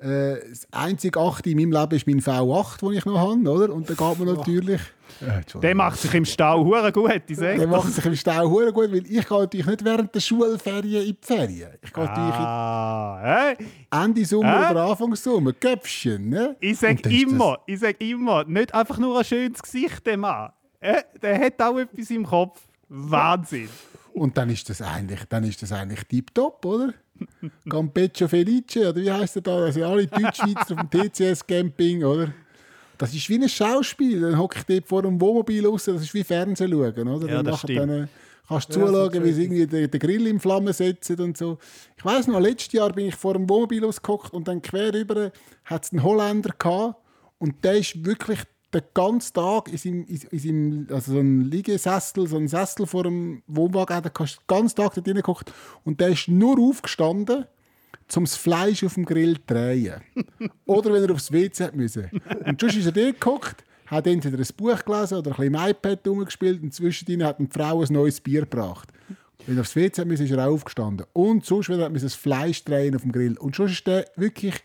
Äh, 0.00 0.36
das 0.48 0.66
einzige 0.70 1.20
8 1.20 1.46
in 1.46 1.58
meinem 1.58 1.72
Leben 1.72 1.94
ist 1.96 2.06
mein 2.06 2.20
V8, 2.20 2.80
den 2.80 2.92
ich 2.96 3.04
noch 3.04 3.18
habe. 3.18 3.50
Oder? 3.50 3.72
Und 3.74 3.88
da 3.90 3.94
geht 3.94 4.18
man 4.18 4.34
natürlich... 4.34 4.80
Äh, 5.20 5.42
Der 5.60 5.74
macht 5.74 5.98
sich 5.98 6.14
im 6.14 6.24
Stau 6.24 6.64
hure 6.64 6.90
gut, 6.92 7.22
ich 7.28 7.36
sage 7.36 7.58
Der 7.58 7.66
macht 7.66 7.92
sich 7.92 8.04
im 8.06 8.14
Stau 8.16 8.48
hure 8.48 8.72
gut, 8.72 8.90
weil 8.92 9.04
ich 9.04 9.28
gehe 9.28 9.38
natürlich 9.38 9.66
nicht 9.66 9.84
während 9.84 10.14
der 10.14 10.20
Schulferien 10.20 11.06
in 11.06 11.16
die 11.20 11.26
Ferien. 11.26 11.70
Ich 11.82 11.92
gehe 11.92 12.08
Ah, 12.08 13.20
äh? 13.22 13.48
natürlich 13.50 13.68
Ende 13.90 14.24
Sommer 14.24 14.68
Äh? 14.68 14.70
oder 14.70 14.84
Anfang 14.86 15.14
Sommer. 15.16 15.52
Köpfchen, 15.52 16.28
ne? 16.30 16.56
Ich 16.60 16.78
sage 16.78 16.94
ist 16.94 17.04
das- 17.06 17.12
immer, 17.12 17.58
ich 17.66 17.80
sag 17.80 18.00
immer, 18.00 18.44
nicht 18.44 18.72
einfach 18.72 18.98
nur 18.98 19.18
ein 19.18 19.24
schönes 19.24 19.60
Gesicht, 19.62 20.06
der 20.06 20.16
Mann. 20.16 20.50
Äh, 20.80 21.02
der 21.20 21.38
hat 21.40 21.60
auch 21.60 21.76
etwas 21.78 22.08
im 22.10 22.24
Kopf. 22.24 22.60
Wahnsinn. 22.88 23.68
Und 24.14 24.36
dann 24.38 24.48
ist 24.50 24.68
das 24.70 24.80
eigentlich, 24.80 25.24
dann 25.28 25.44
ist 25.44 25.60
das 25.62 25.72
eigentlich 25.72 26.02
tipptopp, 26.04 26.64
oder? 26.64 26.94
Campeggio 27.68 28.28
Felice, 28.28 28.88
oder 28.90 28.96
wie 28.96 29.10
heißt 29.10 29.36
der 29.36 29.42
da? 29.42 29.56
Also 29.64 29.84
alle 29.84 30.06
Deutschschweizer 30.06 30.74
auf 30.74 30.88
dem 30.88 31.10
TCS 31.12 31.46
Camping, 31.46 32.04
oder? 32.04 32.32
das 32.98 33.14
ist 33.14 33.28
wie 33.30 33.36
ein 33.36 33.48
Schauspiel. 33.48 34.20
Dann 34.20 34.38
hocke 34.38 34.58
ich 34.58 34.64
dort 34.64 34.86
vor 34.88 35.02
dem 35.02 35.18
Wohnmobil 35.20 35.66
raus, 35.66 35.84
das 35.84 36.02
ist 36.02 36.12
wie 36.14 36.22
Fernsehen 36.22 36.70
schauen, 36.70 37.08
oder? 37.08 37.28
Ja, 37.28 37.36
Dann 37.36 37.44
das 37.46 37.60
stimmt. 37.60 37.78
Dann, 37.78 37.90
äh, 37.90 38.06
kannst 38.46 38.74
du 38.74 38.80
Ja, 38.80 38.86
zuschauen, 38.86 39.24
wie 39.24 39.32
sie 39.32 39.42
irgendwie 39.44 39.66
den, 39.66 39.90
den 39.90 40.00
Grill 40.00 40.26
in 40.26 40.38
Flammen 40.38 40.72
setzen 40.72 41.18
und 41.20 41.38
so. 41.38 41.58
Ich 41.96 42.04
weiss 42.04 42.26
noch, 42.26 42.40
letztes 42.40 42.72
Jahr 42.72 42.92
bin 42.92 43.06
ich 43.06 43.14
vor 43.14 43.32
dem 43.32 43.48
Wohnmobil 43.48 43.84
ausgehockt 43.84 44.34
und 44.34 44.46
dann 44.48 44.60
quer 44.60 44.92
rüber 44.92 45.32
hat 45.64 45.84
es 45.84 45.92
einen 45.92 46.02
Holländer 46.02 46.50
gehabt 46.58 46.96
und 47.38 47.64
der 47.64 47.78
ist 47.78 48.04
wirklich 48.04 48.40
den 48.72 48.82
ganzen 48.94 49.34
Tag 49.34 49.68
in 49.68 49.78
seinem, 49.78 50.04
in, 50.04 50.20
in 50.30 50.38
seinem 50.38 50.86
also 50.90 51.12
so 51.12 51.20
Liegesessel, 51.20 52.26
so 52.26 52.36
ein 52.36 52.48
Sessel 52.48 52.86
vor 52.86 53.04
dem 53.04 53.42
Wohnwagen, 53.46 53.96
hat 53.96 54.04
den 54.04 54.26
ganzen 54.46 54.76
Tag 54.76 54.94
dort 54.94 55.06
hingeguckt 55.06 55.52
und 55.84 56.00
der 56.00 56.10
ist 56.10 56.28
nur 56.28 56.58
aufgestanden, 56.58 57.46
um 58.16 58.24
das 58.24 58.36
Fleisch 58.36 58.84
auf 58.84 58.94
dem 58.94 59.04
Grill 59.04 59.36
zu 59.36 59.42
drehen. 59.46 60.00
oder 60.66 60.92
wenn 60.92 61.04
er 61.04 61.12
aufs 61.12 61.32
WC 61.32 61.70
müssen. 61.74 62.10
Und 62.44 62.60
sonst 62.60 62.76
ist 62.76 62.86
er 62.86 62.92
dort 62.92 63.20
geguckt, 63.20 63.64
hat 63.86 64.06
entweder 64.06 64.38
ein 64.38 64.46
Buch 64.56 64.84
gelesen 64.84 65.18
oder 65.18 65.30
ein 65.30 65.36
bisschen 65.36 65.54
im 65.54 65.68
iPad 65.70 66.06
rumgespielt 66.06 66.62
und 66.62 66.72
zwischendrin 66.72 67.24
hat 67.24 67.38
eine 67.38 67.48
Frau 67.48 67.82
ein 67.82 67.92
neues 67.92 68.20
Bier 68.20 68.42
gebracht. 68.42 68.88
Wenn 69.46 69.56
er 69.56 69.62
aufs 69.62 69.74
WC 69.74 70.04
müssen, 70.04 70.26
ist 70.26 70.32
er 70.32 70.46
auch 70.46 70.52
aufgestanden. 70.52 71.06
Und 71.12 71.44
sonst, 71.44 71.68
wenn 71.70 71.80
er 71.80 71.90
das 71.90 72.14
Fleisch 72.14 72.64
drehen 72.64 72.94
auf 72.94 73.02
dem 73.02 73.12
Grill. 73.12 73.36
Und 73.38 73.56
sonst 73.56 73.72
ist 73.72 73.86
der 73.86 74.06
wirklich 74.16 74.62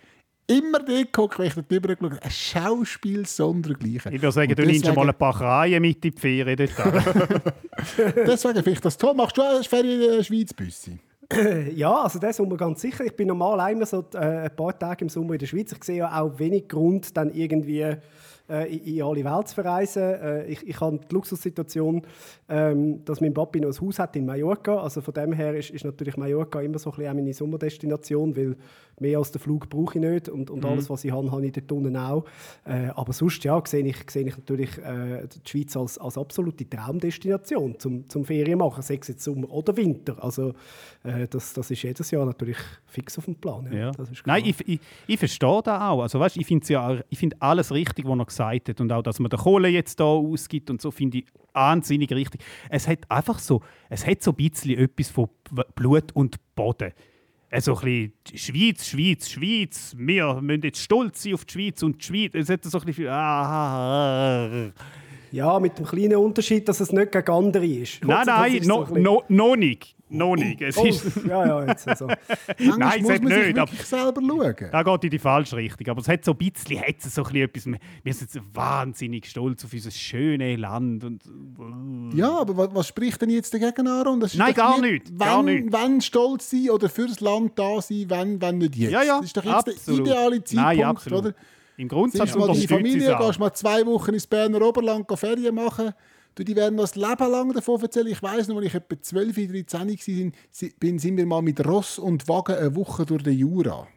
immer 0.48 0.80
dort 0.80 0.88
geguckt, 1.12 1.40
wenn 1.40 1.48
ich 1.48 1.54
dort 1.56 1.72
drüber 1.72 1.88
geschaut 1.96 2.12
habe. 2.12 2.24
Ein 2.24 2.32
Schauspiel 2.32 3.26
sondergleichen. 3.26 4.14
Ich 4.14 4.22
würde 4.22 4.32
sagen, 4.32 4.50
Und 4.52 4.60
du 4.60 4.64
nimmst 4.66 4.86
schon 4.86 4.94
deswegen- 4.96 5.08
mal 5.08 5.10
ein 5.14 5.18
paar 5.18 5.42
Reihen 5.42 5.82
mit 5.82 6.04
in 6.06 6.12
die 6.12 6.20
Ferien 6.20 6.56
dort. 6.58 6.72
Deswegen 8.16 8.54
finde 8.56 8.72
ich 8.72 8.82
das 8.82 8.98
toll. 8.98 9.14
Machst 9.14 9.38
du 9.38 9.42
auch 9.42 9.56
eine 9.56 9.64
Ferien 9.64 10.02
in 10.02 10.18
der 10.18 10.24
Schweiz, 10.24 10.54
Büssi? 10.54 10.98
Ja, 11.76 12.04
also 12.04 12.20
das 12.20 12.38
Sommer 12.38 12.56
ganz 12.58 12.82
sicher. 12.82 13.04
Ich 13.04 13.16
bin 13.16 13.28
normal 13.28 13.60
einmal 13.60 13.86
so 13.88 14.06
äh, 14.14 14.18
ein 14.18 14.56
paar 14.56 14.78
Tage 14.78 15.06
im 15.06 15.10
Sommer 15.10 15.34
in 15.34 15.40
der 15.40 15.48
Schweiz. 15.48 15.72
Ich 15.72 15.84
sehe 15.84 15.98
ja 15.98 16.22
auch 16.22 16.38
wenig 16.38 16.68
Grund, 16.68 17.18
dann 17.18 17.34
irgendwie 17.34 17.82
äh, 17.82 17.98
in, 18.70 18.84
in 18.98 19.02
alle 19.02 19.24
Welt 19.26 19.48
zu 19.48 19.56
verreisen. 19.56 20.04
Äh, 20.04 20.46
ich, 20.46 20.68
ich 20.68 20.80
habe 20.80 21.00
die 21.00 21.14
Luxussituation, 21.16 22.04
ähm, 22.48 23.04
dass 23.06 23.22
mein 23.22 23.34
Papi 23.34 23.60
noch 23.60 23.70
ein 23.76 23.82
Haus 23.88 23.98
hat 23.98 24.16
in 24.16 24.26
Mallorca. 24.28 24.78
Also 24.78 25.02
von 25.02 25.16
dem 25.16 25.34
her 25.34 25.56
ist, 25.56 25.72
ist 25.72 25.84
natürlich 25.84 26.16
Mallorca 26.16 26.62
immer 26.62 26.78
so 26.78 26.92
ein 26.92 26.96
bisschen 26.96 27.10
auch 27.10 27.16
meine 27.16 27.34
Sommerdestination, 27.34 28.36
weil 28.38 28.56
mehr 29.00 29.18
als 29.18 29.32
den 29.32 29.40
Flug 29.42 29.70
brauche 29.70 30.00
ich 30.00 30.06
nicht 30.06 30.30
und, 30.30 30.50
und 30.50 30.60
Mhm. 30.64 30.66
alles, 30.70 30.90
was 30.90 31.04
ich 31.04 31.12
habe, 31.12 31.32
habe 31.32 31.46
ich 31.46 31.52
dort 31.52 31.72
unten 31.72 31.98
auch. 31.98 32.26
Äh, 32.66 32.88
aber 32.96 33.12
sonst 33.14 33.44
ja, 33.44 33.62
sehe 33.66 33.86
ich, 33.86 33.98
sehe 34.10 34.26
ich 34.28 34.38
natürlich 34.38 34.78
äh, 34.78 35.28
die 35.28 35.50
Schweiz 35.50 35.76
als, 35.76 35.98
als 35.98 36.18
absolute 36.18 36.68
Traumdestination 36.70 37.78
zum, 37.80 38.08
zum 38.10 38.26
Ferien 38.26 38.60
machen, 38.60 38.82
sei 38.82 38.98
es 39.02 39.08
jetzt 39.08 39.24
Sommer 39.24 39.50
oder 39.52 39.76
Winter. 39.76 40.24
Also 40.24 40.54
äh, 41.04 41.28
das, 41.28 41.54
das 41.54 41.72
ist 41.72 41.82
jedes 41.84 42.10
Jahr 42.12 42.26
natürlich 42.26 42.58
fix 42.86 43.18
auf 43.18 43.26
dem 43.26 43.36
Plan. 43.36 43.68
Ja. 43.72 43.86
Ja. 43.86 43.92
Nein, 44.26 44.44
ich, 44.46 44.56
ich, 44.68 44.80
ich 45.08 45.20
verstehe 45.20 45.62
das 45.64 45.82
auch. 45.82 46.02
Also, 46.02 46.20
weißt, 46.20 46.38
ich 46.38 46.46
finde 46.46 46.66
ja, 46.74 47.00
ich 47.10 47.18
find 47.20 47.42
alles 47.42 47.72
richtig, 47.72 48.06
was 48.08 48.18
er 48.18 48.26
gesagt 48.26 48.70
hat. 48.70 48.82
Und 48.82 48.92
auch, 48.92 49.04
dass 49.04 49.20
man 49.20 49.30
die 49.30 49.38
Kohle 49.38 49.68
jetzt 49.68 50.00
da 50.00 50.06
ausgibt 50.06 50.70
und 50.70 50.82
so, 50.82 50.92
finde 50.92 51.20
ich 51.20 51.26
wahnsinnig 51.54 52.12
richtig. 52.12 52.42
Es 52.70 52.88
hat 52.88 53.00
einfach 53.10 53.40
so, 53.40 53.62
es 53.90 54.06
hat 54.08 54.22
so 54.24 54.32
ein 54.32 54.36
bisschen 54.36 54.78
etwas 54.80 55.10
von 55.10 55.30
Blut 55.76 56.12
und 56.14 56.38
Boden. 56.56 56.92
Also 57.56 57.78
ein 57.78 58.12
bisschen 58.26 58.38
Schweiz, 58.38 58.86
Schweiz, 58.86 59.30
Schweiz. 59.30 59.96
Wir 59.98 60.42
müssen 60.42 60.64
jetzt 60.64 60.82
stolz 60.82 61.24
sein 61.24 61.36
auf 61.36 61.46
die 61.46 61.54
Schweiz 61.54 61.84
und 61.84 62.02
die 62.02 62.06
Schweiz. 62.06 62.32
Es 62.34 62.50
hat 62.50 62.66
so 62.66 62.78
ein 62.78 62.86
bisschen. 62.86 63.08
Ah, 63.08 64.72
Ja, 65.36 65.60
mit 65.60 65.78
dem 65.78 65.86
kleinen 65.86 66.16
Unterschied, 66.16 66.68
dass 66.70 66.80
es 66.80 66.92
nicht 66.94 67.12
gegen 67.12 67.30
andere 67.32 67.66
ist. 67.66 68.04
nein, 68.06 68.24
nein, 68.26 68.56
ist 68.56 68.66
so 68.68 68.86
no, 68.86 69.00
no, 69.00 69.24
noch 69.28 69.56
nicht. 69.58 69.94
Noch 70.08 70.36
nicht. 70.36 70.62
Es 70.62 70.78
Oh, 70.78 70.86
ist, 70.86 71.04
ja, 71.28 71.46
ja, 71.46 71.66
jetzt 71.66 71.88
also. 71.88 72.06
Nein, 72.60 73.02
muss 73.02 73.10
es 73.10 73.16
hat 73.16 73.24
man 73.24 73.42
nicht, 73.48 73.58
aber- 73.58 73.72
selber 73.74 74.22
schauen. 74.22 74.70
Da 74.72 74.84
geht 74.84 75.04
in 75.04 75.10
die 75.10 75.20
falsche 75.20 75.56
Richtung. 75.58 75.88
Aber 75.90 76.00
es 76.00 76.08
hat 76.08 76.24
so 76.24 76.32
ein 76.32 76.38
bisschen, 76.38 76.80
hat 76.80 76.96
es 77.04 77.16
so 77.16 77.24
ein 77.24 77.32
bisschen 77.32 77.44
etwas. 77.44 77.66
Wir 77.66 77.80
wir 78.04 78.14
sind 78.14 78.34
jetzt 78.34 78.46
wahnsinnig 78.56 79.26
stolz 79.26 79.66
auf 79.66 79.74
unser 79.74 79.90
schönes 79.92 80.60
Land. 80.60 81.04
Und, 81.04 81.22
Ja, 82.14 82.38
aber 82.40 82.56
was, 82.56 82.70
was 82.74 82.88
spricht 82.88 83.22
denn 83.22 83.32
jetzt 83.32 83.54
dagegen 83.54 83.88
an? 83.88 84.08
Und 84.08 84.20
das 84.22 84.34
ist 84.34 84.38
Nein, 84.38 84.54
doch 84.54 84.58
gar 84.58 84.80
nicht, 84.80 85.10
Wenn, 85.10 85.18
gar 85.18 85.44
nicht. 85.44 85.74
wenn 85.74 86.02
stolz 86.02 86.50
sein 86.52 86.70
oder 86.70 86.88
fürs 86.88 87.20
Land 87.20 87.58
da 87.58 87.82
sein, 87.82 88.06
wenn, 88.08 88.40
wenn 88.42 88.60
nicht 88.60 88.76
jetzt. 88.76 88.92
Ja, 88.92 89.02
ja, 89.04 89.18
das 89.18 89.26
ist 89.26 89.38
doch 89.38 89.44
jetzt 89.44 89.54
absolut. 89.56 90.06
der 90.08 90.14
ideale 90.14 90.44
Zeitpunkt, 90.44 90.78
Nein, 90.78 90.84
absolut. 90.86 91.20
oder? 91.20 91.34
Im 91.78 91.88
Grundsatz 91.88 92.30
Siehst 92.30 92.40
mal 92.40 92.48
deine 92.48 92.68
Familie, 92.68 93.18
gehst 93.20 93.40
mal 93.40 93.54
zwei 93.54 93.86
Wochen 93.86 94.14
ins 94.14 94.28
Berner 94.28 94.62
Oberland 94.62 95.08
Ferien 95.16 95.56
machen. 95.56 95.94
Du, 96.36 96.44
die 96.44 96.56
werden 96.56 96.78
das 96.78 96.96
Leben 96.96 97.32
lang 97.32 97.54
davon 97.54 97.82
erzählen. 97.82 98.08
Ich 98.08 98.22
weiss 98.22 98.48
noch, 98.48 98.58
als 98.58 98.66
ich 98.66 98.76
etwa 98.76 99.02
12, 99.02 99.36
13 99.36 99.90
war, 99.90 99.98
sind, 99.98 100.80
bin, 100.80 101.00
sind 101.00 101.18
wir 101.18 101.26
mal 101.26 101.42
mit 101.42 101.66
Ross 101.66 101.98
und 101.98 102.28
Wagen 102.28 102.56
eine 102.56 102.76
Woche 102.76 103.06
durch 103.06 103.24
den 103.24 103.38
Jura. 103.38 103.88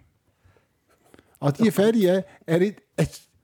An 1.40 1.52
diese 1.58 1.72
Ferien, 1.72 2.24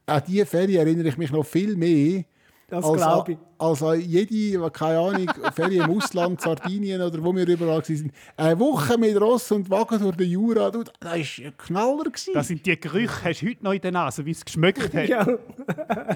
an 0.05 0.23
diese 0.27 0.45
Ferien 0.45 0.79
erinnere 0.79 1.09
ich 1.09 1.17
mich 1.17 1.31
noch 1.31 1.45
viel 1.45 1.75
mehr 1.75 2.23
Das 2.67 2.83
als, 2.83 2.97
glaub 2.97 3.27
an, 3.27 3.33
ich. 3.33 3.37
als 3.59 3.83
an 3.83 4.01
jede, 4.01 4.71
keine 4.71 4.99
Ahnung, 4.99 5.31
Ferien 5.55 5.85
im 5.85 5.97
Ausland, 5.97 6.41
Sardinien 6.41 6.99
oder 6.99 7.23
wo 7.23 7.35
wir 7.35 7.47
überall 7.47 7.77
waren. 7.87 8.11
Eine 8.37 8.59
Woche 8.59 8.97
mit 8.97 9.21
Ross 9.21 9.51
und 9.51 9.69
Wagen 9.69 9.99
durch 9.99 10.15
den 10.15 10.29
Jura, 10.31 10.71
du, 10.71 10.83
das 10.83 10.93
war 11.01 11.13
ein 11.13 11.53
Knaller. 11.57 12.03
Gewesen. 12.05 12.31
Das 12.33 12.47
sind 12.47 12.65
die 12.65 12.79
Gerüche, 12.79 13.23
hast 13.23 13.41
du 13.41 13.47
heute 13.47 13.63
noch 13.63 13.73
in 13.73 13.81
der 13.81 13.91
Nase, 13.91 14.25
wie 14.25 14.31
es 14.31 14.43
geschmeckt 14.43 14.93
hat. 14.93 15.07
Ja. 15.07 15.27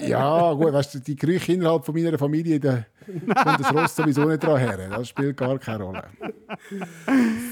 Ja, 0.02 0.54
gut, 0.54 0.74
weißt 0.74 0.96
du, 0.96 1.00
die 1.00 1.16
Gerüche 1.16 1.54
innerhalb 1.54 1.86
von 1.86 1.94
meiner 1.94 2.18
Familie, 2.18 2.60
da 2.60 2.86
kommt 3.06 3.60
das 3.60 3.74
Ross 3.74 3.96
sowieso 3.96 4.26
nicht 4.26 4.44
dran 4.44 4.58
her. 4.58 4.78
Das 4.90 5.08
spielt 5.10 5.38
gar 5.38 5.58
keine 5.60 5.84
Rolle. 5.84 6.04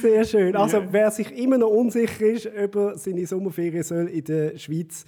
Sehr 0.01 0.23
schön. 0.23 0.55
Also, 0.55 0.81
wer 0.91 1.11
sich 1.11 1.31
immer 1.37 1.57
noch 1.57 1.69
unsicher 1.69 2.25
ist, 2.25 2.47
ob 2.47 2.75
er 2.75 2.97
seine 2.97 3.25
Sommerferien 3.25 3.83
soll 3.83 4.07
in 4.07 4.23
der 4.23 4.57
Schweiz 4.57 5.05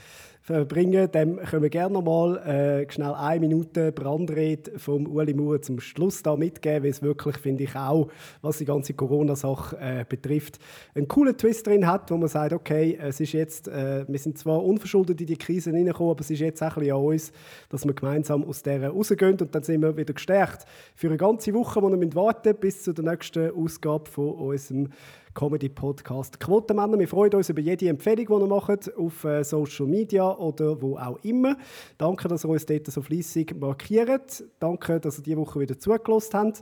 verbringen 0.49 1.11
dem 1.11 1.37
können 1.37 1.61
wir 1.61 1.69
gerne 1.69 1.93
noch 1.93 2.01
mal 2.01 2.37
äh, 2.37 2.91
schnell 2.91 3.13
eine 3.13 3.39
Minute 3.39 3.91
Brandrede 3.91 4.79
vom 4.79 5.05
Uli 5.05 5.35
Mauer 5.35 5.61
zum 5.61 5.79
Schluss 5.79 6.23
da 6.23 6.35
mitgeben, 6.35 6.85
weil 6.85 6.89
es 6.89 7.03
wirklich, 7.03 7.37
finde 7.37 7.65
ich, 7.65 7.75
auch, 7.75 8.07
was 8.41 8.57
die 8.57 8.65
ganze 8.65 8.95
Corona-Sache 8.95 9.77
äh, 9.79 10.05
betrifft, 10.09 10.57
einen 10.95 11.07
coolen 11.07 11.37
Twist 11.37 11.67
drin 11.67 11.85
hat, 11.85 12.09
wo 12.09 12.17
man 12.17 12.29
sagt, 12.29 12.53
okay, 12.53 12.97
es 12.99 13.19
ist 13.19 13.33
jetzt, 13.33 13.67
äh, 13.67 14.05
wir 14.07 14.17
sind 14.17 14.39
zwar 14.39 14.63
unverschuldet 14.63 15.21
in 15.21 15.27
die 15.27 15.37
Krise 15.37 15.69
hineingekommen, 15.69 16.13
aber 16.13 16.21
es 16.21 16.31
ist 16.31 16.39
jetzt 16.39 16.63
auch 16.63 16.77
ein 16.77 16.79
bisschen 16.79 16.95
an 16.95 17.03
uns, 17.03 17.31
dass 17.69 17.85
wir 17.85 17.93
gemeinsam 17.93 18.43
aus 18.43 18.63
der 18.63 18.89
rausgehen 18.89 19.37
und 19.39 19.53
dann 19.53 19.61
sind 19.61 19.83
wir 19.83 19.95
wieder 19.97 20.15
gestärkt. 20.15 20.65
Für 20.95 21.09
eine 21.09 21.17
ganze 21.17 21.53
Woche, 21.53 21.79
wo 21.79 21.89
wir 21.89 21.97
müssen 21.97 22.15
warten 22.15 22.55
bis 22.55 22.81
zu 22.81 22.93
der 22.93 23.05
nächsten 23.05 23.51
Ausgabe 23.51 24.09
von 24.09 24.33
unserem 24.33 24.89
Comedy-Podcast 25.39 26.37
Quotenmänner. 26.37 26.99
Wir 26.99 27.07
freuen 27.07 27.33
uns 27.33 27.47
über 27.47 27.61
jede 27.61 27.87
Empfehlung, 27.87 28.25
die 28.25 28.43
ihr 28.43 28.47
macht 28.47 28.93
auf 28.97 29.23
äh, 29.23 29.41
Social 29.45 29.85
Media 29.85 30.35
oder 30.35 30.81
wo 30.81 30.97
auch 30.97 31.17
immer. 31.23 31.55
Danke, 31.97 32.27
dass 32.27 32.43
ihr 32.43 32.49
uns 32.49 32.65
dort 32.65 32.87
so 32.87 33.01
fleissig 33.01 33.55
markiert. 33.57 34.43
Danke, 34.59 34.99
dass 34.99 35.17
ihr 35.19 35.23
diese 35.23 35.37
Woche 35.37 35.61
wieder 35.61 35.79
zugelassen 35.79 36.33
habt. 36.33 36.61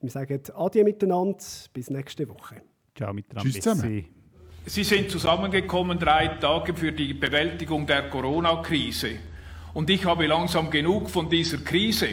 Wir 0.00 0.10
sagen 0.10 0.40
Adieu 0.56 0.82
miteinander. 0.82 1.38
Bis 1.72 1.88
nächste 1.88 2.28
Woche. 2.28 2.62
Ciao 2.96 3.14
miteinander. 3.14 3.48
Tschüss 3.48 3.62
zusammen. 3.62 4.06
Sie 4.64 4.82
sind 4.82 5.08
zusammengekommen 5.08 5.96
drei 5.96 6.26
Tage 6.26 6.74
für 6.74 6.90
die 6.90 7.14
Bewältigung 7.14 7.86
der 7.86 8.10
Corona-Krise. 8.10 9.10
Und 9.72 9.88
ich 9.88 10.04
habe 10.04 10.26
langsam 10.26 10.68
genug 10.68 11.10
von 11.10 11.30
dieser 11.30 11.58
Krise. 11.58 12.08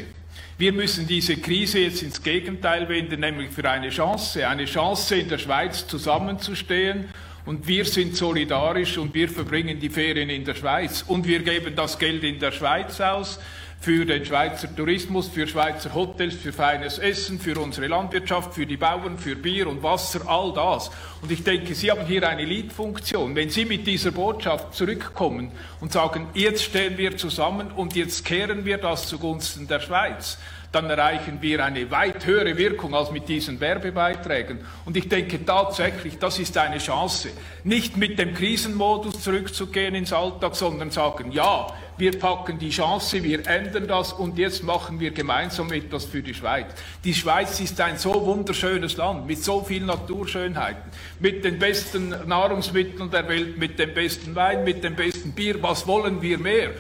Wir 0.58 0.72
müssen 0.72 1.08
diese 1.08 1.38
Krise 1.38 1.80
jetzt 1.80 2.04
ins 2.04 2.22
Gegenteil 2.22 2.88
wenden, 2.88 3.22
nämlich 3.22 3.50
für 3.52 3.68
eine 3.70 3.89
Chance, 3.89 4.48
eine 4.48 4.66
Chance 4.66 5.16
in 5.16 5.28
der 5.28 5.39
Schweiz 5.39 5.88
zusammenzustehen. 5.88 7.10
Und 7.46 7.68
wir 7.68 7.86
sind 7.86 8.16
solidarisch 8.16 8.98
und 8.98 9.13
wir 9.13 9.28
verbringen 9.28 9.80
die 9.80 9.89
Ferien 9.89 10.30
in 10.30 10.46
der 10.46 10.54
Schweiz. 10.54 11.04
Und 11.08 11.28
wir 11.28 11.39
geben 11.39 11.76
das 11.76 11.98
Geld 11.98 12.24
in 12.24 12.39
der 12.39 12.52
Schweiz 12.52 13.02
aus 13.02 13.39
für 13.84 14.06
den 14.06 14.24
Schweizer 14.24 14.74
Tourismus, 14.74 15.28
für 15.28 15.46
Schweizer 15.46 15.93
Hotels, 15.93 16.36
für 16.36 16.54
feines 16.54 17.00
Essen, 17.00 17.38
für 17.38 17.60
unsere 17.60 17.88
Landwirtschaft, 17.88 18.54
für 18.54 18.65
die 18.65 18.78
Bauern, 18.78 19.17
für 19.17 19.36
Bier 19.36 19.67
und 19.67 19.84
Wasser, 19.84 20.22
all 20.26 20.54
das. 20.54 20.89
Und 21.22 21.30
ich 21.30 21.43
denke, 21.43 21.76
Sie 21.76 21.91
haben 21.91 22.06
hier 22.06 22.26
eine 22.26 22.46
Leadfunktion. 22.46 23.36
Wenn 23.36 23.50
Sie 23.50 23.65
mit 23.65 23.86
dieser 23.86 24.12
Botschaft 24.12 24.74
zurückkommen 24.74 25.52
und 25.82 25.91
sagen, 25.91 26.28
jetzt 26.34 26.63
stehen 26.63 26.98
wir 26.98 27.17
zusammen 27.17 27.72
und 27.72 27.93
jetzt 27.93 28.24
kehren 28.24 28.63
wir 28.63 28.78
das 28.78 29.10
zugunsten 29.10 29.67
der 29.67 29.82
Schweiz, 29.82 30.38
dann 30.72 30.89
erreichen 30.89 31.39
wir 31.41 31.63
eine 31.63 31.91
weit 31.91 32.26
höhere 32.26 32.58
Wirkung 32.58 32.96
als 32.96 33.12
mit 33.12 33.28
diesen 33.28 33.60
Werbebeiträgen. 33.60 34.60
Und 34.86 34.96
ich 34.96 35.10
denke 35.10 35.46
tatsächlich, 35.46 36.19
das 36.19 36.39
ist 36.39 36.58
eine 36.58 36.78
Chance, 36.78 37.32
nicht 37.65 37.98
mit 37.98 38.17
dem 38.17 38.34
Krisenmodus 38.34 39.22
zurückzugehen 39.22 39.93
ins 39.93 40.13
Alltag, 40.13 40.56
sondern 40.56 40.89
sagen, 40.89 41.34
ja, 41.34 41.67
wir 41.98 42.17
packen 42.17 42.58
die 42.58 42.69
Chance, 42.69 43.23
wir 43.23 43.48
ändern 43.48 43.87
das 43.87 44.13
und 44.13 44.37
jetzt 44.37 44.63
machen 44.63 45.00
wir 45.00 45.12
gemeinsam 45.12 45.71
etwas 45.71 46.06
für 46.06 46.21
die 46.21 46.33
Schweiz. 46.33 46.67
Die 47.04 47.13
Schweiz 47.13 47.60
ist 47.60 47.79
ein 47.79 47.98
so 47.98 48.25
wunderschönes 48.25 48.98
Land 48.98 49.27
mit 49.27 49.44
so 49.44 49.62
vielen 49.62 49.85
Naturschönheiten, 49.85 50.91
mit 51.19 51.44
den 51.44 51.60
besten 51.60 52.10
Nahrungsmitteln 52.25 53.12
der 53.12 53.27
Welt, 53.27 53.58
mit 53.58 53.77
dem 53.77 53.94
besten 53.94 54.33
Wein, 54.35 54.63
mit 54.63 54.83
dem 54.83 54.96
besten 54.96 55.31
Bier. 55.31 55.62
Was 55.62 55.85
wollen 55.85 56.21
wir 56.21 56.37
mehr? 56.37 56.71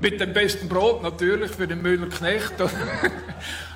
Mit 0.00 0.18
dem 0.18 0.32
besten 0.32 0.68
Brot 0.68 1.02
natürlich 1.02 1.50
für 1.50 1.66
den 1.66 1.82
Müller 1.82 2.08
Knecht. 2.08 2.54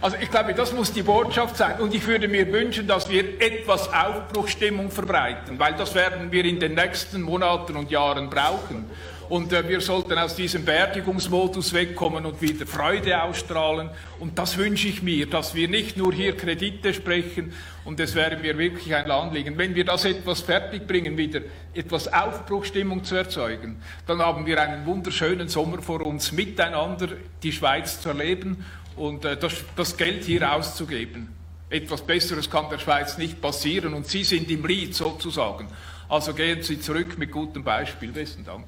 Also 0.04 0.18
ich 0.20 0.30
glaube, 0.30 0.52
das 0.52 0.70
muss 0.74 0.92
die 0.92 1.00
Botschaft 1.00 1.56
sein. 1.56 1.80
Und 1.80 1.94
ich 1.94 2.06
würde 2.06 2.28
mir 2.28 2.52
wünschen, 2.52 2.86
dass 2.86 3.08
wir 3.08 3.40
etwas 3.40 3.88
Aufbruchstimmung 3.90 4.90
verbreiten, 4.90 5.58
weil 5.58 5.72
das 5.76 5.94
werden 5.94 6.30
wir 6.30 6.44
in 6.44 6.60
den 6.60 6.74
nächsten 6.74 7.22
Monaten 7.22 7.74
und 7.74 7.90
Jahren 7.90 8.28
brauchen. 8.28 8.84
Und 9.30 9.54
äh, 9.54 9.66
wir 9.66 9.80
sollten 9.80 10.18
aus 10.18 10.36
diesem 10.36 10.66
Beerdigungsmodus 10.66 11.72
wegkommen 11.72 12.26
und 12.26 12.42
wieder 12.42 12.66
Freude 12.66 13.22
ausstrahlen. 13.22 13.88
Und 14.20 14.38
das 14.38 14.58
wünsche 14.58 14.88
ich 14.88 15.02
mir, 15.02 15.24
dass 15.24 15.54
wir 15.54 15.68
nicht 15.68 15.96
nur 15.96 16.12
hier 16.12 16.36
Kredite 16.36 16.92
sprechen. 16.92 17.54
Und 17.86 17.98
es 17.98 18.14
wäre 18.14 18.36
mir 18.36 18.58
wirklich 18.58 18.94
ein 18.94 19.10
Anliegen, 19.10 19.56
wenn 19.56 19.74
wir 19.74 19.86
das 19.86 20.04
etwas 20.04 20.42
fertigbringen, 20.42 21.16
wieder 21.16 21.40
etwas 21.72 22.12
Aufbruchstimmung 22.12 23.04
zu 23.04 23.14
erzeugen, 23.14 23.80
dann 24.06 24.20
haben 24.20 24.44
wir 24.44 24.60
einen 24.60 24.84
wunderschönen 24.84 25.48
Sommer 25.48 25.80
vor 25.80 26.04
uns, 26.04 26.30
miteinander 26.30 27.08
die 27.42 27.52
Schweiz 27.52 28.02
zu 28.02 28.10
erleben 28.10 28.64
und 28.96 29.24
äh, 29.24 29.36
das, 29.36 29.54
das 29.76 29.96
Geld 29.96 30.24
hier 30.24 30.52
auszugeben. 30.52 31.28
Etwas 31.70 32.02
Besseres 32.02 32.48
kann 32.48 32.68
der 32.70 32.78
Schweiz 32.78 33.18
nicht 33.18 33.40
passieren 33.40 33.94
und 33.94 34.06
Sie 34.06 34.24
sind 34.24 34.50
im 34.50 34.64
Lied 34.66 34.94
sozusagen. 34.94 35.68
Also 36.08 36.34
gehen 36.34 36.62
Sie 36.62 36.80
zurück 36.80 37.18
mit 37.18 37.32
gutem 37.32 37.64
Beispiel. 37.64 38.12
Besten 38.12 38.44
Dank. 38.44 38.66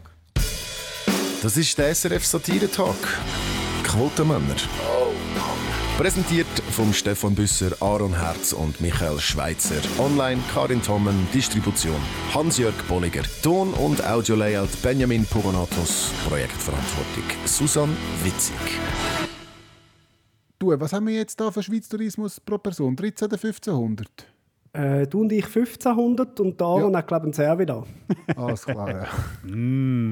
Das 1.42 1.56
ist 1.56 1.76
der 1.78 1.94
SRF 1.94 2.24
Satire-Talk. 2.24 2.96
Quotenmänner. 3.84 4.56
Präsentiert 5.96 6.46
vom 6.70 6.92
Stefan 6.92 7.34
Büsser, 7.34 7.70
Aaron 7.80 8.18
Herz 8.18 8.52
und 8.52 8.80
Michael 8.80 9.18
Schweitzer. 9.18 9.80
Online 9.98 10.42
Karin 10.52 10.82
Tommen, 10.82 11.26
Distribution 11.32 11.96
Hans-Jörg 12.34 12.74
Bolliger. 12.88 13.22
Ton- 13.42 13.72
und 13.72 14.04
Audio-Layout 14.04 14.82
Benjamin 14.82 15.24
Pogonatos. 15.24 16.10
Projektverantwortung 16.28 17.24
Susan 17.46 17.96
Witzig. 18.22 18.56
Du, 20.58 20.68
was 20.80 20.92
haben 20.92 21.06
wir 21.06 21.14
jetzt 21.14 21.38
da 21.38 21.50
für 21.50 21.62
Schweiz 21.62 21.88
Tourismus 21.88 22.40
pro 22.40 22.56
Person? 22.56 22.96
13 22.96 23.26
oder 23.26 23.36
1500? 23.36 24.08
Äh, 24.72 25.06
du 25.06 25.20
und 25.20 25.32
ich 25.32 25.44
1500 25.44 26.40
und 26.40 26.58
der 26.58 26.66
Aaron 26.66 26.96
hat, 26.96 27.06
glaube 27.06 27.26
ich, 27.26 27.30
ein 27.30 27.32
Servi 27.34 27.66
da. 27.66 27.84
Alles 28.36 28.64
klar, 28.64 28.90
ja. 28.90 29.08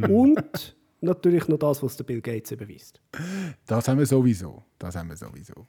und 0.09 0.77
natürlich 1.01 1.49
noch 1.49 1.59
das, 1.59 1.83
was 1.83 1.97
der 1.97 2.05
Bill 2.05 2.21
Gates 2.21 2.53
überweist. 2.53 3.01
Das 3.67 3.89
haben 3.89 3.99
wir 3.99 4.07
sowieso. 4.07 4.63
Das 4.79 4.97
haben 4.97 5.09
wir 5.09 5.17
sowieso. 5.17 5.67